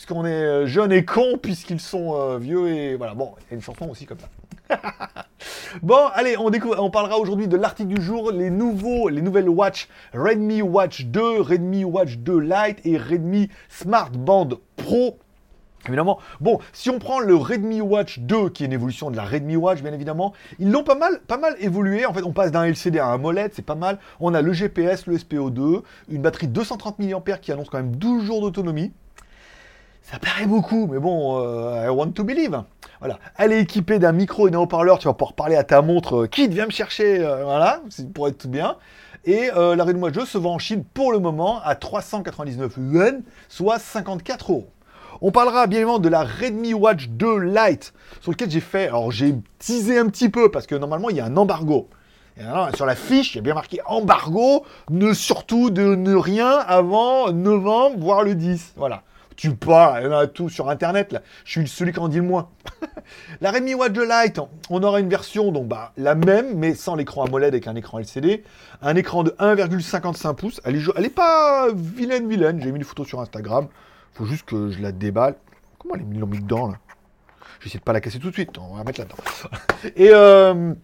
puisqu'on 0.00 0.24
est 0.24 0.30
euh, 0.30 0.66
jeune 0.66 0.92
et 0.92 1.04
con, 1.04 1.36
puisqu'ils 1.36 1.78
sont 1.78 2.14
euh, 2.14 2.38
vieux 2.38 2.68
et 2.68 2.96
voilà. 2.96 3.12
Bon, 3.12 3.34
il 3.36 3.58
y 3.58 3.60
a 3.60 3.62
une 3.62 3.90
aussi 3.90 4.06
comme 4.06 4.16
ça. 4.18 4.78
bon, 5.82 6.06
allez, 6.14 6.38
on, 6.38 6.50
on 6.78 6.90
parlera 6.90 7.18
aujourd'hui 7.18 7.48
de 7.48 7.56
l'article 7.58 7.92
du 7.92 8.00
jour, 8.00 8.32
les 8.32 8.48
nouveaux, 8.48 9.10
les 9.10 9.20
nouvelles 9.20 9.50
watch 9.50 9.88
Redmi 10.14 10.62
Watch 10.62 11.04
2, 11.04 11.42
Redmi 11.42 11.84
Watch 11.84 12.16
2 12.16 12.38
Lite 12.38 12.78
et 12.86 12.96
Redmi 12.96 13.50
Smart 13.68 14.08
Band 14.08 14.48
Pro. 14.76 15.18
Évidemment, 15.86 16.18
bon, 16.40 16.60
si 16.72 16.88
on 16.88 16.98
prend 16.98 17.20
le 17.20 17.34
Redmi 17.34 17.82
Watch 17.82 18.20
2, 18.20 18.48
qui 18.48 18.62
est 18.62 18.66
une 18.66 18.72
évolution 18.72 19.10
de 19.10 19.18
la 19.18 19.24
Redmi 19.26 19.56
Watch, 19.56 19.82
bien 19.82 19.92
évidemment, 19.92 20.32
ils 20.58 20.70
l'ont 20.70 20.82
pas 20.82 20.94
mal, 20.94 21.20
pas 21.26 21.36
mal 21.36 21.56
évolué. 21.58 22.06
En 22.06 22.14
fait, 22.14 22.22
on 22.22 22.32
passe 22.32 22.52
d'un 22.52 22.64
LCD 22.64 22.98
à 23.00 23.08
un 23.08 23.18
MOLED, 23.18 23.52
c'est 23.52 23.60
pas 23.60 23.74
mal. 23.74 23.98
On 24.18 24.32
a 24.32 24.40
le 24.40 24.54
GPS, 24.54 25.06
le 25.06 25.18
SPO2, 25.18 25.82
une 26.08 26.22
batterie 26.22 26.48
de 26.48 26.54
230 26.54 27.00
mAh 27.00 27.36
qui 27.36 27.52
annonce 27.52 27.68
quand 27.68 27.78
même 27.78 27.96
12 27.96 28.24
jours 28.24 28.40
d'autonomie. 28.40 28.94
Ça 30.02 30.18
paraît 30.18 30.46
beaucoup, 30.46 30.88
mais 30.90 30.98
bon, 30.98 31.38
euh, 31.40 31.86
I 31.86 31.88
want 31.88 32.10
to 32.12 32.24
believe. 32.24 32.62
Voilà. 33.00 33.18
Elle 33.38 33.52
est 33.52 33.60
équipée 33.60 33.98
d'un 33.98 34.12
micro 34.12 34.48
et 34.48 34.50
d'un 34.50 34.58
haut-parleur, 34.58 34.98
tu 34.98 35.08
vas 35.08 35.14
pouvoir 35.14 35.32
parler 35.32 35.56
à 35.56 35.64
ta 35.64 35.82
montre, 35.82 36.22
euh, 36.22 36.26
qui 36.26 36.48
vient 36.48 36.66
me 36.66 36.70
chercher, 36.70 37.24
euh, 37.24 37.44
voilà, 37.44 37.80
pour 38.14 38.28
être 38.28 38.38
tout 38.38 38.48
bien. 38.48 38.76
Et 39.24 39.50
euh, 39.56 39.76
la 39.76 39.84
Redmi 39.84 40.00
Watch 40.00 40.14
2 40.14 40.24
se 40.26 40.38
vend 40.38 40.54
en 40.54 40.58
Chine 40.58 40.84
pour 40.94 41.12
le 41.12 41.18
moment 41.18 41.60
à 41.62 41.74
399 41.74 42.74
yuan, 42.78 43.22
soit 43.48 43.78
54 43.78 44.52
euros. 44.52 44.68
On 45.22 45.30
parlera 45.30 45.66
bien 45.66 45.80
évidemment 45.80 45.98
de 45.98 46.08
la 46.08 46.24
Redmi 46.24 46.74
Watch 46.74 47.08
2 47.08 47.38
Lite, 47.38 47.92
sur 48.20 48.32
lequel 48.32 48.50
j'ai 48.50 48.60
fait, 48.60 48.86
alors 48.88 49.12
j'ai 49.12 49.34
teasé 49.58 49.98
un 49.98 50.06
petit 50.08 50.28
peu, 50.30 50.50
parce 50.50 50.66
que 50.66 50.74
normalement 50.74 51.10
il 51.10 51.16
y 51.16 51.20
a 51.20 51.26
un 51.26 51.36
embargo. 51.36 51.88
Et 52.38 52.42
alors, 52.42 52.74
sur 52.74 52.86
la 52.86 52.94
fiche, 52.94 53.34
il 53.34 53.36
y 53.36 53.40
a 53.40 53.42
bien 53.42 53.54
marqué 53.54 53.80
embargo, 53.84 54.64
ne 54.88 55.12
surtout 55.12 55.68
de 55.68 55.94
ne 55.94 56.14
rien 56.14 56.50
avant 56.50 57.32
novembre, 57.32 57.96
voire 57.98 58.22
le 58.22 58.34
10. 58.34 58.74
Voilà. 58.76 59.02
Tu 59.40 59.54
parles, 59.54 60.30
tout 60.34 60.50
sur 60.50 60.68
internet 60.68 61.12
là. 61.12 61.22
Je 61.46 61.60
suis 61.60 61.66
celui 61.66 61.94
qui 61.94 61.98
en 61.98 62.08
dit 62.08 62.18
le 62.18 62.24
moins. 62.24 62.50
la 63.40 63.50
Redmi 63.50 63.72
Watch 63.72 63.92
2 63.92 64.04
Lite, 64.04 64.38
on 64.68 64.82
aura 64.82 65.00
une 65.00 65.08
version 65.08 65.50
donc 65.50 65.66
bah, 65.66 65.92
la 65.96 66.14
même, 66.14 66.58
mais 66.58 66.74
sans 66.74 66.94
l'écran 66.94 67.24
AMOLED 67.24 67.54
avec 67.54 67.66
un 67.66 67.74
écran 67.74 68.00
LCD. 68.00 68.44
Un 68.82 68.96
écran 68.96 69.22
de 69.22 69.30
1,55 69.30 70.34
pouces. 70.34 70.60
Elle 70.66 70.76
est, 70.76 70.82
elle 70.94 71.06
est 71.06 71.08
pas 71.08 71.68
vilaine, 71.72 72.28
vilaine. 72.28 72.60
J'ai 72.60 72.70
mis 72.70 72.80
une 72.80 72.84
photo 72.84 73.06
sur 73.06 73.18
Instagram. 73.22 73.68
Faut 74.12 74.26
juste 74.26 74.44
que 74.44 74.72
je 74.72 74.82
la 74.82 74.92
déballe. 74.92 75.36
Comment 75.78 75.94
elle 75.94 76.02
est 76.02 76.04
mis 76.04 76.40
dedans 76.40 76.68
là? 76.68 76.74
J'essaie 77.60 77.78
de 77.78 77.82
pas 77.82 77.94
la 77.94 78.02
casser 78.02 78.18
tout 78.18 78.28
de 78.28 78.34
suite. 78.34 78.58
On 78.58 78.74
va 78.74 78.78
la 78.80 78.84
mettre 78.84 79.00
là-dedans. 79.00 79.16
Et 79.96 80.10
euh, 80.12 80.74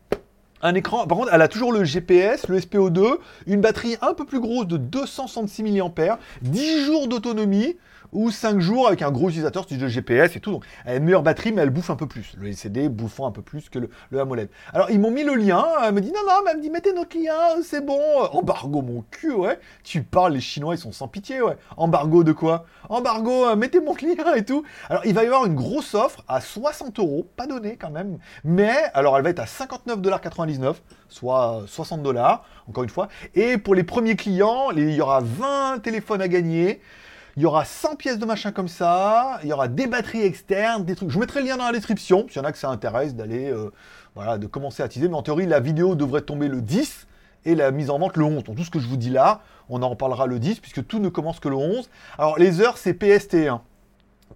un 0.62 0.75
écran, 0.75 1.06
par 1.06 1.18
contre, 1.18 1.28
elle 1.30 1.42
a 1.42 1.48
toujours 1.48 1.72
le 1.75 1.84
GPS, 1.84 2.48
le 2.48 2.58
SPO2, 2.58 3.18
une 3.48 3.60
batterie 3.60 3.98
un 4.00 4.14
peu 4.14 4.25
plus 4.25 4.40
grosse 4.40 4.66
de 4.66 4.78
266 4.78 5.62
mAh, 5.62 6.18
10 6.40 6.86
jours 6.86 7.06
d'autonomie 7.06 7.76
ou 8.16 8.30
5 8.30 8.61
jours 8.61 8.87
avec 8.87 9.02
un 9.02 9.11
gros 9.11 9.28
utilisateur 9.28 9.66
de 9.66 9.88
GPS 9.88 10.37
et 10.37 10.40
tout. 10.40 10.50
Donc, 10.50 10.64
elle 10.87 10.94
a 10.94 10.96
une 10.96 11.04
meilleure 11.04 11.23
batterie, 11.23 11.52
mais 11.52 11.61
elle 11.61 11.70
bouffe 11.70 11.90
un 11.90 11.96
peu 11.96 12.06
plus. 12.06 12.32
Le 12.38 12.49
LCD 12.49 12.88
bouffant 12.88 13.26
un 13.26 13.30
peu 13.30 13.42
plus 13.42 13.68
que 13.68 13.78
le, 13.78 13.90
AMOLED. 14.18 14.49
Alors, 14.73 14.90
ils 14.90 14.99
m'ont 14.99 15.11
mis 15.11 15.23
le 15.23 15.35
lien. 15.35 15.64
Elle 15.85 15.92
me 15.92 16.00
dit 16.00 16.11
non, 16.11 16.20
non, 16.26 16.40
mais 16.42 16.52
elle 16.52 16.56
me 16.56 16.62
dit 16.62 16.70
mettez 16.70 16.94
notre 16.94 17.16
lien, 17.16 17.62
c'est 17.62 17.85
bon. 17.85 18.00
Embargo, 18.32 18.80
mon 18.80 19.04
cul, 19.11 19.32
ouais. 19.32 19.58
Tu 19.85 20.02
parles, 20.02 20.32
les 20.32 20.40
Chinois, 20.40 20.75
ils 20.75 20.78
sont 20.78 20.92
sans 20.92 21.08
pitié, 21.08 21.42
ouais. 21.42 21.58
Embargo 21.76 22.25
de 22.25 22.32
quoi? 22.32 22.64
Embargo, 22.88 23.49
euh, 23.49 23.54
mettez 23.56 23.80
mon 23.80 23.92
client 23.94 24.32
et 24.35 24.46
tout. 24.46 24.64
Alors, 24.88 25.04
il 25.04 25.12
va 25.12 25.23
y 25.23 25.26
avoir 25.26 25.44
une 25.44 25.54
grosse 25.54 25.94
offre 25.94 26.25
à 26.26 26.40
60 26.40 26.99
euros, 26.99 27.26
pas 27.37 27.46
donné 27.46 27.76
quand 27.76 27.90
même. 27.90 28.18
Mais, 28.44 28.75
alors, 28.94 29.18
elle 29.18 29.25
va 29.25 29.30
être 29.30 29.40
à 29.40 29.44
59,99$, 29.44 30.76
soit 31.11 31.64
60 31.66 32.02
dollars, 32.02 32.46
encore 32.66 32.85
une 32.85 32.90
fois. 32.90 33.08
Et 33.35 33.58
pour 33.58 33.75
les 33.75 33.85
premiers 33.85 34.16
clients, 34.16 34.70
il 34.75 34.90
y 34.90 35.02
aura 35.02 35.20
20 35.20 35.82
téléphones 35.82 36.23
à 36.23 36.28
gagner. 36.28 36.80
Il 37.36 37.42
y 37.42 37.46
aura 37.46 37.66
100 37.66 37.96
pièces 37.96 38.18
de 38.18 38.24
machin 38.24 38.50
comme 38.50 38.66
ça, 38.66 39.40
il 39.42 39.50
y 39.50 39.52
aura 39.52 39.68
des 39.68 39.86
batteries 39.86 40.22
externes, 40.22 40.86
des 40.86 40.96
trucs. 40.96 41.10
Je 41.10 41.14
vous 41.14 41.20
mettrai 41.20 41.42
le 41.42 41.48
lien 41.48 41.58
dans 41.58 41.66
la 41.66 41.72
description, 41.72 42.24
s'il 42.28 42.38
y 42.38 42.40
en 42.40 42.48
a 42.48 42.52
que 42.52 42.56
ça 42.56 42.70
intéresse 42.70 43.14
d'aller, 43.14 43.50
euh, 43.50 43.70
voilà, 44.14 44.38
de 44.38 44.46
commencer 44.46 44.82
à 44.82 44.88
teaser. 44.88 45.08
Mais 45.08 45.16
en 45.16 45.22
théorie, 45.22 45.44
la 45.44 45.60
vidéo 45.60 45.96
devrait 45.96 46.22
tomber 46.22 46.48
le 46.48 46.62
10 46.62 47.06
et 47.44 47.54
la 47.54 47.72
mise 47.72 47.90
en 47.90 47.98
vente 47.98 48.16
le 48.16 48.24
11. 48.24 48.44
Donc 48.44 48.56
tout 48.56 48.64
ce 48.64 48.70
que 48.70 48.78
je 48.78 48.88
vous 48.88 48.96
dis 48.96 49.10
là, 49.10 49.42
on 49.68 49.82
en 49.82 49.90
reparlera 49.90 50.26
le 50.26 50.38
10 50.38 50.60
puisque 50.60 50.86
tout 50.86 50.98
ne 50.98 51.10
commence 51.10 51.38
que 51.38 51.50
le 51.50 51.56
11. 51.56 51.90
Alors 52.16 52.38
les 52.38 52.62
heures, 52.62 52.78
c'est 52.78 52.94
PST. 52.94 53.34
Hein. 53.48 53.60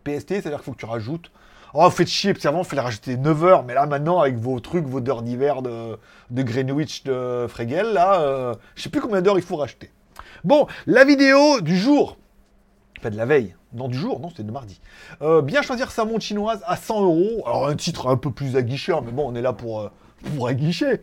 PST, 0.04 0.28
c'est-à-dire 0.28 0.59
qu'il 0.59 0.64
faut 0.64 0.73
que 0.73 0.80
tu 0.80 0.85
rajoutes. 0.85 1.30
Oh, 1.73 1.88
faites 1.88 2.09
chier, 2.09 2.35
parce 2.35 2.42
qu'avant, 2.42 2.62
il 2.62 2.66
fallait 2.66 2.83
rajouter 2.83 3.16
9 3.16 3.45
heures, 3.45 3.64
mais 3.64 3.73
là, 3.73 3.87
maintenant, 3.87 4.21
avec 4.21 4.37
vos 4.37 4.61
trucs, 4.61 4.85
vos 4.85 5.00
heures 5.09 5.23
d'hiver 5.23 5.62
de, 5.62 5.97
de, 6.30 6.42
Greenwich, 6.42 7.04
de 7.04 7.47
Fregel, 7.49 7.92
là, 7.95 8.21
euh, 8.21 8.54
je 8.75 8.83
sais 8.83 8.88
plus 8.90 9.00
combien 9.00 9.23
d'heures 9.23 9.38
il 9.38 9.45
faut 9.45 9.57
racheter. 9.57 9.90
Bon, 10.42 10.66
la 10.87 11.04
vidéo 11.04 11.61
du 11.61 11.78
jour, 11.78 12.16
pas 13.00 13.11
de 13.11 13.16
la 13.16 13.26
veille, 13.26 13.54
non 13.73 13.88
du 13.88 13.97
jour, 13.97 14.21
non 14.21 14.30
c'était 14.30 14.42
de 14.42 14.52
mardi. 14.52 14.80
Euh, 15.23 15.42
bien 15.42 15.62
choisir 15.62 15.90
sa 15.90 16.04
montre 16.04 16.25
chinoise 16.25 16.62
à 16.66 16.76
100 16.76 17.02
euros. 17.02 17.42
Alors 17.47 17.66
un 17.66 17.76
titre 17.76 18.09
un 18.09 18.16
peu 18.16 18.30
plus 18.30 18.57
aguicheur, 18.57 19.02
mais 19.02 19.12
bon, 19.12 19.25
on 19.26 19.35
est 19.35 19.42
là 19.42 19.52
pour, 19.52 19.80
euh, 19.80 19.88
pour 20.35 20.49
aguicher. 20.49 21.00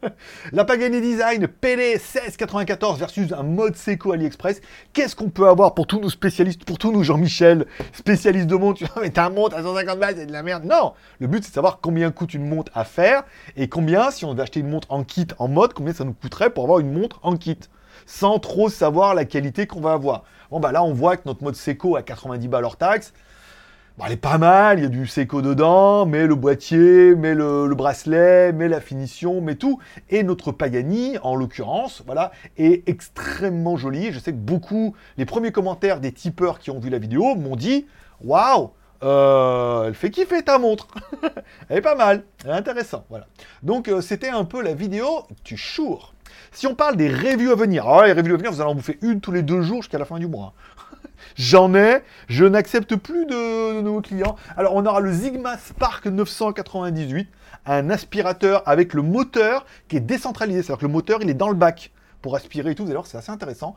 la 0.52 0.64
Pagani 0.64 1.00
Design 1.00 1.46
PD 1.46 1.92
1694 1.92 2.98
versus 2.98 3.32
un 3.32 3.42
mode 3.42 3.76
Seco 3.76 4.12
AliExpress. 4.12 4.60
Qu'est-ce 4.92 5.14
qu'on 5.14 5.30
peut 5.30 5.48
avoir 5.48 5.74
pour 5.74 5.86
tous 5.86 6.00
nos 6.00 6.10
spécialistes, 6.10 6.64
pour 6.64 6.78
tous 6.78 6.92
nos 6.92 7.02
Jean-Michel, 7.02 7.66
spécialistes 7.92 8.46
de 8.46 8.56
montre 8.56 8.82
Mais 9.00 9.10
ta 9.10 9.28
montre 9.28 9.56
à 9.56 9.62
150 9.62 9.98
balles, 9.98 10.14
c'est 10.16 10.26
de 10.26 10.32
la 10.32 10.42
merde. 10.42 10.64
Non 10.64 10.94
Le 11.18 11.26
but 11.26 11.44
c'est 11.44 11.50
de 11.50 11.54
savoir 11.54 11.80
combien 11.80 12.10
coûte 12.10 12.34
une 12.34 12.48
montre 12.48 12.72
à 12.74 12.84
faire 12.84 13.24
et 13.56 13.68
combien, 13.68 14.10
si 14.10 14.24
on 14.24 14.32
devait 14.32 14.42
acheter 14.42 14.60
une 14.60 14.70
montre 14.70 14.88
en 14.90 15.04
kit 15.04 15.26
en 15.38 15.48
mode, 15.48 15.74
combien 15.74 15.92
ça 15.92 16.04
nous 16.04 16.14
coûterait 16.14 16.50
pour 16.50 16.64
avoir 16.64 16.78
une 16.80 16.92
montre 16.92 17.20
en 17.22 17.36
kit 17.36 17.58
sans 18.06 18.38
trop 18.38 18.68
savoir 18.68 19.14
la 19.14 19.24
qualité 19.24 19.66
qu'on 19.66 19.80
va 19.80 19.92
avoir. 19.92 20.24
Bon, 20.50 20.60
bah 20.60 20.72
là, 20.72 20.82
on 20.84 20.92
voit 20.92 21.16
que 21.16 21.22
notre 21.26 21.42
mode 21.42 21.56
Seco 21.56 21.96
à 21.96 22.02
90 22.02 22.48
balles 22.48 22.64
hors 22.64 22.76
taxe, 22.76 23.12
bon, 23.98 24.04
elle 24.06 24.12
est 24.12 24.16
pas 24.16 24.38
mal, 24.38 24.78
il 24.78 24.82
y 24.82 24.86
a 24.86 24.88
du 24.88 25.06
Seco 25.06 25.42
dedans, 25.42 26.06
mais 26.06 26.26
le 26.26 26.34
boîtier, 26.34 27.14
mais 27.14 27.34
le, 27.34 27.74
bracelet, 27.74 28.52
mais 28.52 28.68
la 28.68 28.80
finition, 28.80 29.40
mais 29.40 29.56
tout. 29.56 29.78
Et 30.10 30.22
notre 30.22 30.52
Pagani, 30.52 31.18
en 31.22 31.34
l'occurrence, 31.34 32.02
voilà, 32.06 32.30
est 32.56 32.88
extrêmement 32.88 33.76
joli. 33.76 34.12
Je 34.12 34.18
sais 34.18 34.32
que 34.32 34.38
beaucoup, 34.38 34.94
les 35.16 35.24
premiers 35.24 35.52
commentaires 35.52 36.00
des 36.00 36.12
tipeurs 36.12 36.58
qui 36.58 36.70
ont 36.70 36.78
vu 36.78 36.90
la 36.90 36.98
vidéo 36.98 37.34
m'ont 37.34 37.56
dit 37.56 37.86
Waouh 38.22 38.70
euh, 39.02 39.88
elle 39.88 39.94
fait 39.94 40.10
kiffer 40.10 40.42
ta 40.42 40.58
montre. 40.58 40.88
elle 41.68 41.78
est 41.78 41.82
pas 41.82 41.94
mal, 41.94 42.24
elle 42.44 42.50
est 42.50 42.54
intéressante, 42.54 43.04
voilà. 43.10 43.26
Donc 43.62 43.88
euh, 43.88 44.00
c'était 44.00 44.30
un 44.30 44.44
peu 44.44 44.62
la 44.62 44.72
vidéo 44.72 45.24
tu 45.42 45.56
chour. 45.56 46.13
Si 46.52 46.66
on 46.66 46.74
parle 46.74 46.96
des 46.96 47.08
reviews 47.08 47.50
à 47.50 47.56
venir, 47.56 47.86
alors 47.86 48.04
les 48.04 48.12
reviews 48.12 48.34
à 48.34 48.38
venir, 48.38 48.52
vous 48.52 48.60
allez 48.60 48.70
en 48.70 48.74
bouffer 48.74 48.98
une 49.02 49.20
tous 49.20 49.32
les 49.32 49.42
deux 49.42 49.62
jours 49.62 49.82
jusqu'à 49.82 49.98
la 49.98 50.04
fin 50.04 50.18
du 50.18 50.26
mois. 50.26 50.54
J'en 51.36 51.74
ai, 51.74 52.02
je 52.28 52.44
n'accepte 52.44 52.96
plus 52.96 53.26
de, 53.26 53.80
nouveaux 53.80 54.00
clients. 54.00 54.36
Alors 54.56 54.74
on 54.74 54.86
aura 54.86 55.00
le 55.00 55.12
Sigma 55.12 55.58
Spark 55.58 56.06
998, 56.06 57.28
un 57.66 57.90
aspirateur 57.90 58.62
avec 58.66 58.94
le 58.94 59.02
moteur 59.02 59.66
qui 59.88 59.96
est 59.96 60.00
décentralisé, 60.00 60.62
c'est-à-dire 60.62 60.80
que 60.80 60.86
le 60.86 60.92
moteur 60.92 61.20
il 61.22 61.30
est 61.30 61.34
dans 61.34 61.48
le 61.48 61.54
bac 61.54 61.90
pour 62.22 62.36
aspirer 62.36 62.70
et 62.70 62.74
tout, 62.74 62.84
vous 62.84 62.88
allez 62.88 62.96
voir 62.96 63.06
c'est 63.06 63.18
assez 63.18 63.32
intéressant. 63.32 63.74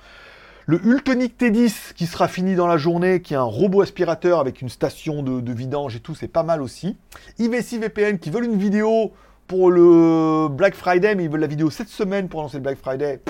Le 0.70 0.86
Ultonic 0.86 1.40
T10 1.40 1.94
qui 1.94 2.08
sera 2.08 2.28
fini 2.28 2.56
dans 2.56 2.68
la 2.68 2.76
journée, 2.76 3.22
qui 3.22 3.34
est 3.34 3.38
un 3.38 3.44
robot 3.44 3.82
aspirateur 3.82 4.40
avec 4.40 4.62
une 4.62 4.68
station 4.68 5.24
de, 5.24 5.40
de 5.40 5.54
vidange 5.54 5.96
et 5.96 6.02
tout, 6.02 6.14
c'est 6.14 6.28
pas 6.28 6.44
mal 6.44 6.62
aussi. 6.62 6.98
IVC 7.40 7.80
VPN 7.80 8.20
qui 8.20 8.30
veulent 8.30 8.44
une 8.44 8.58
vidéo 8.58 9.14
pour 9.48 9.72
le 9.72 10.50
Black 10.50 10.76
Friday, 10.76 11.16
mais 11.16 11.24
ils 11.24 11.30
veulent 11.30 11.42
la 11.42 11.48
vidéo 11.48 11.70
cette 11.70 11.88
semaine 11.88 12.28
pour 12.28 12.42
lancer 12.42 12.58
le 12.58 12.64
Black 12.64 12.78
Friday. 12.78 13.22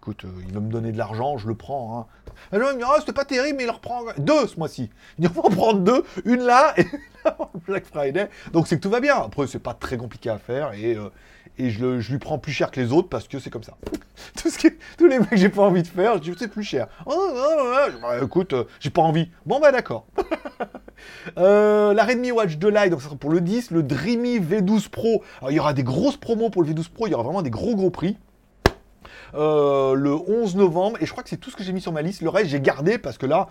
Écoute, 0.00 0.24
euh, 0.24 0.42
il 0.46 0.52
va 0.52 0.60
me 0.60 0.70
donner 0.70 0.92
de 0.92 0.98
l'argent, 0.98 1.38
je 1.38 1.48
le 1.48 1.54
prends. 1.54 1.98
Hein. 1.98 2.06
Là, 2.56 2.70
il 2.70 2.76
me 2.76 2.82
dit, 2.82 2.84
ah, 2.86 2.96
c'était 2.98 3.12
pas 3.12 3.24
terrible, 3.24 3.58
mais 3.58 3.64
il 3.64 3.70
reprend 3.70 4.02
deux 4.16 4.46
ce 4.46 4.58
mois-ci. 4.58 4.90
Il 5.18 5.28
va 5.28 5.40
en 5.44 5.50
prendre 5.50 5.80
deux, 5.80 6.04
une 6.24 6.42
là 6.42 6.72
et 6.76 6.84
le 7.24 7.60
Black 7.66 7.86
Friday. 7.86 8.28
Donc 8.52 8.68
c'est 8.68 8.76
que 8.76 8.80
tout 8.80 8.90
va 8.90 9.00
bien. 9.00 9.16
Après, 9.16 9.46
c'est 9.46 9.58
pas 9.58 9.74
très 9.74 9.96
compliqué 9.96 10.30
à 10.30 10.38
faire 10.38 10.72
et, 10.72 10.94
euh, 10.96 11.10
et 11.58 11.70
je, 11.70 12.00
je, 12.00 12.12
lui 12.12 12.18
prends 12.18 12.38
plus 12.38 12.52
cher 12.52 12.70
que 12.70 12.80
les 12.80 12.92
autres 12.92 13.08
parce 13.08 13.28
que 13.28 13.38
c'est 13.38 13.50
comme 13.50 13.62
ça. 13.62 13.76
Tout 14.36 14.50
ce 14.50 14.58
qui, 14.58 14.68
tous 14.96 15.06
les 15.06 15.18
mecs 15.18 15.30
que 15.30 15.36
j'ai 15.36 15.48
pas 15.48 15.62
envie 15.62 15.82
de 15.82 15.88
faire, 15.88 16.14
je 16.14 16.30
dis, 16.30 16.34
c'est 16.38 16.48
plus 16.48 16.64
cher. 16.64 16.88
Oh, 17.06 17.32
bah, 18.02 18.18
écoute, 18.22 18.52
euh, 18.52 18.64
j'ai 18.80 18.90
pas 18.90 19.02
envie. 19.02 19.28
Bon, 19.46 19.60
bah 19.60 19.72
d'accord. 19.72 20.06
Euh, 21.38 21.94
la 21.94 22.04
Redmi 22.04 22.32
Watch 22.32 22.56
2 22.56 22.70
Lite, 22.70 22.90
donc 22.90 23.00
ça 23.00 23.06
sera 23.06 23.16
pour 23.16 23.30
le 23.30 23.40
10, 23.40 23.70
le 23.70 23.84
Dreamy 23.84 24.40
V12 24.40 24.88
Pro. 24.88 25.22
Alors, 25.38 25.52
il 25.52 25.54
y 25.54 25.60
aura 25.60 25.72
des 25.72 25.84
grosses 25.84 26.16
promos 26.16 26.50
pour 26.50 26.64
le 26.64 26.70
V12 26.70 26.90
Pro, 26.90 27.06
il 27.06 27.10
y 27.10 27.14
aura 27.14 27.22
vraiment 27.22 27.42
des 27.42 27.50
gros 27.50 27.76
gros 27.76 27.90
prix. 27.90 28.16
Euh, 29.34 29.94
le 29.94 30.12
11 30.12 30.56
novembre, 30.56 30.96
et 31.00 31.06
je 31.06 31.12
crois 31.12 31.22
que 31.22 31.28
c'est 31.28 31.36
tout 31.36 31.50
ce 31.50 31.56
que 31.56 31.62
j'ai 31.62 31.72
mis 31.72 31.80
sur 31.80 31.92
ma 31.92 32.02
liste. 32.02 32.20
Le 32.20 32.30
reste, 32.30 32.50
j'ai 32.50 32.60
gardé 32.60 32.98
parce 32.98 33.16
que 33.16 33.26
là, 33.26 33.48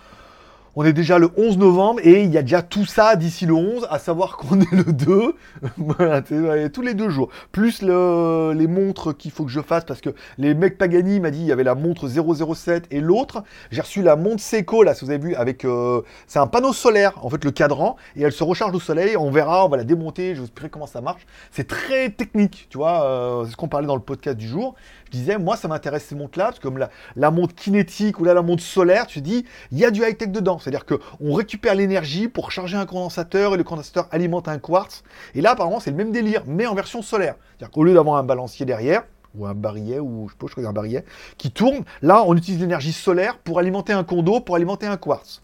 on 0.80 0.86
est 0.86 0.94
déjà 0.94 1.18
le 1.18 1.32
11 1.36 1.58
novembre 1.58 2.02
et 2.04 2.22
il 2.22 2.32
y 2.32 2.38
a 2.38 2.44
déjà 2.44 2.62
tout 2.62 2.86
ça 2.86 3.16
d'ici 3.16 3.48
le 3.48 3.56
11, 3.56 3.88
à 3.90 3.98
savoir 3.98 4.38
qu'on 4.38 4.62
est 4.62 4.72
le 4.72 4.84
2, 4.84 5.34
voilà, 5.78 6.22
tous 6.22 6.84
les 6.84 6.94
deux 6.94 7.10
jours. 7.10 7.30
Plus 7.52 7.82
les 7.82 8.68
montres 8.68 9.18
qu'il 9.18 9.32
faut 9.32 9.44
que 9.44 9.50
je 9.52 9.60
fasse 9.60 9.86
parce 9.86 10.02
que 10.02 10.12
les 10.38 10.54
mecs 10.54 10.78
Pagani 10.78 11.20
m'a 11.20 11.32
dit 11.32 11.40
il 11.40 11.48
y 11.48 11.52
avait 11.52 11.64
la 11.64 11.74
montre 11.74 12.08
007 12.08 12.86
et 12.92 13.02
l'autre. 13.02 13.44
J'ai 13.72 13.82
reçu 13.82 14.04
la 14.04 14.16
montre 14.16 14.44
Seiko 14.44 14.84
là, 14.84 14.94
si 14.94 15.04
vous 15.04 15.10
avez 15.10 15.20
vu, 15.20 15.34
avec 15.34 15.66
euh, 15.66 16.04
c'est 16.28 16.38
un 16.38 16.46
panneau 16.46 16.74
solaire 16.74 17.14
en 17.24 17.30
fait 17.32 17.44
le 17.44 17.50
cadran 17.50 17.96
et 18.16 18.22
elle 18.22 18.32
se 18.32 18.44
recharge 18.44 18.76
au 18.76 18.80
soleil. 18.80 19.18
On 19.18 19.32
verra, 19.32 19.66
on 19.66 19.70
va 19.70 19.78
la 19.78 19.84
démonter, 19.84 20.36
je 20.36 20.42
vous 20.42 20.46
expliquerai 20.46 20.70
comment 20.70 20.86
ça 20.86 21.02
marche. 21.02 21.26
C'est 21.50 21.68
très 21.68 22.12
technique, 22.12 22.68
tu 22.70 22.78
vois, 22.78 23.04
euh, 23.04 23.46
c'est 23.46 23.54
ce 23.54 23.58
qu'on 23.58 23.68
parlait 23.68 23.88
dans 23.88 23.96
le 23.96 24.02
podcast 24.02 24.38
du 24.38 24.48
jour 24.48 24.76
je 25.08 25.18
disais, 25.18 25.38
moi, 25.38 25.56
ça 25.56 25.68
m'intéresse 25.68 26.06
ces 26.06 26.16
montres-là, 26.16 26.54
comme 26.62 26.86
la, 27.16 27.32
montre 27.32 27.56
kinétique 27.56 28.20
ou 28.20 28.24
là, 28.24 28.34
la 28.34 28.42
montre 28.42 28.64
solaire, 28.64 29.08
tu 29.08 29.22
dis, 29.22 29.46
il 29.72 29.80
y 29.80 29.86
a 29.86 29.92
du 29.92 30.02
high-tech 30.02 30.30
dedans. 30.30 30.60
C'est-à-dire 30.60 30.86
qu'on 30.86 31.34
récupère 31.34 31.76
l'énergie 31.76 32.28
pour 32.28 32.52
charger 32.52 32.78
un 32.78 32.86
condensateur 32.86 33.54
et 33.54 33.58
le 33.58 33.64
condensateur 33.64 34.08
alimente 34.12 34.48
un 34.48 34.60
quartz. 34.60 35.04
Et 35.36 35.42
là, 35.42 35.52
apparemment, 35.52 35.80
c'est 35.80 35.92
le 35.92 35.98
même 35.98 36.12
délire, 36.12 36.44
mais 36.46 36.66
en 36.66 36.76
version 36.76 37.02
solaire. 37.02 37.36
C'est-à-dire 37.58 37.72
qu'au 37.72 37.84
lieu 37.84 37.94
d'avoir 37.94 38.18
un 38.18 38.24
balancier 38.24 38.66
derrière, 38.66 39.04
ou 39.36 39.46
un 39.46 39.54
barillet, 39.54 40.00
ou 40.00 40.28
je 40.28 40.34
sais 40.34 40.38
pas, 40.38 40.48
je 40.48 40.52
crois 40.54 40.68
un 40.68 40.74
barillet, 40.74 41.06
qui 41.38 41.52
tourne, 41.52 41.84
là, 42.02 42.24
on 42.26 42.36
utilise 42.36 42.60
l'énergie 42.60 42.94
solaire 42.94 43.38
pour 43.38 43.60
alimenter 43.60 43.94
un 43.94 44.04
condo, 44.04 44.40
pour 44.40 44.56
alimenter 44.56 44.88
un 44.88 44.98
quartz. 44.98 45.42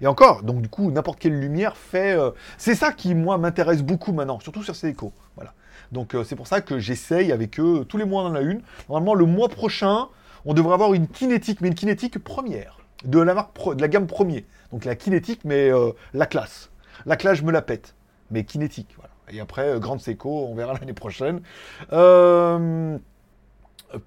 Et 0.00 0.06
encore, 0.06 0.42
donc 0.42 0.62
du 0.62 0.68
coup, 0.68 0.90
n'importe 0.90 1.18
quelle 1.18 1.38
lumière 1.38 1.76
fait. 1.76 2.16
Euh, 2.16 2.30
c'est 2.56 2.74
ça 2.74 2.92
qui, 2.92 3.14
moi, 3.14 3.36
m'intéresse 3.36 3.82
beaucoup 3.82 4.12
maintenant, 4.12 4.38
surtout 4.40 4.62
sur 4.62 4.76
ces 4.76 4.88
échos. 4.88 5.12
Voilà. 5.34 5.54
Donc 5.92 6.14
euh, 6.14 6.24
c'est 6.24 6.36
pour 6.36 6.46
ça 6.46 6.60
que 6.60 6.78
j'essaye 6.78 7.32
avec 7.32 7.58
eux 7.60 7.84
tous 7.88 7.96
les 7.96 8.04
mois 8.04 8.22
dans 8.22 8.32
la 8.32 8.40
une. 8.40 8.62
Normalement, 8.88 9.14
le 9.14 9.26
mois 9.26 9.48
prochain, 9.48 10.08
on 10.44 10.54
devrait 10.54 10.74
avoir 10.74 10.94
une 10.94 11.08
kinétique, 11.08 11.60
mais 11.60 11.68
une 11.68 11.74
kinétique 11.74 12.18
première, 12.18 12.78
de 13.04 13.18
la, 13.18 13.34
marque 13.34 13.76
de 13.76 13.80
la 13.80 13.88
gamme 13.88 14.06
premier. 14.06 14.46
Donc 14.72 14.84
la 14.84 14.94
kinétique, 14.94 15.40
mais 15.44 15.70
euh, 15.70 15.92
la 16.14 16.26
classe. 16.26 16.70
La 17.06 17.16
classe, 17.16 17.38
je 17.38 17.44
me 17.44 17.52
la 17.52 17.62
pète, 17.62 17.94
mais 18.30 18.44
kinétique. 18.44 18.96
Et 19.30 19.40
après, 19.40 19.68
euh, 19.68 19.78
Grande 19.78 20.00
Seco, 20.00 20.46
on 20.48 20.54
verra 20.54 20.74
l'année 20.80 20.94
prochaine. 20.94 21.40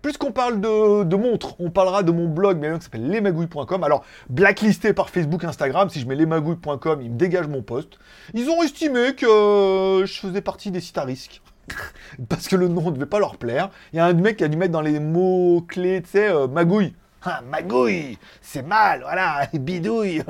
Puisqu'on 0.04 0.32
parle 0.32 0.62
de, 0.62 1.16
montres, 1.16 1.56
on 1.60 1.72
parlera 1.72 2.04
de 2.04 2.12
mon 2.12 2.28
blog 2.28 2.60
mais 2.60 2.72
qui 2.78 2.84
s'appelle 2.84 3.10
lesmagouilles.com. 3.10 3.84
Alors, 3.84 4.04
blacklisté 4.30 4.94
par 4.94 5.10
Facebook, 5.10 5.44
Instagram, 5.44 5.90
si 5.90 6.00
je 6.00 6.08
mets 6.08 6.16
lesmagouilles.com, 6.16 7.02
ils 7.02 7.10
me 7.10 7.18
dégagent 7.18 7.48
mon 7.48 7.64
poste. 7.64 7.98
Ils 8.36 8.48
ont 8.50 8.62
estimé 8.62 9.16
que 9.16 9.26
euh, 9.26 10.06
je 10.06 10.20
faisais 10.20 10.42
partie 10.42 10.70
des 10.70 10.82
sites 10.82 11.00
à 11.00 11.04
risque. 11.04 11.42
Parce 12.30 12.48
que 12.48 12.56
le 12.56 12.68
nom 12.68 12.90
ne 12.90 12.96
devait 12.96 13.06
pas 13.06 13.20
leur 13.20 13.38
plaire. 13.38 13.70
Il 13.94 13.98
y 13.98 14.00
a 14.00 14.06
un 14.06 14.14
mec 14.14 14.38
qui 14.38 14.44
a 14.44 14.48
dû 14.48 14.58
mettre 14.58 14.72
dans 14.72 14.82
les 14.82 15.00
mots-clés, 15.00 16.02
tu 16.04 16.10
sais, 16.10 16.30
euh, 16.30 16.48
magouille. 16.48 16.94
Ah, 17.24 17.42
magouille, 17.48 18.18
c'est 18.42 18.64
mal, 18.64 19.02
voilà, 19.02 19.48
bidouille. 19.54 20.24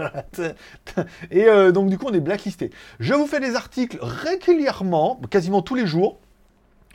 Et 1.32 1.46
euh, 1.46 1.72
donc 1.72 1.90
du 1.90 1.98
coup, 1.98 2.08
on 2.10 2.14
est 2.14 2.20
blacklisté. 2.20 2.70
Je 3.00 3.14
vous 3.14 3.28
fais 3.28 3.40
des 3.40 3.56
articles 3.56 3.98
régulièrement, 4.02 5.22
quasiment 5.30 5.62
tous 5.62 5.76
les 5.76 5.88
jours. 5.88 6.20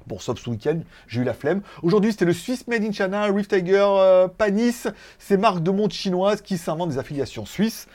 Bon, 0.07 0.19
sauf 0.21 0.39
ce 0.39 0.51
week-end, 0.51 0.81
j'ai 1.09 1.23
eu 1.23 1.25
la 1.25 1.35
flemme. 1.35 1.63
Aujourd'hui, 1.83 2.13
c'était 2.13 2.27
le 2.27 2.33
Swiss 2.33 2.69
Made 2.69 2.85
in 2.85 2.93
China, 2.93 3.25
Rift 3.25 3.51
Tiger, 3.51 3.87
euh, 3.89 4.29
Panis, 4.29 4.87
ces 5.19 5.37
marques 5.37 5.63
de 5.63 5.71
montres 5.73 5.97
chinoises 5.97 6.43
qui 6.43 6.59
s'inventent 6.59 6.91
des 6.91 6.99
affiliations 6.99 7.45
suisses. 7.45 7.89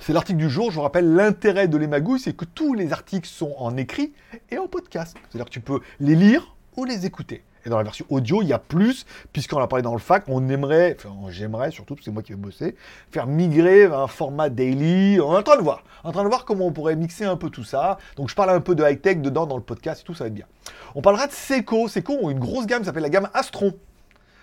C'est 0.00 0.12
l'article 0.12 0.38
du 0.38 0.50
jour. 0.50 0.70
Je 0.70 0.76
vous 0.76 0.82
rappelle, 0.82 1.14
l'intérêt 1.14 1.68
de 1.68 1.76
les 1.76 1.88
c'est 2.18 2.36
que 2.36 2.44
tous 2.44 2.74
les 2.74 2.92
articles 2.92 3.28
sont 3.28 3.54
en 3.58 3.76
écrit 3.76 4.12
et 4.50 4.58
en 4.58 4.68
podcast. 4.68 5.16
C'est-à-dire 5.28 5.46
que 5.46 5.50
tu 5.50 5.60
peux 5.60 5.80
les 6.00 6.14
lire 6.14 6.54
ou 6.76 6.84
les 6.84 7.06
écouter. 7.06 7.42
Et 7.64 7.68
dans 7.68 7.78
la 7.78 7.82
version 7.82 8.06
audio, 8.10 8.42
il 8.42 8.48
y 8.48 8.52
a 8.52 8.60
plus, 8.60 9.06
puisqu'on 9.32 9.58
a 9.58 9.66
parlé 9.66 9.82
dans 9.82 9.92
le 9.92 9.98
fac, 9.98 10.22
on 10.28 10.48
aimerait, 10.48 10.96
enfin 11.00 11.12
j'aimerais 11.30 11.72
surtout, 11.72 11.94
parce 11.94 12.02
que 12.02 12.04
c'est 12.04 12.12
moi 12.12 12.22
qui 12.22 12.30
vais 12.30 12.38
bosser, 12.38 12.76
faire 13.10 13.26
migrer 13.26 13.86
un 13.86 14.06
format 14.06 14.50
daily. 14.50 15.20
On 15.20 15.34
est 15.34 15.38
en 15.38 15.42
train 15.42 15.56
de 15.56 15.62
voir. 15.62 15.82
En 16.04 16.12
train 16.12 16.22
de 16.22 16.28
voir 16.28 16.44
comment 16.44 16.66
on 16.66 16.72
pourrait 16.72 16.94
mixer 16.94 17.24
un 17.24 17.36
peu 17.36 17.50
tout 17.50 17.64
ça. 17.64 17.98
Donc 18.14 18.30
je 18.30 18.36
parle 18.36 18.50
un 18.50 18.60
peu 18.60 18.76
de 18.76 18.84
high-tech 18.84 19.18
dedans 19.18 19.46
dans 19.46 19.56
le 19.56 19.64
podcast 19.64 20.02
et 20.02 20.04
tout, 20.04 20.14
ça 20.14 20.24
va 20.24 20.28
être 20.28 20.34
bien. 20.34 20.46
On 20.94 21.02
parlera 21.02 21.26
de 21.26 21.32
Seco. 21.32 21.88
Seco 21.88 22.16
ont 22.22 22.30
une 22.30 22.38
grosse 22.38 22.66
gamme, 22.66 22.82
ça 22.82 22.86
s'appelle 22.86 23.02
la 23.02 23.10
gamme 23.10 23.28
Astron. 23.34 23.74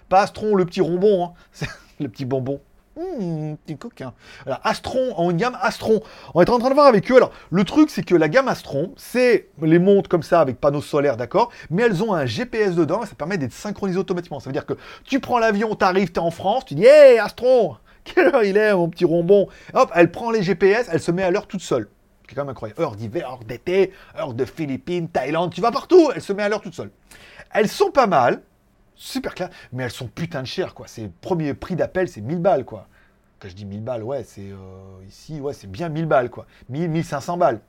Pas 0.09 0.23
Astron, 0.23 0.55
le 0.55 0.65
petit 0.65 0.81
rombon, 0.81 1.25
hein. 1.25 1.65
le 2.01 2.09
petit 2.09 2.25
bonbon. 2.25 2.59
Hum, 2.95 3.57
petit 3.57 3.75
coquin. 3.75 4.13
Alors, 4.45 4.59
Astron, 4.63 5.13
en 5.17 5.31
une 5.31 5.37
gamme 5.37 5.57
Astron. 5.59 6.01
On 6.35 6.41
est 6.41 6.49
en 6.49 6.59
train 6.59 6.69
de 6.69 6.75
voir 6.75 6.85
avec 6.85 7.11
eux. 7.11 7.15
Alors, 7.15 7.31
le 7.49 7.63
truc, 7.63 7.89
c'est 7.89 8.03
que 8.03 8.13
la 8.13 8.29
gamme 8.29 8.47
Astron, 8.47 8.93
c'est 8.97 9.49
les 9.61 9.79
montres 9.79 10.09
comme 10.09 10.21
ça 10.21 10.41
avec 10.41 10.59
panneaux 10.59 10.81
solaires, 10.81 11.17
d'accord 11.17 11.51
Mais 11.71 11.83
elles 11.83 12.03
ont 12.03 12.13
un 12.13 12.27
GPS 12.27 12.75
dedans 12.75 13.01
et 13.03 13.07
ça 13.07 13.15
permet 13.15 13.39
d'être 13.39 13.53
synchronisé 13.53 13.97
automatiquement. 13.97 14.39
Ça 14.39 14.49
veut 14.49 14.53
dire 14.53 14.67
que 14.67 14.75
tu 15.05 15.19
prends 15.19 15.39
l'avion, 15.39 15.73
t'arrives, 15.73 16.11
t'es 16.11 16.19
en 16.19 16.29
France, 16.29 16.65
tu 16.65 16.75
dis 16.75 16.85
Hé, 16.85 17.17
Astron 17.17 17.77
Quelle 18.03 18.27
heure 18.27 18.43
il 18.43 18.57
est, 18.57 18.73
mon 18.73 18.89
petit 18.89 19.05
rombon? 19.05 19.47
Hop, 19.73 19.91
elle 19.95 20.11
prend 20.11 20.29
les 20.29 20.43
GPS, 20.43 20.87
elle 20.91 21.01
se 21.01 21.09
met 21.09 21.23
à 21.23 21.31
l'heure 21.31 21.47
toute 21.47 21.61
seule. 21.61 21.89
C'est 22.29 22.35
quand 22.35 22.41
même 22.41 22.49
incroyable. 22.49 22.79
Heure 22.79 22.95
d'hiver, 22.95 23.27
heure 23.27 23.43
d'été, 23.43 23.91
heure 24.19 24.35
de 24.35 24.45
Philippines, 24.45 25.09
Thaïlande, 25.09 25.51
tu 25.51 25.61
vas 25.61 25.71
partout, 25.71 26.11
elle 26.13 26.21
se 26.21 26.33
met 26.33 26.43
à 26.43 26.49
l'heure 26.49 26.61
toute 26.61 26.75
seule. 26.75 26.91
Elles 27.51 27.69
sont 27.69 27.89
pas 27.89 28.07
mal 28.07 28.41
super 28.95 29.35
clair, 29.35 29.49
mais 29.71 29.83
elles 29.83 29.91
sont 29.91 30.07
putain 30.07 30.41
de 30.41 30.47
chères, 30.47 30.73
quoi. 30.73 30.87
C'est 30.87 31.11
premier 31.21 31.53
prix 31.53 31.75
d'appel, 31.75 32.07
c'est 32.07 32.21
1000 32.21 32.39
balles, 32.39 32.65
quoi. 32.65 32.87
Quand 33.39 33.49
je 33.49 33.55
dis 33.55 33.65
1000 33.65 33.81
balles, 33.81 34.03
ouais, 34.03 34.23
c'est 34.23 34.51
euh, 34.51 35.07
ici, 35.07 35.39
ouais, 35.39 35.53
c'est 35.53 35.69
bien 35.69 35.89
1000 35.89 36.05
balles, 36.05 36.29
quoi. 36.29 36.45
1000, 36.69 36.89
1500 36.89 37.37
balles. 37.37 37.59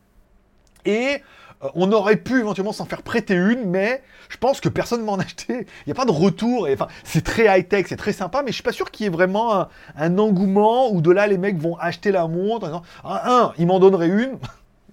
Et 0.85 1.23
euh, 1.63 1.69
on 1.75 1.91
aurait 1.93 2.17
pu 2.17 2.39
éventuellement 2.41 2.73
s'en 2.73 2.85
faire 2.85 3.03
prêter 3.03 3.35
une, 3.35 3.71
mais 3.71 4.03
je 4.29 4.37
pense 4.37 4.61
que 4.61 4.69
personne 4.69 5.01
ne 5.01 5.07
m'en 5.07 5.15
acheté. 5.19 5.67
Il 5.87 5.87
n'y 5.87 5.93
a 5.93 5.95
pas 5.95 6.05
de 6.05 6.11
retour. 6.11 6.69
Et, 6.69 6.75
enfin, 6.75 6.89
c'est 7.03 7.25
très 7.25 7.47
high-tech, 7.47 7.87
c'est 7.89 7.97
très 7.97 8.13
sympa, 8.13 8.43
mais 8.43 8.49
je 8.49 8.55
suis 8.55 8.63
pas 8.63 8.73
sûr 8.73 8.91
qu'il 8.91 9.05
y 9.05 9.07
ait 9.07 9.13
vraiment 9.13 9.69
un, 9.97 10.19
engouement 10.19 10.93
où 10.93 11.01
de 11.01 11.11
là 11.11 11.27
les 11.27 11.39
mecs 11.39 11.59
vont 11.59 11.77
acheter 11.79 12.13
la 12.13 12.29
montre 12.29 12.65
en 12.65 12.69
disant 12.69 12.83
ah, 13.03 13.43
un, 13.43 13.53
ils 13.59 13.67
m'en 13.67 13.81
donneraient 13.81 14.09
une, 14.09 14.39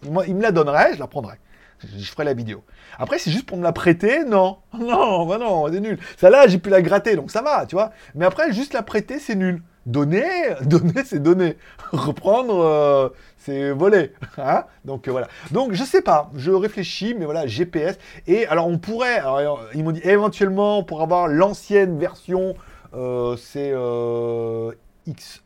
ils 0.27 0.35
me 0.35 0.41
la 0.41 0.51
donneraient, 0.51 0.93
je 0.95 0.99
la 0.99 1.07
prendrais 1.07 1.39
je 1.97 2.11
ferai 2.11 2.23
la 2.23 2.33
vidéo. 2.33 2.63
Après, 2.97 3.17
c'est 3.17 3.31
juste 3.31 3.45
pour 3.45 3.57
me 3.57 3.63
la 3.63 3.71
prêter, 3.71 4.23
non. 4.25 4.57
Non, 4.79 5.25
bah 5.25 5.37
non, 5.37 5.71
c'est 5.71 5.79
nul. 5.79 5.99
Celle-là, 6.17 6.47
j'ai 6.47 6.57
pu 6.57 6.69
la 6.69 6.81
gratter, 6.81 7.15
donc 7.15 7.31
ça 7.31 7.41
va, 7.41 7.65
tu 7.65 7.75
vois. 7.75 7.91
Mais 8.15 8.25
après, 8.25 8.51
juste 8.51 8.73
la 8.73 8.83
prêter, 8.83 9.19
c'est 9.19 9.35
nul. 9.35 9.61
Donner, 9.85 10.23
donner, 10.61 11.03
c'est 11.05 11.21
donner. 11.21 11.57
Reprendre, 11.91 12.63
euh, 12.63 13.09
c'est 13.37 13.71
voler. 13.71 14.13
Hein 14.37 14.65
donc 14.85 15.07
euh, 15.07 15.11
voilà. 15.11 15.27
Donc 15.51 15.73
je 15.73 15.83
sais 15.83 16.01
pas, 16.01 16.31
je 16.35 16.51
réfléchis, 16.51 17.15
mais 17.17 17.25
voilà, 17.25 17.47
GPS. 17.47 17.97
Et 18.27 18.45
alors 18.47 18.67
on 18.67 18.77
pourrait, 18.77 19.19
alors, 19.19 19.61
ils 19.73 19.83
m'ont 19.83 19.91
dit 19.91 20.01
éventuellement 20.03 20.83
pour 20.83 21.01
avoir 21.01 21.27
l'ancienne 21.27 21.97
version, 21.97 22.55
euh, 22.93 23.35
c'est 23.37 23.73
X 25.07 25.41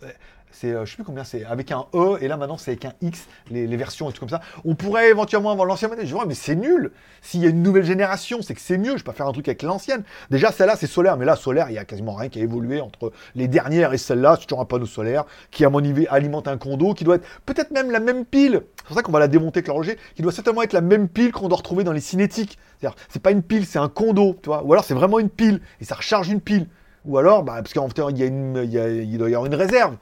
c'est, 0.56 0.72
euh, 0.72 0.86
je 0.86 0.92
sais 0.92 0.96
plus 0.96 1.04
combien 1.04 1.26
c'est, 1.26 1.44
avec 1.44 1.72
un 1.72 1.86
E, 1.94 2.18
et 2.22 2.30
là 2.30 2.38
maintenant 2.38 2.58
c'est 2.58 2.72
avec 2.72 2.86
un 2.86 2.94
X, 3.02 3.28
les, 3.52 3.68
versions 3.76 4.10
et 4.10 4.14
tout 4.14 4.22
comme 4.22 4.30
ça. 4.30 4.40
On 4.64 4.74
pourrait 4.74 5.10
éventuellement 5.10 5.52
avoir 5.52 5.68
l'ancien 5.68 5.90
modèle. 5.90 6.08
Je 6.08 6.14
vois, 6.14 6.26
mais 6.26 6.34
c'est 6.34 6.56
nul. 6.56 6.92
S'il 7.22 7.42
y 7.42 7.46
a 7.46 7.50
une 7.50 7.62
nouvelle 7.62 7.84
génération, 7.84 8.42
c'est 8.42 8.54
que 8.54 8.62
c'est 8.62 8.78
mieux. 8.78 8.96
Je 8.96 9.04
peux 9.04 9.12
faire 9.12 9.28
un 9.28 9.34
truc 9.34 9.48
avec 9.50 9.64
l'ancienne. 9.64 10.04
Déjà, 10.30 10.54
celle-là, 10.54 10.76
c'est 10.78 10.88
solaire, 10.88 11.18
mais 11.18 11.26
là, 11.26 11.36
solaire, 11.36 11.70
il 11.70 11.74
y 11.74 11.78
a 11.78 11.84
quasiment 11.84 12.16
rien 12.16 12.30
qui 12.30 12.40
a 12.40 12.44
évolué 12.44 12.80
entre 12.80 13.12
les 13.36 13.50
dernières 13.50 13.94
et 13.94 13.98
celle-là. 13.98 14.38
C'est 14.40 14.46
toujours 14.46 14.62
un 14.62 14.66
panneau 14.66 14.86
solaire 14.86 15.26
qui, 15.52 15.66
à 15.66 15.70
mon 15.70 15.82
niveau, 15.82 16.04
alimente 16.10 16.48
un 16.48 16.58
condo, 16.58 16.94
qui 16.94 17.04
doit 17.04 17.16
être 17.16 17.28
peut-être 17.46 17.72
même 17.72 17.92
la 17.92 18.00
même 18.00 18.24
pile. 18.24 18.62
C'est 18.78 18.86
pour 18.88 18.96
ça 18.96 19.02
qu'on 19.02 19.12
va 19.12 19.20
la 19.20 19.28
démonter 19.28 19.58
avec 19.58 19.68
l'horloger, 19.68 19.98
qui 20.16 20.22
doit 20.22 20.32
certainement 20.32 20.62
être 20.62 20.74
la 20.74 20.82
même 20.82 21.10
pile 21.10 21.34
qu'on 21.34 21.50
doit 21.50 21.58
retrouver 21.58 21.84
dans 21.84 21.92
les 21.92 22.00
cinétiques. 22.00 22.58
C'est-à-dire, 22.80 22.96
c'est 23.10 23.22
pas 23.22 23.32
une 23.32 23.44
pile, 23.44 23.66
c'est 23.66 23.80
un 23.80 23.90
condo, 23.90 24.38
tu 24.42 24.48
vois. 24.48 24.64
Ou 24.64 24.72
alors 24.72 24.86
c'est 24.86 24.94
vraiment 24.94 25.20
une 25.20 25.30
pile, 25.30 25.60
et 25.82 25.86
ça 25.86 25.96
recharge 25.96 26.30
une 26.30 26.42
pile. 26.42 26.68
Ou 27.06 27.18
alors, 27.18 27.44
bah, 27.44 27.56
parce 27.58 27.74
qu'en 27.74 27.88
fait, 27.88 28.02
il, 28.10 28.18
y 28.18 28.24
a 28.24 29.18
doit 29.18 29.30
y 29.30 29.36
avoir 29.36 29.46
une 29.46 29.56
réserve 29.56 29.98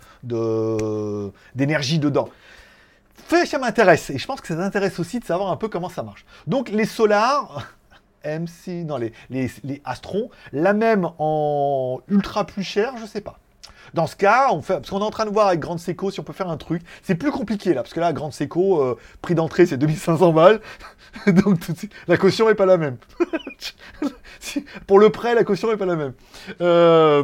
d'énergie 1.56 2.00
dedans. 2.00 2.30
Ça 3.46 3.58
m'intéresse. 3.58 4.10
Et 4.12 4.18
je 4.18 4.28
pense 4.28 4.42
que 4.42 4.48
ça 4.48 4.56
t'intéresse 4.56 5.00
aussi 5.00 5.20
de 5.20 5.26
savoir 5.26 5.52
un 5.52 5.58
peu 5.58 5.68
comment 5.68 5.90
ça 5.90 6.04
marche. 6.04 6.26
Donc, 6.46 6.70
les 6.70 6.86
solars, 6.86 7.68
MC, 8.26 8.86
non, 8.86 8.98
les, 8.98 9.12
les, 9.30 9.82
Astrons, 9.84 10.30
la 10.52 10.74
même 10.74 11.10
en 11.18 12.00
ultra 12.08 12.46
plus 12.46 12.64
cher, 12.64 12.96
je 12.98 13.06
sais 13.06 13.22
pas. 13.22 13.40
Dans 13.94 14.08
ce 14.08 14.16
cas, 14.16 14.50
on 14.52 14.62
fait, 14.62 14.76
parce 14.76 14.90
qu'on 14.90 15.00
est 15.00 15.04
en 15.04 15.10
train 15.10 15.26
de 15.26 15.32
voir 15.32 15.48
avec 15.48 15.60
Grande 15.60 15.80
Seco 15.80 16.12
si 16.12 16.20
on 16.20 16.24
peut 16.24 16.34
faire 16.34 16.50
un 16.50 16.58
truc. 16.58 16.82
C'est 17.02 17.16
plus 17.16 17.32
compliqué 17.32 17.74
là, 17.74 17.82
parce 17.82 17.94
que 17.94 18.00
là, 18.00 18.14
Grande 18.14 18.34
Seco, 18.34 18.82
euh, 18.82 18.98
prix 19.22 19.36
d'entrée 19.36 19.66
c'est 19.66 19.78
2500 19.78 20.34
balles. 20.34 20.62
Donc 21.28 21.60
la 22.08 22.18
caution 22.18 22.50
est 22.50 22.56
pas 22.56 22.66
la 22.66 22.78
même. 22.78 22.98
pour 24.88 25.00
le 25.00 25.10
prêt, 25.10 25.36
la 25.36 25.44
caution 25.44 25.72
est 25.72 25.78
pas 25.78 25.86
la 25.86 25.96
même. 25.96 26.14
Euh, 26.62 27.24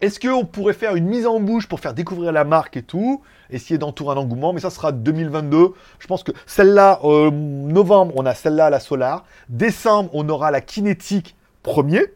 est-ce 0.00 0.20
qu'on 0.20 0.44
pourrait 0.44 0.74
faire 0.74 0.96
une 0.96 1.06
mise 1.06 1.26
en 1.26 1.40
bouche 1.40 1.66
pour 1.66 1.80
faire 1.80 1.94
découvrir 1.94 2.32
la 2.32 2.44
marque 2.44 2.76
et 2.76 2.82
tout 2.82 3.22
Essayer 3.50 3.78
d'entourer 3.78 4.16
un 4.16 4.18
engouement, 4.18 4.52
mais 4.52 4.60
ça 4.60 4.70
sera 4.70 4.92
2022. 4.92 5.68
Je 5.98 6.06
pense 6.06 6.22
que 6.22 6.32
celle-là, 6.46 7.00
euh, 7.04 7.30
novembre, 7.30 8.12
on 8.16 8.26
a 8.26 8.34
celle-là, 8.34 8.68
la 8.70 8.80
Solar. 8.80 9.24
Décembre, 9.48 10.10
on 10.12 10.28
aura 10.28 10.50
la 10.50 10.60
Kinétique 10.60 11.36
premier. 11.62 12.12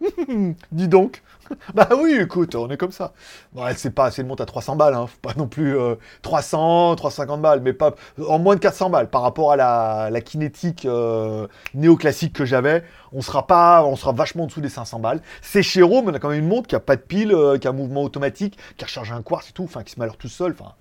Dis 0.72 0.88
donc. 0.88 1.22
bah 1.74 1.88
oui, 1.98 2.16
écoute, 2.20 2.54
on 2.54 2.68
est 2.70 2.76
comme 2.76 2.92
ça. 2.92 3.12
Bon, 3.52 3.64
c'est 3.76 3.90
pas, 3.90 4.10
c'est 4.10 4.22
une 4.22 4.28
montre 4.28 4.42
à 4.42 4.46
300 4.46 4.76
balles, 4.76 4.94
hein. 4.94 5.06
pas 5.22 5.34
non 5.36 5.46
plus 5.46 5.76
300, 6.22 6.92
euh, 6.92 6.94
350 6.94 7.42
balles, 7.42 7.60
mais 7.60 7.72
pas 7.72 7.94
en 8.26 8.38
moins 8.38 8.54
de 8.54 8.60
400 8.60 8.90
balles 8.90 9.10
par 9.10 9.22
rapport 9.22 9.52
à 9.52 9.56
la, 9.56 10.08
la 10.10 10.20
kinétique 10.20 10.84
euh, 10.86 11.46
néoclassique 11.74 12.32
que 12.32 12.44
j'avais. 12.44 12.84
On 13.12 13.20
sera 13.20 13.46
pas, 13.46 13.84
on 13.84 13.96
sera 13.96 14.12
vachement 14.12 14.44
en 14.44 14.46
dessous 14.46 14.60
des 14.60 14.68
500 14.68 15.00
balles. 15.00 15.20
C'est 15.42 15.62
chez 15.62 15.82
Rome, 15.82 16.08
on 16.08 16.14
a 16.14 16.18
quand 16.18 16.30
même 16.30 16.40
une 16.40 16.48
montre 16.48 16.68
qui 16.68 16.76
a 16.76 16.80
pas 16.80 16.96
de 16.96 17.02
pile, 17.02 17.32
euh, 17.32 17.58
qui 17.58 17.66
a 17.66 17.70
un 17.70 17.74
mouvement 17.74 18.02
automatique, 18.02 18.58
qui 18.76 18.84
recharge 18.84 19.12
un 19.12 19.22
quartz 19.22 19.50
et 19.50 19.52
tout, 19.52 19.64
enfin 19.64 19.82
qui 19.82 19.92
se 19.92 20.00
met 20.00 20.08
tout 20.18 20.28
seul, 20.28 20.54
enfin 20.58 20.72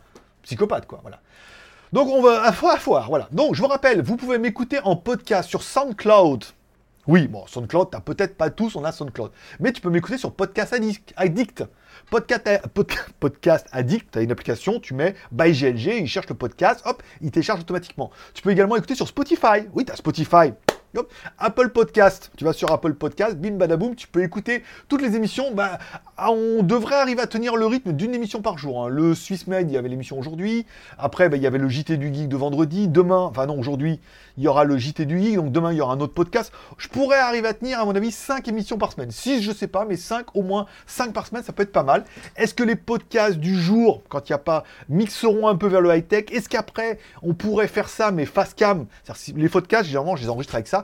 psychopathe 0.43 0.88
quoi, 0.88 0.99
voilà. 1.01 1.19
Donc 1.91 2.08
on 2.08 2.21
va 2.21 2.43
à 2.43 2.51
fois 2.51 2.73
à 2.73 2.77
fois, 2.77 3.05
voilà. 3.10 3.27
Donc 3.32 3.55
je 3.55 3.62
vous 3.62 3.67
rappelle, 3.67 4.01
vous 4.01 4.15
pouvez 4.15 4.38
m'écouter 4.38 4.79
en 4.84 4.95
podcast 4.95 5.49
sur 5.49 5.63
SoundCloud. 5.63 6.43
Oui, 7.10 7.28
bon, 7.28 7.43
SoundCloud, 7.48 7.89
t'as 7.89 8.02
peut-être 8.02 8.38
pas 8.38 8.52
tous, 8.52 8.76
on 8.76 8.84
a 8.84 8.91
SoundCloud. 8.91 9.32
Mais 9.60 9.72
tu 9.72 9.82
peux 9.82 9.89
m'écouter 9.89 10.19
sur 10.19 10.32
Podcast 10.32 10.74
Addict. 10.74 11.63
Podcast, 12.12 12.48
podcast 13.19 13.65
Addict, 13.72 14.12
tu 14.12 14.19
as 14.19 14.22
une 14.22 14.32
application, 14.32 14.80
tu 14.80 14.93
mets 14.93 15.15
by 15.32 15.52
GLG, 15.52 16.02
il 16.02 16.08
cherche 16.08 16.30
le 16.30 16.36
podcast, 16.36 16.84
hop, 16.86 17.02
il 17.22 17.32
télécharge 17.32 17.62
automatiquement. 17.62 18.12
Tu 18.36 18.43
peux 18.43 18.52
également 18.52 18.76
écouter 18.76 18.93
sur 18.93 19.08
Spotify. 19.08 19.65
Oui, 19.74 19.86
tu 19.86 19.91
as 19.91 20.68
Apple 21.38 21.69
Podcast, 21.69 22.32
tu 22.36 22.45
vas 22.45 22.54
sur 22.54 22.71
Apple 22.71 22.95
Podcast, 22.95 23.38
bim 23.38 23.52
badaboum, 23.52 23.95
tu 23.95 24.08
peux 24.08 24.23
écouter 24.23 24.63
toutes 24.88 25.02
les 25.02 25.15
émissions. 25.15 25.54
Bah, 25.54 25.78
on 26.17 26.63
devrait 26.63 26.95
arriver 26.95 27.21
à 27.21 27.28
tenir 27.28 27.56
le 27.56 27.65
rythme 27.67 27.93
d'une 27.93 28.15
émission 28.15 28.41
par 28.41 28.58
jour. 28.58 28.84
Hein. 28.84 28.89
Le 28.89 29.13
Swiss 29.13 29.47
Med, 29.47 29.69
il 29.69 29.73
y 29.73 29.78
avait 29.78 29.89
l'émission 29.89 30.17
aujourd'hui. 30.17 30.65
Après, 30.97 31.30
bah, 31.30 31.38
il 31.38 31.43
y 31.43 31.47
avait 31.47 31.60
le 31.60 31.69
JT 31.69 31.97
du 31.97 32.13
Geek 32.13 32.28
de 32.28 32.36
vendredi. 32.36 32.88
Demain, 32.88 33.19
enfin 33.19 33.45
non, 33.45 33.60
aujourd'hui, 33.60 33.99
il 34.38 34.43
y 34.43 34.47
aura 34.47 34.63
le 34.63 34.78
JT 34.78 35.06
du 35.06 35.19
Geek. 35.19 35.36
Donc 35.36 35.52
demain, 35.52 35.71
il 35.71 35.78
y 35.78 35.82
aura 35.82 35.93
un 35.93 35.99
autre 35.99 36.13
podcast. 36.13 36.52
Je 36.78 36.88
pourrais 36.88 37.19
arriver 37.19 37.47
à 37.47 37.54
tenir, 37.54 37.80
à 37.80 37.86
mon 37.86 37.95
avis, 37.95 38.12
5 38.12 38.47
émissions 38.47 38.78
par 38.78 38.91
semaine. 38.91 39.12
6, 39.12 39.43
je 39.43 39.52
sais 39.52 39.67
pas, 39.67 39.86
mais 39.86 39.95
5, 39.95 40.36
au 40.36 40.41
moins 40.41 40.65
5 40.88 41.13
par 41.13 41.28
semaine, 41.28 41.43
ça 41.43 41.54
peut 41.54 41.63
être 41.63 41.71
pas 41.71 41.84
mal. 41.84 42.04
Est-ce 42.36 42.56
que 42.56 42.63
les 42.63 42.75
podcasts 42.75 43.38
du 43.38 43.56
jour, 43.56 44.02
quand 44.10 44.28
il 44.28 44.32
n'y 44.32 44.36
a 44.36 44.39
pas, 44.39 44.63
mixeront 44.89 45.47
un 45.47 45.56
peu 45.56 45.67
vers 45.67 45.82
le 45.82 45.95
high-tech? 45.95 46.25
Est-ce 46.32 46.49
qu'après, 46.49 46.99
on 47.21 47.36
pourrait 47.36 47.67
faire 47.67 47.89
ça, 47.89 48.12
mais 48.12 48.25
face 48.25 48.56
cam? 48.56 48.88
Les 49.36 49.49
podcasts, 49.49 49.86
généralement, 49.86 50.15
je 50.15 50.23
les 50.23 50.30
enregistre 50.30 50.56
avec 50.56 50.67
ça. 50.67 50.79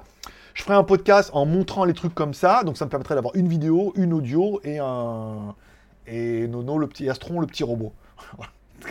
Je 0.53 0.63
ferai 0.63 0.75
un 0.75 0.83
podcast 0.83 1.29
en 1.33 1.45
montrant 1.45 1.85
les 1.85 1.93
trucs 1.93 2.15
comme 2.15 2.33
ça, 2.33 2.63
donc 2.63 2.77
ça 2.77 2.85
me 2.85 2.89
permettrait 2.89 3.15
d'avoir 3.15 3.35
une 3.35 3.47
vidéo, 3.47 3.91
une 3.95 4.13
audio 4.13 4.61
et 4.63 4.79
un 4.79 5.55
et 6.07 6.47
Nono 6.47 6.77
le 6.77 6.87
petit 6.87 7.09
Astron 7.09 7.39
le 7.39 7.47
petit 7.47 7.63
robot. 7.63 7.93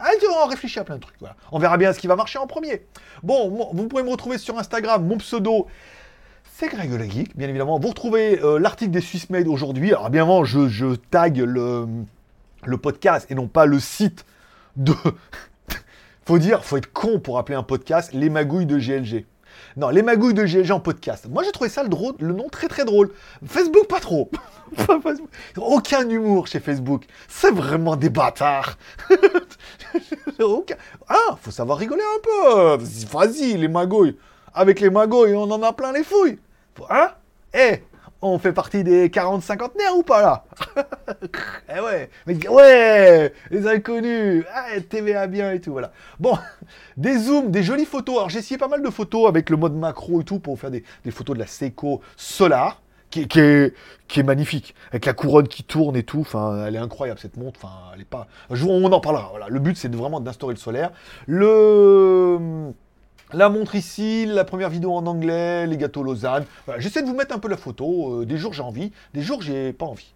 Ah, 0.00 0.10
on 0.44 0.46
réfléchit 0.46 0.78
à 0.78 0.84
plein 0.84 0.94
de 0.94 1.00
trucs. 1.00 1.16
On 1.50 1.58
verra 1.58 1.76
bien 1.76 1.92
ce 1.92 1.98
qui 1.98 2.06
va 2.06 2.14
marcher 2.14 2.38
en 2.38 2.46
premier. 2.46 2.86
Bon, 3.24 3.68
vous 3.72 3.88
pouvez 3.88 4.04
me 4.04 4.10
retrouver 4.10 4.38
sur 4.38 4.56
Instagram. 4.56 5.04
Mon 5.04 5.18
pseudo, 5.18 5.66
c'est 6.54 6.68
Greg 6.68 6.92
le 6.92 7.04
Geek, 7.04 7.36
bien 7.36 7.48
évidemment. 7.48 7.80
Vous 7.80 7.88
retrouvez 7.88 8.40
euh, 8.40 8.60
l'article 8.60 8.92
des 8.92 9.00
Swiss 9.00 9.28
Made 9.28 9.48
aujourd'hui. 9.48 9.88
Alors, 9.88 10.10
bien 10.10 10.22
évidemment, 10.22 10.44
je, 10.44 10.68
je 10.68 10.94
tag 10.94 11.38
le, 11.38 11.88
le 12.64 12.76
podcast 12.76 13.28
et 13.28 13.34
non 13.34 13.48
pas 13.48 13.66
le 13.66 13.80
site 13.80 14.24
de. 14.76 14.94
faut 16.24 16.38
dire, 16.38 16.64
faut 16.64 16.76
être 16.76 16.92
con 16.92 17.18
pour 17.18 17.38
appeler 17.38 17.56
un 17.56 17.64
podcast 17.64 18.12
les 18.12 18.30
magouilles 18.30 18.66
de 18.66 18.78
GLG. 18.78 19.26
Non, 19.76 19.88
les 19.90 20.02
magouilles 20.02 20.34
de 20.34 20.44
GLG 20.44 20.70
en 20.72 20.80
podcast. 20.80 21.26
Moi, 21.30 21.42
j'ai 21.44 21.52
trouvé 21.52 21.70
ça 21.70 21.82
le, 21.82 21.88
drôle, 21.88 22.14
le 22.18 22.32
nom 22.32 22.48
très 22.48 22.68
très 22.68 22.84
drôle. 22.84 23.10
Facebook, 23.46 23.86
pas 23.88 24.00
trop. 24.00 24.30
Aucun 25.56 26.08
humour 26.08 26.46
chez 26.46 26.60
Facebook. 26.60 27.04
C'est 27.28 27.50
vraiment 27.52 27.96
des 27.96 28.10
bâtards. 28.10 28.76
Aucun- 30.40 30.76
Ah, 31.08 31.36
faut 31.40 31.50
savoir 31.50 31.78
rigoler 31.78 32.02
un 32.02 32.20
peu. 32.20 32.84
Vas-y, 33.10 33.56
les 33.56 33.68
magouilles. 33.68 34.16
Avec 34.54 34.80
les 34.80 34.90
magouilles, 34.90 35.34
on 35.34 35.50
en 35.50 35.62
a 35.62 35.72
plein 35.72 35.92
les 35.92 36.04
fouilles. 36.04 36.38
Hein? 36.90 37.10
Eh, 37.54 37.82
on 38.22 38.38
fait 38.38 38.52
partie 38.52 38.82
des 38.84 39.10
40 39.10 39.42
cinquantenaires 39.42 39.96
ou 39.96 40.02
pas 40.02 40.22
là 40.22 40.44
Eh 41.74 41.80
ouais, 41.80 42.10
mais 42.26 42.48
ouais, 42.48 43.32
les 43.50 43.66
inconnus, 43.66 44.44
ah, 44.52 44.80
TVA 44.88 45.26
bien 45.26 45.52
et 45.52 45.60
tout, 45.60 45.72
voilà. 45.72 45.92
Bon, 46.18 46.36
des 46.96 47.18
zooms, 47.18 47.50
des 47.50 47.62
jolies 47.62 47.84
photos. 47.84 48.16
Alors 48.16 48.28
j'ai 48.30 48.40
essayé 48.40 48.58
pas 48.58 48.68
mal 48.68 48.82
de 48.82 48.90
photos 48.90 49.28
avec 49.28 49.50
le 49.50 49.56
mode 49.56 49.74
macro 49.74 50.20
et 50.20 50.24
tout 50.24 50.38
pour 50.40 50.58
faire 50.58 50.70
des, 50.70 50.84
des 51.04 51.10
photos 51.10 51.34
de 51.34 51.40
la 51.40 51.46
Seiko 51.46 52.00
Solar, 52.16 52.80
qui, 53.10 53.28
qui 53.28 53.40
est, 53.40 53.74
qui 54.06 54.20
est 54.20 54.24
magnifique, 54.24 54.74
avec 54.90 55.06
la 55.06 55.12
couronne 55.12 55.48
qui 55.48 55.62
tourne 55.62 55.96
et 55.96 56.02
tout. 56.02 56.20
Enfin, 56.20 56.66
elle 56.66 56.74
est 56.74 56.80
incroyable 56.80 57.20
cette 57.20 57.36
montre. 57.36 57.60
Enfin, 57.62 57.74
elle 57.94 58.02
est 58.02 58.04
pas. 58.04 58.26
un 58.50 58.54
jour, 58.54 58.70
on 58.70 58.90
en 58.92 59.00
parlera. 59.00 59.28
Voilà, 59.30 59.48
le 59.48 59.60
but 59.60 59.76
c'est 59.76 59.94
vraiment 59.94 60.20
d'instaurer 60.20 60.54
le 60.54 60.58
solaire. 60.60 60.90
Le 61.26 62.72
la 63.32 63.48
montre 63.48 63.74
ici, 63.74 64.26
la 64.26 64.44
première 64.44 64.70
vidéo 64.70 64.94
en 64.94 65.06
anglais, 65.06 65.66
les 65.66 65.76
gâteaux 65.76 66.02
Lausanne. 66.02 66.44
J'essaie 66.78 67.02
de 67.02 67.06
vous 67.06 67.14
mettre 67.14 67.34
un 67.34 67.38
peu 67.38 67.48
la 67.48 67.56
photo. 67.56 68.20
euh, 68.22 68.26
des 68.26 68.36
jours 68.38 68.52
j'ai 68.52 68.62
envie, 68.62 68.92
des 69.14 69.22
jours 69.22 69.42
j'ai 69.42 69.72
pas 69.72 69.86
envie. 69.86 70.12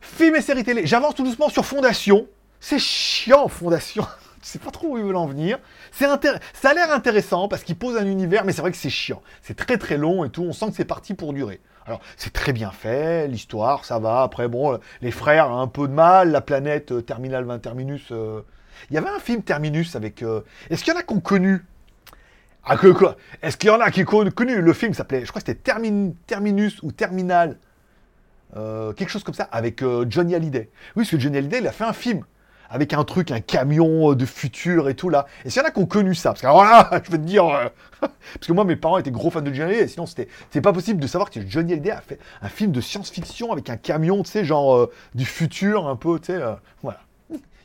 Film 0.00 0.34
et 0.34 0.40
séries 0.40 0.64
télé. 0.64 0.86
J'avance 0.86 1.14
tout 1.14 1.24
doucement 1.24 1.48
sur 1.48 1.64
Fondation. 1.64 2.26
C'est 2.60 2.78
chiant, 2.78 3.48
Fondation. 3.48 4.04
Je 4.42 4.48
sais 4.48 4.58
pas 4.58 4.72
trop 4.72 4.88
où 4.88 4.98
ils 4.98 5.04
veulent 5.04 5.14
en 5.16 5.26
venir. 5.26 5.58
Ça 5.92 6.10
a 6.10 6.74
l'air 6.74 6.92
intéressant 6.92 7.46
parce 7.46 7.62
qu'il 7.62 7.76
pose 7.76 7.96
un 7.96 8.06
univers, 8.06 8.44
mais 8.44 8.52
c'est 8.52 8.60
vrai 8.60 8.72
que 8.72 8.76
c'est 8.76 8.90
chiant. 8.90 9.22
C'est 9.40 9.54
très 9.56 9.78
très 9.78 9.96
long 9.96 10.24
et 10.24 10.30
tout. 10.30 10.42
On 10.42 10.52
sent 10.52 10.66
que 10.70 10.74
c'est 10.74 10.84
parti 10.84 11.14
pour 11.14 11.32
durer. 11.32 11.60
Alors, 11.86 12.00
c'est 12.16 12.32
très 12.32 12.52
bien 12.52 12.72
fait, 12.72 13.28
l'histoire, 13.28 13.84
ça 13.84 14.00
va. 14.00 14.22
Après, 14.22 14.48
bon, 14.48 14.78
les 15.00 15.12
frères 15.12 15.50
un 15.52 15.68
peu 15.68 15.86
de 15.86 15.92
mal. 15.92 16.32
La 16.32 16.40
planète 16.40 16.90
euh, 16.90 17.02
Terminal 17.02 17.44
20 17.44 17.60
Terminus. 17.60 18.08
euh, 18.10 18.42
Il 18.90 18.94
y 18.94 18.98
avait 18.98 19.08
un 19.08 19.18
film 19.18 19.42
Terminus 19.42 19.96
avec. 19.96 20.22
euh, 20.22 20.40
Est-ce 20.70 20.84
qu'il 20.84 20.92
y 20.92 20.96
en 20.96 21.00
a 21.00 21.02
qui 21.02 21.12
ont 21.14 21.20
connu? 21.20 21.64
Ah, 22.64 22.76
que 22.76 22.88
quoi? 22.88 23.16
Est-ce 23.42 23.56
qu'il 23.56 23.68
y 23.68 23.72
en 23.72 23.80
a 23.80 23.90
qui 23.90 24.02
ont 24.02 24.30
connu? 24.30 24.60
Le 24.60 24.72
film 24.72 24.94
s'appelait, 24.94 25.24
je 25.24 25.30
crois 25.30 25.40
que 25.42 25.46
c'était 25.46 25.60
Termin- 25.72 26.12
Terminus 26.26 26.80
ou 26.82 26.92
Terminal, 26.92 27.58
euh, 28.56 28.92
quelque 28.92 29.08
chose 29.08 29.24
comme 29.24 29.34
ça, 29.34 29.44
avec 29.50 29.82
euh, 29.82 30.04
Johnny 30.08 30.34
Hallyday. 30.34 30.68
Oui, 30.94 31.02
parce 31.04 31.10
que 31.10 31.18
Johnny 31.18 31.38
Hallyday, 31.38 31.58
il 31.58 31.66
a 31.66 31.72
fait 31.72 31.84
un 31.84 31.92
film 31.92 32.24
avec 32.70 32.92
un 32.94 33.04
truc, 33.04 33.30
un 33.30 33.40
camion 33.40 34.14
de 34.14 34.24
futur 34.24 34.88
et 34.88 34.94
tout 34.94 35.08
là. 35.10 35.26
Et 35.44 35.50
s'il 35.50 35.60
y 35.60 35.64
en 35.64 35.68
a 35.68 35.72
qui 35.72 35.78
ont 35.80 35.86
connu 35.86 36.14
ça, 36.14 36.30
parce 36.30 36.40
que 36.40 36.46
alors 36.46 36.62
là, 36.64 36.88
je 37.04 37.10
vais 37.10 37.18
te 37.18 37.22
dire, 37.24 37.44
parce 38.00 38.46
que 38.46 38.52
moi 38.52 38.64
mes 38.64 38.76
parents 38.76 38.96
étaient 38.98 39.10
gros 39.10 39.30
fans 39.30 39.42
de 39.42 39.52
Johnny 39.52 39.72
Hallyday, 39.72 39.88
sinon 39.88 40.06
c'était, 40.06 40.28
c'était 40.44 40.60
pas 40.62 40.72
possible 40.72 41.00
de 41.00 41.06
savoir 41.06 41.30
que 41.30 41.40
Johnny 41.46 41.72
Hallyday 41.72 41.90
a 41.90 42.00
fait 42.00 42.18
un 42.40 42.48
film 42.48 42.72
de 42.72 42.80
science-fiction 42.80 43.52
avec 43.52 43.68
un 43.70 43.76
camion, 43.76 44.22
tu 44.22 44.30
sais, 44.30 44.44
genre 44.44 44.88
du 45.14 45.24
futur, 45.26 45.88
un 45.88 45.96
peu, 45.96 46.18
tu 46.20 46.26
sais, 46.32 46.40
voilà. 46.82 47.00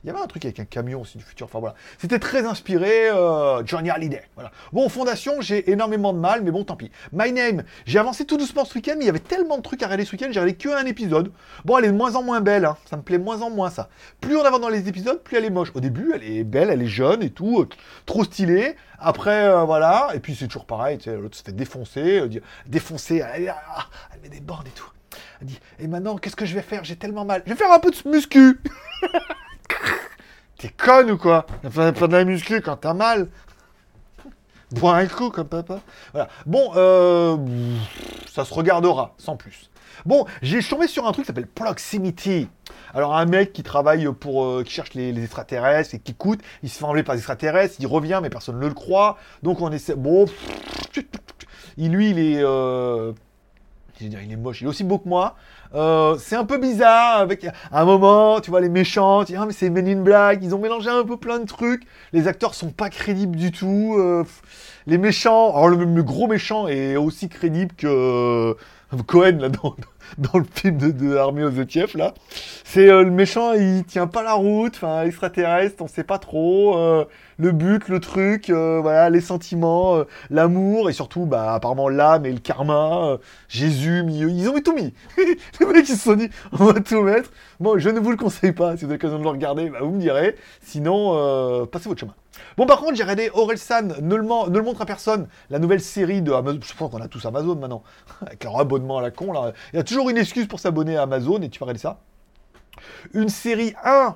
Il 0.03 0.07
y 0.07 0.09
avait 0.09 0.19
un 0.19 0.27
truc 0.27 0.45
avec 0.45 0.59
un 0.59 0.65
camion 0.65 1.01
aussi 1.01 1.17
du 1.17 1.23
futur. 1.23 1.45
Enfin 1.45 1.59
voilà. 1.59 1.75
C'était 1.97 2.19
très 2.19 2.45
inspiré 2.45 3.09
euh, 3.09 3.65
Johnny 3.65 3.89
Hallyday. 3.89 4.23
Voilà. 4.35 4.51
Bon, 4.73 4.87
Fondation, 4.89 5.41
j'ai 5.41 5.71
énormément 5.71 6.13
de 6.13 6.19
mal, 6.19 6.43
mais 6.43 6.51
bon, 6.51 6.63
tant 6.63 6.75
pis. 6.75 6.91
My 7.11 7.31
Name, 7.31 7.63
j'ai 7.85 7.99
avancé 7.99 8.25
tout 8.25 8.37
doucement 8.37 8.65
ce 8.65 8.75
week-end, 8.75 8.93
mais 8.97 9.03
il 9.03 9.07
y 9.07 9.09
avait 9.09 9.19
tellement 9.19 9.57
de 9.57 9.61
trucs 9.61 9.81
à 9.83 9.85
regarder 9.85 10.05
ce 10.05 10.11
week-end, 10.13 10.27
j'ai 10.31 10.39
regardé 10.39 10.55
que 10.55 10.69
un 10.69 10.85
épisode. 10.85 11.31
Bon, 11.65 11.77
elle 11.77 11.85
est 11.85 11.91
de 11.91 11.93
moins 11.93 12.15
en 12.15 12.23
moins 12.23 12.41
belle, 12.41 12.65
hein. 12.65 12.77
ça 12.85 12.97
me 12.97 13.01
plaît 13.01 13.17
moins 13.17 13.41
en 13.41 13.49
moins 13.49 13.69
ça. 13.69 13.89
Plus 14.21 14.37
on 14.37 14.43
avance 14.43 14.61
dans 14.61 14.69
les 14.69 14.87
épisodes, 14.87 15.21
plus 15.21 15.37
elle 15.37 15.45
est 15.45 15.49
moche. 15.49 15.71
Au 15.73 15.79
début, 15.79 16.11
elle 16.13 16.23
est 16.23 16.43
belle, 16.43 16.69
elle 16.69 16.81
est 16.81 16.87
jeune 16.87 17.23
et 17.23 17.29
tout, 17.29 17.61
euh, 17.61 17.69
trop 18.05 18.23
stylée. 18.23 18.75
Après, 18.99 19.45
euh, 19.47 19.63
voilà. 19.63 20.09
Et 20.13 20.19
puis 20.19 20.35
c'est 20.35 20.47
toujours 20.47 20.65
pareil, 20.65 20.99
l'autre 21.05 21.37
se 21.37 21.43
fait 21.43 21.51
défoncer, 21.51 22.23
défoncer, 22.65 23.23
elle, 23.33 23.53
ah, 23.75 23.87
elle 24.13 24.21
met 24.21 24.29
des 24.29 24.41
bandes 24.41 24.67
et 24.67 24.71
tout. 24.71 24.89
Elle 25.41 25.47
dit, 25.47 25.59
et 25.79 25.87
maintenant, 25.87 26.17
qu'est-ce 26.17 26.35
que 26.35 26.45
je 26.45 26.55
vais 26.55 26.61
faire? 26.61 26.83
J'ai 26.83 26.95
tellement 26.95 27.25
mal. 27.25 27.43
Je 27.45 27.51
vais 27.51 27.57
faire 27.57 27.71
un 27.71 27.79
peu 27.79 27.91
de 27.91 28.09
muscu. 28.09 28.59
T'es 30.57 30.69
conne 30.69 31.11
ou 31.11 31.17
quoi? 31.17 31.45
Faire 31.69 31.93
de 31.93 32.15
la 32.15 32.25
muscu 32.25 32.61
quand 32.61 32.77
t'as 32.77 32.93
mal? 32.93 33.27
Bois 34.71 34.95
un 34.95 35.07
coup 35.07 35.29
comme 35.29 35.47
papa. 35.47 35.79
Voilà. 36.11 36.27
Bon, 36.45 36.71
euh, 36.75 37.37
ça 38.29 38.43
se 38.43 38.53
regardera, 38.53 39.13
sans 39.17 39.37
plus. 39.37 39.69
Bon, 40.05 40.25
j'ai 40.41 40.61
tombé 40.61 40.87
sur 40.87 41.07
un 41.07 41.11
truc 41.11 41.25
qui 41.25 41.27
s'appelle 41.27 41.47
Proximity. 41.47 42.49
Alors 42.93 43.15
un 43.15 43.25
mec 43.25 43.53
qui 43.53 43.63
travaille 43.63 44.07
pour, 44.13 44.43
euh, 44.43 44.63
qui 44.63 44.73
cherche 44.73 44.93
les, 44.93 45.23
extraterrestres 45.23 45.95
et 45.95 45.99
qui 45.99 46.13
coûte, 46.13 46.41
il 46.63 46.69
se 46.69 46.79
fait 46.79 46.85
enlever 46.85 47.03
par 47.03 47.15
les 47.15 47.19
extraterrestres, 47.19 47.75
il 47.79 47.87
revient 47.87 48.19
mais 48.21 48.29
personne 48.29 48.59
ne 48.59 48.67
le 48.67 48.73
croit. 48.73 49.17
Donc 49.43 49.61
on 49.61 49.71
essaie. 49.71 49.95
Bon, 49.95 50.25
il, 51.77 51.91
lui 51.91 52.11
il 52.11 52.19
est, 52.19 52.41
euh, 52.43 53.13
il 54.01 54.31
est 54.31 54.35
moche, 54.35 54.61
il 54.61 54.65
est 54.65 54.67
aussi 54.67 54.83
beau 54.83 54.97
que 54.97 55.07
moi. 55.07 55.35
Euh, 55.75 56.15
c'est 56.19 56.35
un 56.35 56.45
peu 56.45 56.57
bizarre, 56.57 57.19
avec 57.19 57.47
un 57.71 57.85
moment, 57.85 58.39
tu 58.39 58.49
vois, 58.49 58.61
les 58.61 58.69
méchants, 58.69 59.25
tu 59.25 59.33
dis, 59.33 59.37
ah, 59.37 59.45
mais 59.45 59.53
c'est 59.53 59.69
Men 59.69 59.87
in 59.87 60.01
Black, 60.01 60.39
ils 60.41 60.55
ont 60.55 60.59
mélangé 60.59 60.89
un 60.89 61.03
peu 61.03 61.17
plein 61.17 61.39
de 61.39 61.45
trucs, 61.45 61.83
les 62.13 62.27
acteurs 62.27 62.53
sont 62.53 62.69
pas 62.69 62.89
crédibles 62.89 63.35
du 63.35 63.51
tout, 63.51 63.95
euh, 63.97 64.23
les 64.85 64.97
méchants, 64.97 65.49
alors 65.49 65.69
le, 65.69 65.83
le 65.83 66.03
gros 66.03 66.27
méchant 66.27 66.67
est 66.67 66.95
aussi 66.95 67.27
crédible 67.27 67.73
que 67.75 67.87
euh, 67.87 68.53
Cohen, 69.07 69.39
là, 69.39 69.49
dans, 70.17 70.39
le 70.39 70.45
film 70.45 70.77
de, 70.77 70.91
de 70.91 71.15
Armée 71.15 71.43
aux 71.43 71.51
là. 71.95 72.13
C'est 72.63 72.89
euh, 72.89 73.03
le 73.03 73.11
méchant, 73.11 73.53
il 73.53 73.83
tient 73.85 74.07
pas 74.07 74.23
la 74.23 74.33
route, 74.33 74.73
enfin, 74.75 75.03
extraterrestre, 75.03 75.81
on 75.81 75.87
sait 75.87 76.03
pas 76.03 76.19
trop, 76.19 76.77
euh, 76.77 77.05
le 77.37 77.51
but, 77.51 77.87
le 77.87 77.99
truc, 77.99 78.49
euh, 78.49 78.79
voilà, 78.81 79.09
les 79.09 79.21
sentiments, 79.21 80.03
l'amour, 80.29 80.89
et 80.89 80.93
surtout, 80.93 81.25
bah, 81.25 81.53
apparemment, 81.53 81.89
l'âme 81.89 82.25
et 82.25 82.31
le 82.31 82.39
karma, 82.39 83.17
Jésus, 83.47 84.03
mis- 84.03 84.19
ils 84.19 84.49
ont 84.49 84.53
mis 84.53 84.63
tout 84.63 84.73
mis. 84.73 84.93
les 85.17 85.65
mecs, 85.65 85.87
ils 85.89 85.95
se 85.95 86.03
sont 86.03 86.15
dit, 86.15 86.29
on 86.51 86.65
va 86.65 86.79
tout 86.79 87.01
mettre. 87.01 87.31
Bon, 87.59 87.77
je 87.77 87.89
ne 87.89 87.99
vous 87.99 88.11
le 88.11 88.17
conseille 88.17 88.51
pas, 88.53 88.75
si 88.77 88.85
vous 88.85 88.91
avez 88.91 88.95
l'occasion 88.95 89.19
de 89.19 89.23
le 89.23 89.29
regarder, 89.29 89.69
bah, 89.69 89.79
vous 89.81 89.91
me 89.91 89.99
direz. 89.99 90.35
Sinon, 90.61 91.65
passez 91.67 91.89
votre 91.89 92.01
chemin. 92.01 92.15
Bon, 92.57 92.65
par 92.65 92.79
contre, 92.79 92.95
j'ai 92.95 93.03
regardé 93.03 93.29
Orelsan, 93.33 93.87
ne 94.01 94.15
le, 94.15 94.23
ne 94.23 94.57
le 94.57 94.63
montre 94.63 94.81
à 94.81 94.85
personne, 94.85 95.27
la 95.49 95.59
nouvelle 95.59 95.81
série 95.81 96.21
de 96.21 96.31
Amazon. 96.31 96.59
Je 96.63 96.73
pense 96.73 96.91
qu'on 96.91 97.01
a 97.01 97.07
tous 97.07 97.25
Amazon 97.25 97.55
maintenant, 97.55 97.83
avec 98.25 98.43
leur 98.43 98.59
abonnement 98.59 98.97
à 98.97 99.01
la 99.01 99.11
con, 99.11 99.31
là. 99.31 99.53
Il 99.73 99.77
y 99.77 99.79
a 99.79 99.83
toujours 99.83 99.96
une 100.09 100.17
excuse 100.17 100.47
pour 100.47 100.59
s'abonner 100.59 100.97
à 100.97 101.03
Amazon, 101.03 101.41
et 101.41 101.49
tu 101.49 101.59
vas 101.59 101.65
regarder 101.65 101.79
ça. 101.79 101.99
Une 103.13 103.29
série 103.29 103.73
1, 103.83 104.15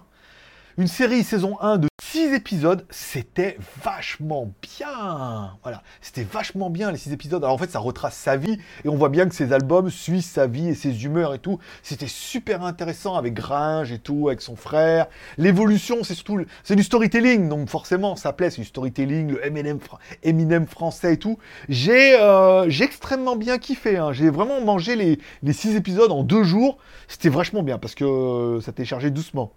une 0.78 0.88
série 0.88 1.24
saison 1.24 1.58
1 1.62 1.78
de 1.78 1.88
6 2.02 2.34
épisodes, 2.34 2.86
c'était 2.90 3.58
vachement 3.84 4.52
bien. 4.62 5.52
Voilà, 5.64 5.82
c'était 6.02 6.24
vachement 6.24 6.70
bien 6.70 6.92
les 6.92 6.98
6 6.98 7.12
épisodes. 7.14 7.44
Alors 7.44 7.56
en 7.56 7.58
fait, 7.58 7.70
ça 7.72 7.80
retrace 7.80 8.16
sa 8.16 8.36
vie 8.38 8.58
et 8.84 8.90
on 8.90 8.96
voit 8.96 9.10
bien 9.10 9.28
que 9.30 9.36
ces 9.36 9.54
albums 9.54 9.90
suivent 9.90 10.22
sa 10.24 10.48
vie 10.48 10.70
et 10.70 10.76
ses 10.76 11.06
humeurs 11.06 11.34
et 11.34 11.40
tout. 11.40 11.60
C'était 11.84 12.08
super 12.08 12.64
intéressant 12.64 13.16
avec 13.16 13.34
Gringe 13.34 13.92
et 13.92 14.00
tout, 14.00 14.28
avec 14.28 14.42
son 14.42 14.56
frère. 14.56 15.08
L'évolution, 15.38 16.04
c'est 16.04 16.16
surtout 16.16 16.40
c'est 16.64 16.76
du 16.76 16.84
storytelling, 16.84 17.48
donc 17.50 17.70
forcément 17.70 18.16
ça 18.16 18.34
plaît, 18.34 18.50
c'est 18.50 18.62
du 18.62 18.68
storytelling, 18.68 19.32
le 19.32 19.40
fr- 19.40 19.98
Eminem 20.24 20.68
français 20.68 21.14
et 21.14 21.18
tout. 21.18 21.38
J'ai 21.70 22.20
euh, 22.20 22.70
j'ai 22.70 22.84
extrêmement 22.84 23.36
bien 23.36 23.58
kiffé. 23.58 23.98
hein. 23.98 24.12
J'ai 24.14 24.30
vraiment 24.30 24.60
mangé 24.62 24.96
les, 24.96 25.20
les 25.44 25.54
6 25.54 25.76
épisodes 25.76 26.12
en 26.12 26.24
deux 26.24 26.44
jours. 26.44 26.78
C'était 27.08 27.30
vachement 27.30 27.64
bien 27.64 27.78
parce 27.78 27.96
que 27.96 28.04
euh, 28.06 28.62
ça 28.62 28.72
téléchargeait 28.72 29.12
doucement. 29.12 29.54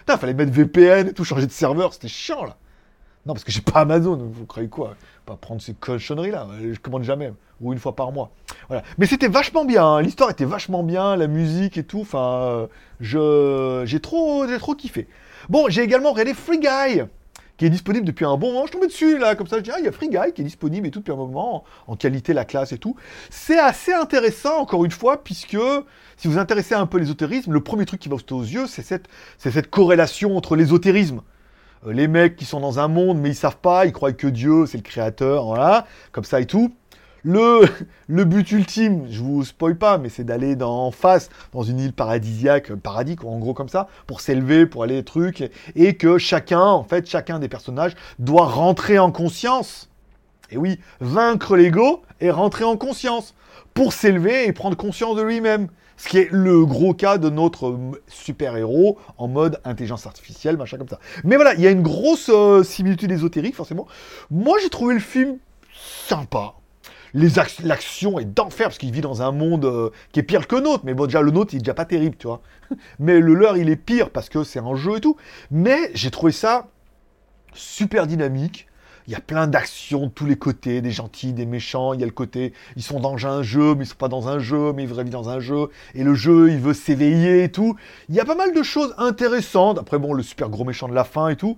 Putain, 0.00 0.16
fallait 0.16 0.34
mettre 0.34 0.52
VPN 0.52 1.08
et 1.08 1.12
tout, 1.12 1.24
changer 1.24 1.46
de 1.46 1.52
serveur, 1.52 1.92
c'était 1.92 2.08
chiant 2.08 2.44
là. 2.44 2.56
Non, 3.26 3.34
parce 3.34 3.42
que 3.42 3.50
j'ai 3.50 3.60
pas 3.60 3.80
Amazon, 3.80 4.16
vous 4.16 4.46
croyez 4.46 4.68
quoi? 4.68 4.94
Pas 5.24 5.34
prendre 5.34 5.60
ces 5.60 5.74
cochonneries 5.74 6.30
là, 6.30 6.46
je 6.60 6.78
commande 6.78 7.02
jamais, 7.02 7.32
ou 7.60 7.72
une 7.72 7.78
fois 7.80 7.96
par 7.96 8.12
mois. 8.12 8.30
Voilà. 8.68 8.84
Mais 8.98 9.06
c'était 9.06 9.26
vachement 9.26 9.64
bien, 9.64 9.84
hein. 9.84 10.02
l'histoire 10.02 10.30
était 10.30 10.44
vachement 10.44 10.84
bien, 10.84 11.16
la 11.16 11.26
musique 11.26 11.76
et 11.76 11.82
tout, 11.82 12.00
enfin, 12.02 12.42
euh, 12.44 12.66
je 13.00 13.82
j'ai 13.84 13.98
trop, 13.98 14.46
j'ai 14.46 14.58
trop 14.58 14.76
kiffé. 14.76 15.08
Bon, 15.48 15.66
j'ai 15.68 15.82
également 15.82 16.12
regardé 16.12 16.34
Free 16.34 16.60
Guy, 16.60 17.02
qui 17.56 17.66
est 17.66 17.70
disponible 17.70 18.06
depuis 18.06 18.24
un 18.24 18.36
bon 18.36 18.52
moment. 18.52 18.66
Je 18.66 18.72
tombé 18.72 18.86
dessus 18.86 19.18
là, 19.18 19.34
comme 19.34 19.46
ça, 19.46 19.56
je 19.58 19.62
dis, 19.62 19.70
ah, 19.72 19.78
il 19.78 19.84
y 19.84 19.88
a 19.88 19.92
Free 19.92 20.08
Guy 20.08 20.32
qui 20.34 20.42
est 20.42 20.44
disponible 20.44 20.86
et 20.86 20.90
tout 20.90 21.00
depuis 21.00 21.12
un 21.12 21.16
moment, 21.16 21.64
en, 21.88 21.92
en 21.92 21.96
qualité, 21.96 22.32
la 22.32 22.44
classe 22.44 22.72
et 22.72 22.78
tout. 22.78 22.96
C'est 23.30 23.58
assez 23.58 23.92
intéressant, 23.92 24.58
encore 24.58 24.84
une 24.84 24.90
fois, 24.90 25.22
puisque 25.22 25.56
si 26.16 26.28
vous 26.28 26.38
intéressez 26.38 26.74
un 26.74 26.86
peu 26.86 26.98
l'ésotérisme, 26.98 27.52
le 27.52 27.60
premier 27.60 27.84
truc 27.84 28.00
qui 28.00 28.08
va 28.08 28.14
vous 28.14 28.20
sauter 28.20 28.34
aux 28.34 28.42
yeux, 28.42 28.66
c'est 28.66 28.82
cette, 28.82 29.70
corrélation 29.70 30.36
entre 30.36 30.56
l'ésotérisme. 30.56 31.22
Euh, 31.86 31.92
les 31.92 32.08
mecs 32.08 32.36
qui 32.36 32.44
sont 32.44 32.60
dans 32.60 32.78
un 32.78 32.88
monde, 32.88 33.18
mais 33.18 33.30
ils 33.30 33.34
savent 33.34 33.58
pas, 33.58 33.86
ils 33.86 33.92
croient 33.92 34.12
que 34.12 34.26
Dieu, 34.26 34.66
c'est 34.66 34.78
le 34.78 34.82
créateur, 34.82 35.44
voilà, 35.44 35.86
comme 36.12 36.24
ça 36.24 36.40
et 36.40 36.46
tout. 36.46 36.72
Le, 37.22 37.66
but 38.08 38.50
ultime, 38.52 39.06
je 39.10 39.20
vous 39.20 39.44
spoil 39.44 39.76
pas, 39.76 39.98
mais 39.98 40.08
c'est 40.08 40.24
d'aller 40.24 40.56
en 40.62 40.90
face, 40.90 41.28
dans 41.52 41.62
une 41.62 41.80
île 41.80 41.92
paradisiaque, 41.92 42.72
paradis, 42.74 43.16
quoi, 43.16 43.30
en 43.30 43.38
gros 43.38 43.52
comme 43.52 43.68
ça, 43.68 43.88
pour 44.06 44.20
s'élever, 44.20 44.64
pour 44.64 44.84
aller 44.84 45.02
trucs, 45.02 45.50
et 45.74 45.96
que 45.96 46.16
chacun, 46.16 46.62
en 46.62 46.84
fait, 46.84 47.06
chacun 47.06 47.38
des 47.38 47.48
personnages 47.48 47.92
doit 48.18 48.46
rentrer 48.46 48.98
en 48.98 49.10
conscience 49.10 49.90
Et 50.50 50.56
oui, 50.56 50.78
vaincre 51.00 51.56
l'ego 51.56 52.02
et 52.20 52.30
rentrer 52.30 52.64
en 52.64 52.76
conscience 52.76 53.34
pour 53.74 53.92
s'élever 53.92 54.46
et 54.46 54.52
prendre 54.52 54.76
conscience 54.76 55.16
de 55.16 55.22
lui-même. 55.22 55.68
Ce 55.96 56.08
qui 56.08 56.18
est 56.18 56.28
le 56.30 56.66
gros 56.66 56.94
cas 56.94 57.18
de 57.18 57.30
notre 57.30 57.78
super-héros 58.08 58.98
en 59.16 59.28
mode 59.28 59.60
intelligence 59.64 60.06
artificielle, 60.06 60.56
machin 60.56 60.76
comme 60.76 60.88
ça. 60.88 61.00
Mais 61.24 61.36
voilà, 61.36 61.54
il 61.54 61.60
y 61.60 61.66
a 61.66 61.70
une 61.70 61.82
grosse 61.82 62.30
euh, 62.32 62.62
similitude 62.62 63.10
ésotérique, 63.10 63.54
forcément. 63.54 63.86
Moi, 64.30 64.58
j'ai 64.62 64.68
trouvé 64.68 64.94
le 64.94 65.00
film 65.00 65.38
sympa. 66.06 66.54
L'action 67.14 68.18
est 68.18 68.26
d'enfer, 68.26 68.66
parce 68.68 68.78
qu'il 68.78 68.92
vit 68.92 69.00
dans 69.00 69.22
un 69.22 69.32
monde 69.32 69.64
euh, 69.64 69.90
qui 70.12 70.20
est 70.20 70.22
pire 70.22 70.46
que 70.46 70.56
le 70.56 70.62
nôtre. 70.62 70.84
Mais 70.84 70.92
bon, 70.92 71.06
déjà, 71.06 71.22
le 71.22 71.30
nôtre, 71.30 71.54
il 71.54 71.58
est 71.58 71.60
déjà 71.60 71.74
pas 71.74 71.86
terrible, 71.86 72.16
tu 72.18 72.26
vois. 72.26 72.42
Mais 72.98 73.20
le 73.20 73.34
leur, 73.34 73.56
il 73.56 73.70
est 73.70 73.76
pire, 73.76 74.10
parce 74.10 74.28
que 74.28 74.44
c'est 74.44 74.58
un 74.58 74.74
jeu 74.74 74.96
et 74.96 75.00
tout. 75.00 75.16
Mais 75.50 75.90
j'ai 75.94 76.10
trouvé 76.10 76.32
ça 76.32 76.68
super 77.54 78.06
dynamique. 78.06 78.66
Il 79.06 79.12
y 79.12 79.16
a 79.16 79.20
plein 79.20 79.46
d'actions 79.46 80.06
de 80.06 80.10
tous 80.10 80.26
les 80.26 80.36
côtés, 80.36 80.80
des 80.80 80.90
gentils, 80.90 81.32
des 81.32 81.46
méchants. 81.46 81.92
Il 81.92 82.00
y 82.00 82.02
a 82.02 82.06
le 82.06 82.12
côté, 82.12 82.52
ils 82.74 82.82
sont 82.82 82.98
dans 82.98 83.24
un 83.26 83.42
jeu, 83.42 83.74
mais 83.76 83.84
ils 83.84 83.88
sont 83.88 83.94
pas 83.94 84.08
dans 84.08 84.28
un 84.28 84.40
jeu, 84.40 84.72
mais 84.72 84.82
ils 84.82 84.88
vivre 84.88 85.04
dans 85.04 85.28
un 85.28 85.38
jeu. 85.38 85.68
Et 85.94 86.02
le 86.02 86.14
jeu, 86.14 86.50
il 86.50 86.58
veut 86.58 86.74
s'éveiller 86.74 87.44
et 87.44 87.52
tout. 87.52 87.76
Il 88.08 88.16
y 88.16 88.20
a 88.20 88.24
pas 88.24 88.34
mal 88.34 88.52
de 88.52 88.62
choses 88.62 88.94
intéressantes. 88.98 89.78
Après, 89.78 89.98
bon, 89.98 90.12
le 90.12 90.24
super 90.24 90.48
gros 90.48 90.64
méchant 90.64 90.88
de 90.88 90.94
la 90.94 91.04
fin 91.04 91.28
et 91.28 91.36
tout. 91.36 91.56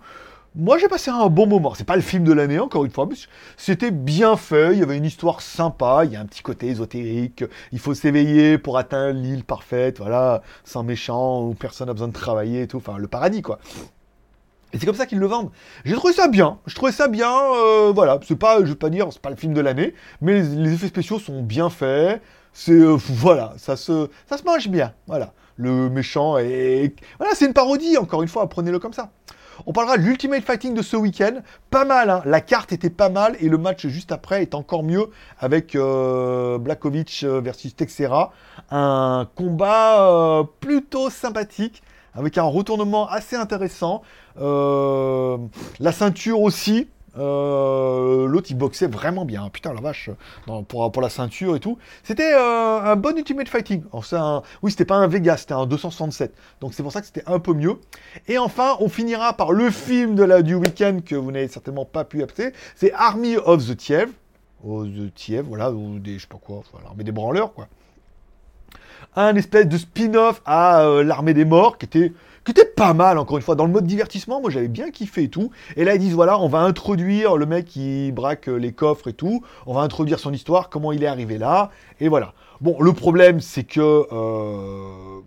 Moi, 0.55 0.77
j'ai 0.77 0.89
passé 0.89 1.11
un 1.11 1.29
bon 1.29 1.47
moment. 1.47 1.73
C'est 1.75 1.85
pas 1.85 1.97
le 1.97 2.03
film 2.03 2.25
de 2.25 2.33
l'année, 2.33 2.59
encore 2.59 2.85
une 2.85 2.91
fois, 2.91 3.07
mais 3.09 3.17
c'était 3.57 3.93
bien 3.93 4.37
fait. 4.37 4.73
Il 4.73 4.81
y 4.81 4.83
avait 4.83 4.97
une 4.97 5.05
histoire 5.05 5.41
sympa. 5.41 6.03
Il 6.05 6.13
y 6.13 6.17
a 6.17 6.21
un 6.21 6.27
petit 6.27 6.43
côté 6.43 6.67
ésotérique. 6.67 7.45
Il 7.73 7.79
faut 7.79 7.95
s'éveiller 7.95 8.59
pour 8.59 8.77
atteindre 8.77 9.21
l'île 9.21 9.45
parfaite, 9.45 9.99
voilà, 9.99 10.43
sans 10.65 10.83
méchant, 10.83 11.47
où 11.47 11.55
personne 11.55 11.87
n'a 11.87 11.93
besoin 11.93 12.09
de 12.09 12.13
travailler 12.13 12.63
et 12.63 12.67
tout. 12.67 12.79
Enfin, 12.79 12.99
le 12.99 13.09
paradis, 13.09 13.41
quoi. 13.41 13.59
Et 14.73 14.79
c'est 14.79 14.87
comme 14.87 14.95
ça 14.95 15.07
qu'ils 15.07 15.19
le 15.19 15.27
vendent. 15.27 15.51
J'ai 15.85 15.95
trouvé 15.95 16.13
ça 16.13 16.29
bien. 16.29 16.59
Je 16.67 16.75
trouvais 16.75 16.93
ça 16.93 17.09
bien. 17.09 17.33
Euh, 17.33 17.93
voilà, 17.95 18.21
c'est 18.27 18.37
pas, 18.37 18.61
je 18.61 18.71
vais 18.71 18.75
pas 18.75 18.91
dire, 18.91 19.09
c'est 19.11 19.23
pas 19.23 19.31
le 19.31 19.37
film 19.37 19.55
de 19.55 19.61
l'année, 19.61 19.95
mais 20.21 20.43
les, 20.43 20.73
effets 20.75 20.89
spéciaux 20.89 21.19
sont 21.19 21.43
bien 21.43 21.71
faits. 21.71 22.21
C'est 22.53 22.73
euh, 22.73 22.97
voilà, 23.09 23.55
ça 23.57 23.77
se, 23.77 24.09
ça 24.29 24.37
se 24.37 24.45
mange 24.45 24.69
bien. 24.69 24.93
Voilà, 25.07 25.33
le 25.57 25.89
méchant 25.89 26.37
et 26.39 26.95
voilà, 27.19 27.35
c'est 27.35 27.47
une 27.47 27.55
parodie. 27.55 27.97
Encore 27.97 28.23
une 28.23 28.29
fois, 28.29 28.47
prenez-le 28.49 28.79
comme 28.79 28.93
ça. 28.93 29.11
On 29.67 29.73
parlera 29.73 29.97
de 29.97 30.03
l'Ultimate 30.03 30.45
Fighting 30.45 30.75
de 30.75 30.83
ce 30.83 30.97
week-end. 30.97 31.41
Pas 31.71 31.85
mal, 31.85 32.11
hein. 32.11 32.23
la 32.27 32.41
carte 32.41 32.73
était 32.73 32.91
pas 32.91 33.09
mal 33.09 33.37
et 33.41 33.49
le 33.49 33.59
match 33.59 33.87
juste 33.89 34.13
après 34.13 34.43
est 34.43 34.55
encore 34.55 34.85
mieux 34.85 35.07
avec 35.41 35.75
euh, 35.75 36.59
Blakovic 36.59 37.25
versus 37.25 37.75
Texera. 37.75 38.33
Un 38.71 39.27
combat 39.35 40.47
plutôt 40.61 41.11
sympathique 41.11 41.83
avec 42.15 42.39
un 42.39 42.45
retournement 42.45 43.09
assez 43.09 43.37
intéressant. 43.37 44.03
Euh, 44.41 45.39
la 45.81 45.93
ceinture 45.93 46.41
aussi. 46.41 46.89
Euh, 47.17 48.29
l'autre 48.29 48.47
il 48.51 48.57
boxait 48.57 48.87
vraiment 48.87 49.25
bien, 49.25 49.49
putain 49.49 49.73
la 49.73 49.81
vache, 49.81 50.11
pour, 50.69 50.93
pour, 50.93 51.03
la 51.03 51.09
ceinture 51.09 51.57
et 51.57 51.61
tout. 51.61 51.79
C'était 52.05 52.33
euh, 52.33 52.81
un 52.81 52.95
bon 52.95 53.17
Ultimate 53.17 53.49
Fighting. 53.49 53.83
Un, 54.13 54.43
oui, 54.63 54.71
c'était 54.71 54.85
pas 54.85 54.97
un 54.97 55.09
Vegas, 55.09 55.39
c'était 55.39 55.55
un 55.55 55.67
267. 55.67 56.33
Donc 56.61 56.75
c'est 56.75 56.83
pour 56.83 56.93
ça 56.93 57.01
que 57.01 57.07
c'était 57.07 57.25
un 57.27 57.41
peu 57.41 57.55
mieux. 57.55 57.77
Et 58.29 58.39
enfin, 58.39 58.77
on 58.79 58.89
finira 58.89 59.33
par 59.33 59.53
le 59.53 59.71
film 59.71 60.15
de 60.15 60.23
la, 60.23 60.43
du 60.43 60.55
week-end 60.55 61.01
que 61.05 61.17
vous 61.17 61.33
n'avez 61.33 61.49
certainement 61.49 61.87
pas 61.87 62.05
pu 62.05 62.23
appeler. 62.23 62.53
C'est 62.77 62.93
Army 62.93 63.37
of 63.37 63.67
the 63.67 63.77
Tiev. 63.77 64.11
Oh, 64.65 64.85
the 64.85 65.13
Tiev, 65.15 65.45
voilà, 65.47 65.73
ou 65.73 65.99
des, 65.99 66.15
je 66.15 66.23
sais 66.23 66.27
pas 66.29 66.39
quoi, 66.39 66.63
l'armée 66.85 67.05
des 67.05 67.13
branleurs, 67.13 67.53
quoi. 67.53 67.69
Un 69.17 69.35
espèce 69.37 69.67
de 69.67 69.79
spin-off 69.79 70.43
à 70.47 71.03
l'armée 71.05 71.35
des 71.35 71.45
morts 71.45 71.79
qui 71.79 71.87
était 71.87 72.13
qui 72.55 72.63
pas 72.77 72.95
mal, 72.95 73.19
encore 73.19 73.37
une 73.37 73.43
fois, 73.43 73.55
dans 73.55 73.67
le 73.67 73.73
mode 73.73 73.87
divertissement, 73.87 74.41
moi 74.41 74.51
j'avais 74.51 74.69
bien 74.69 74.91
kiffé 74.91 75.25
et 75.25 75.29
tout. 75.29 75.51
Et 75.77 75.85
là 75.85 75.95
ils 75.95 75.99
disent, 75.99 76.15
voilà, 76.15 76.39
on 76.39 76.49
va 76.49 76.61
introduire 76.61 77.37
le 77.37 77.47
mec 77.47 77.67
qui 77.67 78.13
braque 78.13 78.47
les 78.47 78.73
coffres 78.73 79.09
et 79.09 79.13
tout, 79.13 79.45
on 79.67 79.75
va 79.75 79.83
introduire 79.83 80.19
son 80.19 80.33
histoire, 80.33 80.71
comment 80.71 80.93
il 80.93 81.03
est 81.03 81.07
arrivé 81.09 81.39
là, 81.39 81.71
et 82.01 82.09
voilà. 82.09 82.35
Bon, 82.61 82.81
le 82.81 82.93
problème 82.93 83.41
c'est 83.41 83.65
que... 83.65 83.81
Euh, 83.81 85.21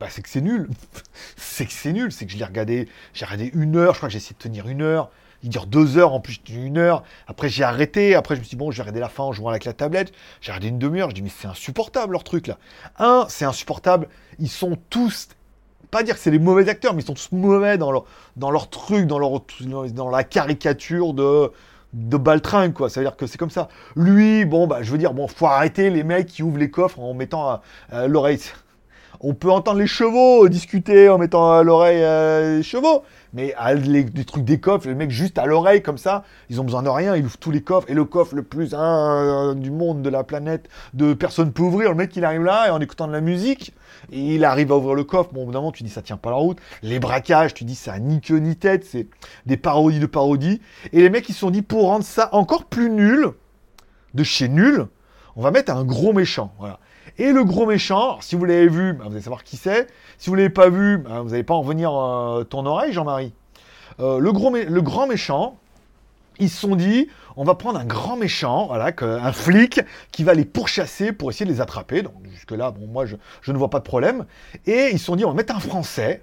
bah, 0.00 0.06
c'est 0.10 0.22
que 0.22 0.28
c'est 0.28 0.40
nul. 0.40 0.68
c'est 1.36 1.66
que 1.66 1.72
c'est 1.72 1.92
nul, 1.92 2.12
c'est 2.12 2.26
que 2.26 2.32
je 2.32 2.38
l'ai 2.38 2.44
regardé, 2.44 2.88
j'ai 3.14 3.24
regardé 3.24 3.50
une 3.54 3.76
heure, 3.76 3.94
je 3.94 3.98
crois 3.98 4.08
que 4.08 4.12
j'ai 4.12 4.18
essayé 4.18 4.34
de 4.36 4.42
tenir 4.42 4.68
une 4.68 4.82
heure. 4.82 5.10
Il 5.42 5.50
dure 5.50 5.66
deux 5.66 5.98
heures, 5.98 6.12
en 6.12 6.20
plus 6.20 6.40
une 6.48 6.78
heure. 6.78 7.04
Après, 7.26 7.48
j'ai 7.48 7.62
arrêté. 7.64 8.14
Après, 8.14 8.34
je 8.34 8.40
me 8.40 8.44
suis 8.44 8.56
dit, 8.56 8.56
bon, 8.56 8.70
je 8.70 8.78
vais 8.78 8.82
regarder 8.82 9.00
la 9.00 9.08
fin 9.08 9.22
en 9.22 9.32
jouant 9.32 9.50
avec 9.50 9.64
la 9.64 9.72
tablette. 9.72 10.12
J'ai 10.40 10.50
regardé 10.52 10.68
une 10.68 10.78
demi-heure. 10.78 11.10
Je 11.10 11.14
dis, 11.14 11.22
mais 11.22 11.30
c'est 11.34 11.48
insupportable 11.48 12.12
leur 12.12 12.24
truc 12.24 12.48
là. 12.48 12.58
Un, 12.98 13.26
c'est 13.28 13.44
insupportable. 13.44 14.08
Ils 14.38 14.48
sont 14.48 14.76
tous 14.90 15.28
pas 15.90 16.02
dire 16.02 16.16
que 16.16 16.20
c'est 16.20 16.30
les 16.30 16.38
mauvais 16.38 16.68
acteurs, 16.68 16.92
mais 16.92 17.02
ils 17.02 17.06
sont 17.06 17.14
tous 17.14 17.32
mauvais 17.32 17.78
dans 17.78 17.90
leur, 17.90 18.04
dans 18.36 18.50
leur 18.50 18.68
truc, 18.68 19.06
dans, 19.06 19.18
leur, 19.18 19.40
dans 19.94 20.10
la 20.10 20.22
caricature 20.22 21.14
de, 21.14 21.50
de 21.94 22.16
Baltringue, 22.16 22.74
quoi. 22.74 22.90
Ça 22.90 23.00
veut 23.00 23.06
dire 23.06 23.16
que 23.16 23.26
c'est 23.26 23.38
comme 23.38 23.50
ça. 23.50 23.68
Lui, 23.96 24.44
bon, 24.44 24.66
bah, 24.66 24.82
je 24.82 24.92
veux 24.92 24.98
dire, 24.98 25.14
bon, 25.14 25.28
faut 25.28 25.46
arrêter 25.46 25.88
les 25.88 26.02
mecs 26.02 26.26
qui 26.26 26.42
ouvrent 26.42 26.58
les 26.58 26.70
coffres 26.70 27.00
en 27.00 27.14
mettant 27.14 27.60
l'oreille. 27.90 28.40
On 29.20 29.34
peut 29.34 29.50
entendre 29.50 29.78
les 29.78 29.86
chevaux 29.86 30.48
discuter 30.48 31.08
en 31.08 31.18
mettant 31.18 31.52
à 31.52 31.62
l'oreille 31.62 32.02
euh, 32.02 32.58
les 32.58 32.62
chevaux, 32.62 33.02
mais 33.32 33.54
les, 33.76 34.04
trucs 34.24 34.44
des 34.44 34.58
coffres, 34.58 34.88
les 34.88 34.94
mecs 34.94 35.10
juste 35.10 35.38
à 35.38 35.46
l'oreille 35.46 35.82
comme 35.82 35.98
ça, 35.98 36.24
ils 36.50 36.60
ont 36.60 36.64
besoin 36.64 36.82
de 36.82 36.88
rien, 36.88 37.16
ils 37.16 37.24
ouvrent 37.24 37.38
tous 37.38 37.50
les 37.50 37.62
coffres, 37.62 37.90
et 37.90 37.94
le 37.94 38.04
coffre 38.04 38.34
le 38.34 38.42
plus 38.42 38.70
du 38.70 39.70
monde, 39.70 40.02
de 40.02 40.08
la 40.08 40.24
planète, 40.24 40.68
de 40.94 41.14
personne 41.14 41.52
peut 41.52 41.62
ouvrir, 41.62 41.90
le 41.90 41.96
mec 41.96 42.14
il 42.16 42.24
arrive 42.24 42.44
là, 42.44 42.68
et 42.68 42.70
en 42.70 42.80
écoutant 42.80 43.06
de 43.06 43.12
la 43.12 43.20
musique, 43.20 43.74
il 44.10 44.44
arrive 44.44 44.72
à 44.72 44.76
ouvrir 44.76 44.94
le 44.94 45.04
coffre. 45.04 45.30
Bon, 45.32 45.44
évidemment, 45.44 45.72
tu 45.72 45.82
dis 45.82 45.90
ça 45.90 46.02
tient 46.02 46.16
pas 46.16 46.30
la 46.30 46.36
route. 46.36 46.58
Les 46.82 46.98
braquages, 46.98 47.54
tu 47.54 47.64
dis 47.64 47.74
ça 47.74 47.98
ni 47.98 48.20
queue 48.20 48.38
ni 48.38 48.56
tête. 48.56 48.84
C'est 48.84 49.08
des 49.46 49.56
parodies 49.56 50.00
de 50.00 50.06
parodies. 50.06 50.60
Et 50.92 51.00
les 51.00 51.10
mecs, 51.10 51.28
ils 51.28 51.32
se 51.32 51.40
sont 51.40 51.50
dit 51.50 51.62
pour 51.62 51.86
rendre 51.86 52.04
ça 52.04 52.28
encore 52.32 52.64
plus 52.64 52.90
nul, 52.90 53.28
de 54.14 54.22
chez 54.22 54.48
nul, 54.48 54.86
on 55.36 55.42
va 55.42 55.50
mettre 55.50 55.72
un 55.72 55.84
gros 55.84 56.12
méchant. 56.12 56.52
Et 57.18 57.32
le 57.32 57.44
gros 57.44 57.66
méchant, 57.66 58.20
si 58.20 58.36
vous 58.36 58.44
l'avez 58.44 58.68
vu, 58.68 58.92
bah, 58.92 59.04
vous 59.06 59.12
allez 59.12 59.22
savoir 59.22 59.42
qui 59.42 59.56
c'est. 59.56 59.88
Si 60.18 60.30
vous 60.30 60.36
l'avez 60.36 60.50
pas 60.50 60.68
vu, 60.68 60.98
bah, 60.98 61.20
vous 61.20 61.30
n'allez 61.30 61.42
pas 61.42 61.54
en 61.54 61.62
venir 61.62 61.92
euh, 61.92 62.44
ton 62.44 62.64
oreille, 62.64 62.92
Jean-Marie. 62.92 63.32
Euh, 63.98 64.18
le, 64.18 64.30
gros 64.32 64.52
grand 64.82 65.08
méchant, 65.08 65.58
ils 66.38 66.48
se 66.48 66.60
sont 66.60 66.76
dit, 66.76 67.08
on 67.36 67.42
va 67.42 67.56
prendre 67.56 67.80
un 67.80 67.84
grand 67.84 68.16
méchant, 68.16 68.68
voilà, 68.68 68.92
un 69.00 69.32
flic 69.32 69.80
qui 70.12 70.22
va 70.22 70.34
les 70.34 70.44
pourchasser 70.44 71.12
pour 71.12 71.30
essayer 71.30 71.46
de 71.46 71.50
les 71.50 71.60
attraper. 71.60 72.02
Donc 72.02 72.14
jusque-là, 72.30 72.72
moi, 72.88 73.04
je, 73.06 73.16
ne 73.52 73.58
vois 73.58 73.70
pas 73.70 73.80
de 73.80 73.84
problème. 73.84 74.24
Et 74.66 74.90
ils 74.92 75.00
se 75.00 75.06
sont 75.06 75.16
dit, 75.16 75.24
on 75.24 75.30
va 75.30 75.34
mettre 75.34 75.56
un 75.56 75.60
Français. 75.60 76.22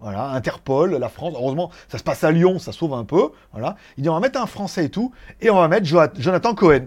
Voilà, 0.00 0.30
Interpol, 0.30 0.96
la 0.96 1.08
France. 1.08 1.34
Heureusement, 1.36 1.70
ça 1.88 1.98
se 1.98 2.04
passe 2.04 2.22
à 2.24 2.32
Lyon, 2.32 2.58
ça 2.58 2.72
sauve 2.72 2.94
un 2.94 3.04
peu. 3.04 3.30
Voilà. 3.52 3.76
Ils 3.96 4.02
disent, 4.02 4.10
on 4.10 4.14
va 4.14 4.20
mettre 4.20 4.40
un 4.40 4.46
Français 4.46 4.86
et 4.86 4.90
tout. 4.90 5.12
Et 5.40 5.50
on 5.50 5.56
va 5.56 5.68
mettre 5.68 5.86
Jonathan 5.86 6.54
Cohen. 6.54 6.86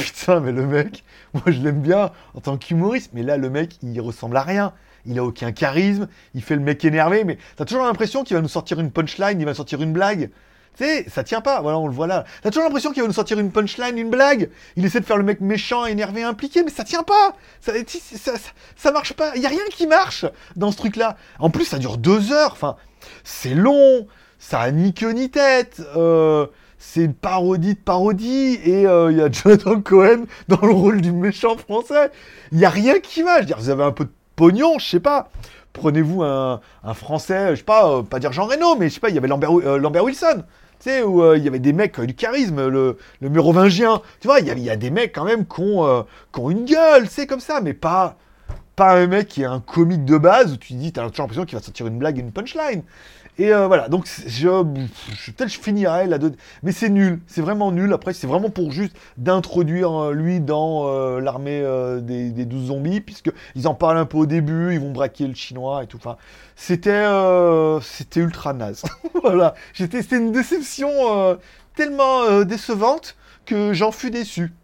Putain, 0.04 0.40
mais 0.40 0.52
le 0.52 0.66
mec, 0.66 1.04
moi 1.34 1.44
je 1.46 1.60
l'aime 1.60 1.80
bien 1.80 2.10
en 2.34 2.40
tant 2.40 2.56
qu'humoriste, 2.56 3.10
mais 3.14 3.22
là 3.22 3.36
le 3.36 3.50
mec, 3.50 3.76
il 3.82 4.00
ressemble 4.00 4.36
à 4.36 4.42
rien. 4.42 4.72
Il 5.06 5.18
a 5.18 5.24
aucun 5.24 5.52
charisme, 5.52 6.08
il 6.34 6.42
fait 6.42 6.56
le 6.56 6.60
mec 6.60 6.84
énervé, 6.84 7.24
mais 7.24 7.38
t'as 7.56 7.64
toujours 7.64 7.84
l'impression 7.84 8.22
qu'il 8.22 8.36
va 8.36 8.42
nous 8.42 8.48
sortir 8.48 8.80
une 8.80 8.90
punchline, 8.90 9.40
il 9.40 9.46
va 9.46 9.54
sortir 9.54 9.80
une 9.80 9.92
blague. 9.92 10.30
Tu 10.76 10.84
sais, 10.84 11.06
ça 11.08 11.24
tient 11.24 11.40
pas. 11.40 11.60
Voilà, 11.62 11.78
on 11.78 11.86
le 11.86 11.92
voit 11.92 12.06
là. 12.06 12.24
T'as 12.42 12.50
toujours 12.50 12.64
l'impression 12.64 12.92
qu'il 12.92 13.02
va 13.02 13.08
nous 13.08 13.14
sortir 13.14 13.38
une 13.38 13.50
punchline, 13.50 13.98
une 13.98 14.10
blague. 14.10 14.50
Il 14.76 14.84
essaie 14.84 15.00
de 15.00 15.04
faire 15.04 15.16
le 15.16 15.24
mec 15.24 15.40
méchant, 15.40 15.84
énervé, 15.84 16.22
impliqué, 16.22 16.62
mais 16.62 16.70
ça 16.70 16.84
tient 16.84 17.02
pas. 17.02 17.34
Ça, 17.60 18.92
marche 18.92 19.14
pas. 19.14 19.32
Il 19.36 19.42
y 19.42 19.46
a 19.46 19.48
rien 19.48 19.64
qui 19.70 19.86
marche 19.86 20.26
dans 20.56 20.70
ce 20.70 20.76
truc-là. 20.76 21.16
En 21.38 21.50
plus, 21.50 21.64
ça 21.64 21.78
dure 21.78 21.98
deux 21.98 22.32
heures. 22.32 22.52
Enfin, 22.52 22.76
c'est 23.24 23.54
long. 23.54 24.06
Ça 24.38 24.60
a 24.60 24.70
ni 24.70 24.94
queue 24.94 25.10
ni 25.10 25.30
tête. 25.30 25.82
Euh, 25.96 26.46
c'est 26.80 27.04
une 27.04 27.14
parodie 27.14 27.74
de 27.74 27.78
parodie. 27.78 28.58
Et 28.64 28.88
euh, 28.88 29.12
il 29.12 29.18
y 29.18 29.20
a 29.20 29.30
Jonathan 29.32 29.80
Cohen 29.80 30.24
dans 30.48 30.60
le 30.66 30.72
rôle 30.72 31.00
du 31.00 31.12
méchant 31.12 31.56
français. 31.56 32.10
Il 32.50 32.58
y 32.58 32.64
a 32.64 32.70
rien 32.70 32.98
qui 32.98 33.22
va. 33.22 33.36
Je 33.36 33.40
veux 33.40 33.46
dire, 33.46 33.58
vous 33.58 33.70
avez 33.70 33.84
un 33.84 33.92
peu 33.92 34.06
de 34.06 34.12
pognon, 34.34 34.78
je 34.80 34.86
sais 34.86 35.00
pas 35.00 35.30
prenez-vous 35.72 36.24
un, 36.24 36.60
français, 36.94 37.50
je 37.50 37.58
sais 37.58 37.62
pas, 37.62 37.88
euh, 37.88 38.02
pas 38.02 38.18
dire 38.18 38.32
Jean 38.32 38.46
Reno, 38.46 38.74
mais 38.74 38.88
je 38.88 38.94
sais 38.94 39.00
pas, 39.00 39.08
il 39.08 39.14
y 39.14 39.18
avait 39.18 39.28
Lambert, 39.28 39.52
Lambert 39.78 40.02
Wilson 40.02 40.42
tu 40.80 40.88
sais, 40.88 41.02
où 41.02 41.22
euh, 41.22 41.36
il 41.36 41.44
y 41.44 41.48
avait 41.48 41.58
des 41.58 41.74
mecs 41.74 42.00
du 42.00 42.14
charisme, 42.14 42.66
le, 42.68 42.96
le 43.20 43.28
mérovingien, 43.28 44.00
tu 44.20 44.28
vois, 44.28 44.40
il 44.40 44.46
y, 44.46 44.70
a, 44.70 44.76
des 44.76 44.90
mecs 44.90 45.14
quand 45.14 45.24
même 45.24 45.46
qui 45.46 45.60
ont, 45.60 45.86
euh, 45.86 46.02
une 46.48 46.64
gueule, 46.64 47.06
c'est 47.08 47.26
comme 47.26 47.40
ça, 47.40 47.60
mais 47.60 47.74
pas, 47.74 48.16
pas 48.80 48.98
un 48.98 49.06
mec 49.08 49.28
qui 49.28 49.42
est 49.42 49.46
un 49.46 49.60
comique 49.60 50.06
de 50.06 50.16
base 50.16 50.54
où 50.54 50.56
tu 50.56 50.72
dis, 50.72 50.90
t'as 50.90 51.02
toujours 51.10 51.24
l'impression 51.24 51.44
qu'il 51.44 51.58
va 51.58 51.62
sortir 51.62 51.86
une 51.86 51.98
blague 51.98 52.16
et 52.16 52.22
une 52.22 52.32
punchline. 52.32 52.82
Et 53.36 53.52
euh, 53.52 53.66
voilà, 53.66 53.90
donc 53.90 54.06
je, 54.26 54.48
peut-être 55.32 55.50
je 55.50 55.60
finirai 55.60 56.06
là 56.06 56.16
dedans 56.16 56.34
mais 56.62 56.72
c'est 56.72 56.88
nul, 56.88 57.20
c'est 57.26 57.42
vraiment 57.42 57.72
nul. 57.72 57.92
Après, 57.92 58.14
c'est 58.14 58.26
vraiment 58.26 58.48
pour 58.48 58.72
juste 58.72 58.96
d'introduire 59.18 59.92
euh, 59.92 60.12
lui 60.14 60.40
dans 60.40 60.86
euh, 60.86 61.20
l'armée 61.20 61.62
des, 62.00 62.30
des 62.30 62.46
12 62.46 62.68
zombies, 62.68 63.02
puisqu'ils 63.02 63.68
en 63.68 63.74
parlent 63.74 63.98
un 63.98 64.06
peu 64.06 64.16
au 64.16 64.24
début, 64.26 64.72
ils 64.72 64.80
vont 64.80 64.92
braquer 64.92 65.26
le 65.26 65.34
chinois 65.34 65.82
et 65.84 65.86
tout. 65.86 65.98
Enfin, 65.98 66.16
c'était 66.56 67.04
c'était 67.82 68.20
ultra 68.20 68.54
naze. 68.54 68.84
voilà, 69.22 69.54
c'était 69.74 70.16
une 70.16 70.32
déception 70.32 70.88
tellement 71.76 72.44
décevante 72.44 73.14
que 73.44 73.74
j'en 73.74 73.92
fus 73.92 74.10
déçu. 74.10 74.54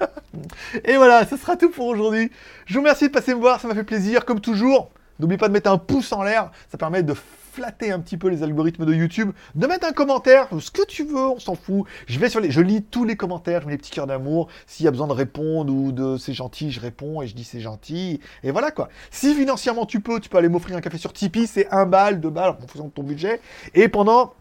et 0.84 0.96
voilà, 0.96 1.26
ce 1.26 1.36
sera 1.36 1.56
tout 1.56 1.70
pour 1.70 1.86
aujourd'hui. 1.86 2.30
Je 2.66 2.74
vous 2.74 2.80
remercie 2.80 3.08
de 3.08 3.12
passer 3.12 3.34
me 3.34 3.40
voir, 3.40 3.60
ça 3.60 3.68
m'a 3.68 3.74
fait 3.74 3.84
plaisir, 3.84 4.24
comme 4.24 4.40
toujours. 4.40 4.90
N'oubliez 5.18 5.38
pas 5.38 5.48
de 5.48 5.52
mettre 5.52 5.70
un 5.70 5.78
pouce 5.78 6.12
en 6.12 6.22
l'air, 6.22 6.50
ça 6.70 6.76
permet 6.76 7.02
de 7.02 7.14
flatter 7.54 7.92
un 7.92 8.00
petit 8.00 8.16
peu 8.16 8.28
les 8.28 8.42
algorithmes 8.42 8.84
de 8.84 8.92
YouTube, 8.92 9.30
de 9.54 9.66
mettre 9.68 9.86
un 9.86 9.92
commentaire, 9.92 10.48
ce 10.58 10.72
que 10.72 10.84
tu 10.84 11.04
veux, 11.04 11.28
on 11.28 11.38
s'en 11.38 11.54
fout. 11.54 11.86
Je 12.08 12.18
vais 12.18 12.28
sur 12.28 12.40
les, 12.40 12.50
je 12.50 12.60
lis 12.60 12.82
tous 12.82 13.04
les 13.04 13.16
commentaires, 13.16 13.60
je 13.60 13.66
mets 13.66 13.72
les 13.72 13.78
petits 13.78 13.92
cœurs 13.92 14.08
d'amour. 14.08 14.48
S'il 14.66 14.84
y 14.84 14.88
a 14.88 14.90
besoin 14.90 15.06
de 15.06 15.12
répondre 15.12 15.72
ou 15.72 15.92
de 15.92 16.16
c'est 16.16 16.32
gentil, 16.32 16.72
je 16.72 16.80
réponds 16.80 17.22
et 17.22 17.28
je 17.28 17.34
dis 17.36 17.44
c'est 17.44 17.60
gentil. 17.60 18.20
Et 18.42 18.50
voilà 18.50 18.72
quoi. 18.72 18.88
Si 19.12 19.34
financièrement 19.34 19.86
tu 19.86 20.00
peux, 20.00 20.18
tu 20.18 20.28
peux 20.28 20.38
aller 20.38 20.48
m'offrir 20.48 20.76
un 20.76 20.80
café 20.80 20.98
sur 20.98 21.12
Tipeee, 21.12 21.46
c'est 21.46 21.68
un 21.70 21.86
balle, 21.86 22.20
deux 22.20 22.30
balles 22.30 22.50
en 22.50 22.66
fonction 22.66 22.86
de 22.86 22.90
ton 22.90 23.04
budget. 23.04 23.40
Et 23.74 23.86
pendant 23.86 24.34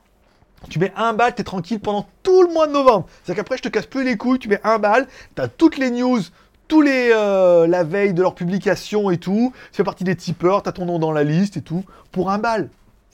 tu 0.70 0.80
mets 0.80 0.94
un 0.96 1.14
balle, 1.14 1.36
t'es 1.36 1.44
tranquille 1.44 1.80
pendant 1.80 2.08
tout 2.24 2.44
le 2.44 2.54
mois 2.54 2.68
de 2.68 2.72
novembre. 2.72 3.08
C'est-à-dire 3.24 3.44
qu'après, 3.44 3.58
je 3.58 3.64
te 3.64 3.68
casse 3.70 3.86
plus 3.86 4.04
les 4.04 4.18
couilles, 4.18 4.40
tu 4.40 4.50
mets 4.50 4.62
un 4.64 4.80
balle, 4.80 5.08
t'as 5.36 5.48
toutes 5.48 5.78
les 5.78 5.92
news, 5.92 6.22
tous 6.68 6.82
les 6.82 7.12
euh, 7.14 7.68
la 7.68 7.84
veille 7.84 8.14
de 8.14 8.22
leur 8.22 8.36
publication 8.36 9.12
et 9.12 9.18
tout. 9.18 9.54
Tu 9.72 9.78
fais 9.78 9.84
partie 9.84 10.04
des 10.04 10.16
tipeurs, 10.16 10.64
t'as 10.64 10.72
ton 10.72 10.86
nom 10.86 11.00
dans 11.00 11.12
la 11.12 11.24
liste 11.24 11.58
et 11.58 11.62
tout. 11.62 11.84
Pour 12.12 12.32
un 12.32 12.38
balle. 12.38 12.70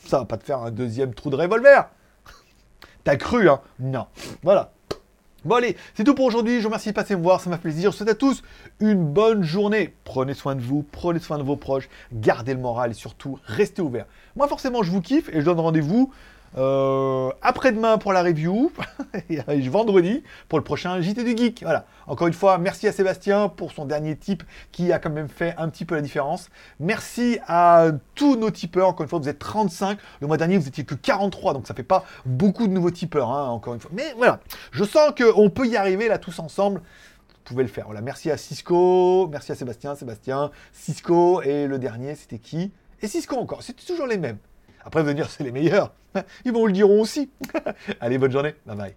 Ça 0.06 0.20
va 0.20 0.26
pas 0.26 0.38
te 0.38 0.44
faire 0.44 0.60
un 0.60 0.72
deuxième 0.72 1.14
trou 1.14 1.30
de 1.30 1.36
revolver. 1.36 1.90
T'as 3.04 3.18
cru, 3.18 3.50
hein? 3.50 3.60
Non. 3.80 4.08
Voilà. 4.44 4.72
Bon 5.46 5.56
allez, 5.56 5.78
c'est 5.94 6.04
tout 6.04 6.16
pour 6.16 6.26
aujourd'hui. 6.26 6.58
Je 6.58 6.64
vous 6.64 6.68
remercie 6.68 6.90
de 6.90 6.94
passer 6.94 7.16
me 7.16 7.22
voir, 7.22 7.40
ça 7.40 7.50
m'a 7.50 7.56
fait 7.56 7.64
plaisir. 7.64 7.92
Je 7.92 7.98
vous 7.98 8.04
souhaite 8.04 8.10
à 8.10 8.16
tous 8.16 8.44
une 8.82 9.06
bonne 9.06 9.42
journée. 9.42 9.94
Prenez 10.04 10.34
soin 10.34 10.56
de 10.56 10.62
vous, 10.62 10.84
prenez 10.92 11.20
soin 11.20 11.38
de 11.38 11.44
vos 11.44 11.56
proches, 11.56 11.88
gardez 12.12 12.54
le 12.54 12.60
moral 12.60 12.92
et 12.92 12.94
surtout 12.94 13.40
restez 13.46 13.82
ouverts. 13.82 14.06
Moi 14.36 14.50
forcément 14.50 14.84
je 14.84 14.92
vous 14.92 15.00
kiffe 15.00 15.30
et 15.30 15.40
je 15.40 15.46
donne 15.46 15.62
rendez-vous 15.62 16.12
euh, 16.58 17.30
après-demain 17.42 17.98
pour 17.98 18.14
la 18.14 18.24
review, 18.24 18.72
et 19.30 19.40
vendredi 19.70 20.24
pour 20.48 20.58
le 20.58 20.64
prochain 20.64 21.00
JT 21.02 21.24
du 21.24 21.38
Geek. 21.38 21.62
Voilà. 21.62 21.86
Encore 22.08 22.28
une 22.28 22.34
fois, 22.34 22.58
merci 22.58 22.88
à 22.88 22.92
Sébastien 22.92 23.50
pour 23.50 23.72
son 23.72 23.86
dernier 23.86 24.16
tip 24.16 24.44
qui 24.72 24.92
a 24.92 25.00
quand 25.00 25.12
même 25.12 25.30
fait 25.30 25.54
un 25.58 25.70
petit 25.70 25.86
peu 25.86 25.96
la 25.96 26.02
différence. 26.02 26.50
Merci 26.80 27.40
à 27.48 27.88
tous 28.16 28.36
nos 28.36 28.50
tipeurs. 28.50 28.88
Encore 28.88 29.04
une 29.04 29.10
fois, 29.10 29.20
vous 29.20 29.30
êtes 29.30 29.40
35. 29.40 30.00
Le 30.22 30.28
mois 30.28 30.38
dernier, 30.38 30.58
vous 30.58 30.68
étiez 30.68 30.86
que 30.86 30.96
43, 30.96 31.54
donc 31.54 31.68
ça 31.68 31.74
fait 31.74 31.84
pas 31.84 32.04
beaucoup 32.26 32.68
de 32.68 32.74
nouveaux 32.74 32.92
tipeurs, 32.92 33.30
hein, 33.30 33.50
encore 33.50 33.76
une 33.76 33.80
fois. 33.80 33.92
Mais 33.94 34.14
voilà, 34.18 34.40
je 34.72 34.84
sens 34.84 35.12
qu'on 35.16 35.50
peut 35.50 35.68
y 35.68 35.78
arriver 35.78 36.08
là 36.08 36.18
tous 36.18 36.40
ensemble. 36.40 36.80
Vous 36.80 37.56
pouvez 37.56 37.64
le 37.64 37.70
faire. 37.70 37.86
Voilà, 37.86 38.02
merci 38.02 38.30
à 38.32 38.38
Cisco, 38.38 39.28
merci 39.28 39.52
à 39.52 39.56
Sébastien, 39.56 39.96
Sébastien, 39.96 40.52
Cisco, 40.72 41.42
et 41.42 41.68
le 41.68 41.80
dernier, 41.80 42.16
c'était 42.16 42.40
qui? 42.40 42.72
Et 43.02 43.08
Cisco 43.08 43.36
encore, 43.38 43.64
c'est 43.64 43.74
toujours 43.74 44.08
les 44.08 44.18
mêmes. 44.18 44.38
Après, 44.90 45.04
venir, 45.04 45.30
c'est 45.30 45.44
les 45.44 45.52
meilleurs. 45.52 45.94
Ils 46.46 46.52
vont 46.52 46.66
le 46.66 46.74
diront 46.74 47.00
aussi. 47.00 47.30
Allez, 48.00 48.18
bonne 48.18 48.32
journée. 48.32 48.56
Bye 48.66 48.76
bye. 48.76 48.96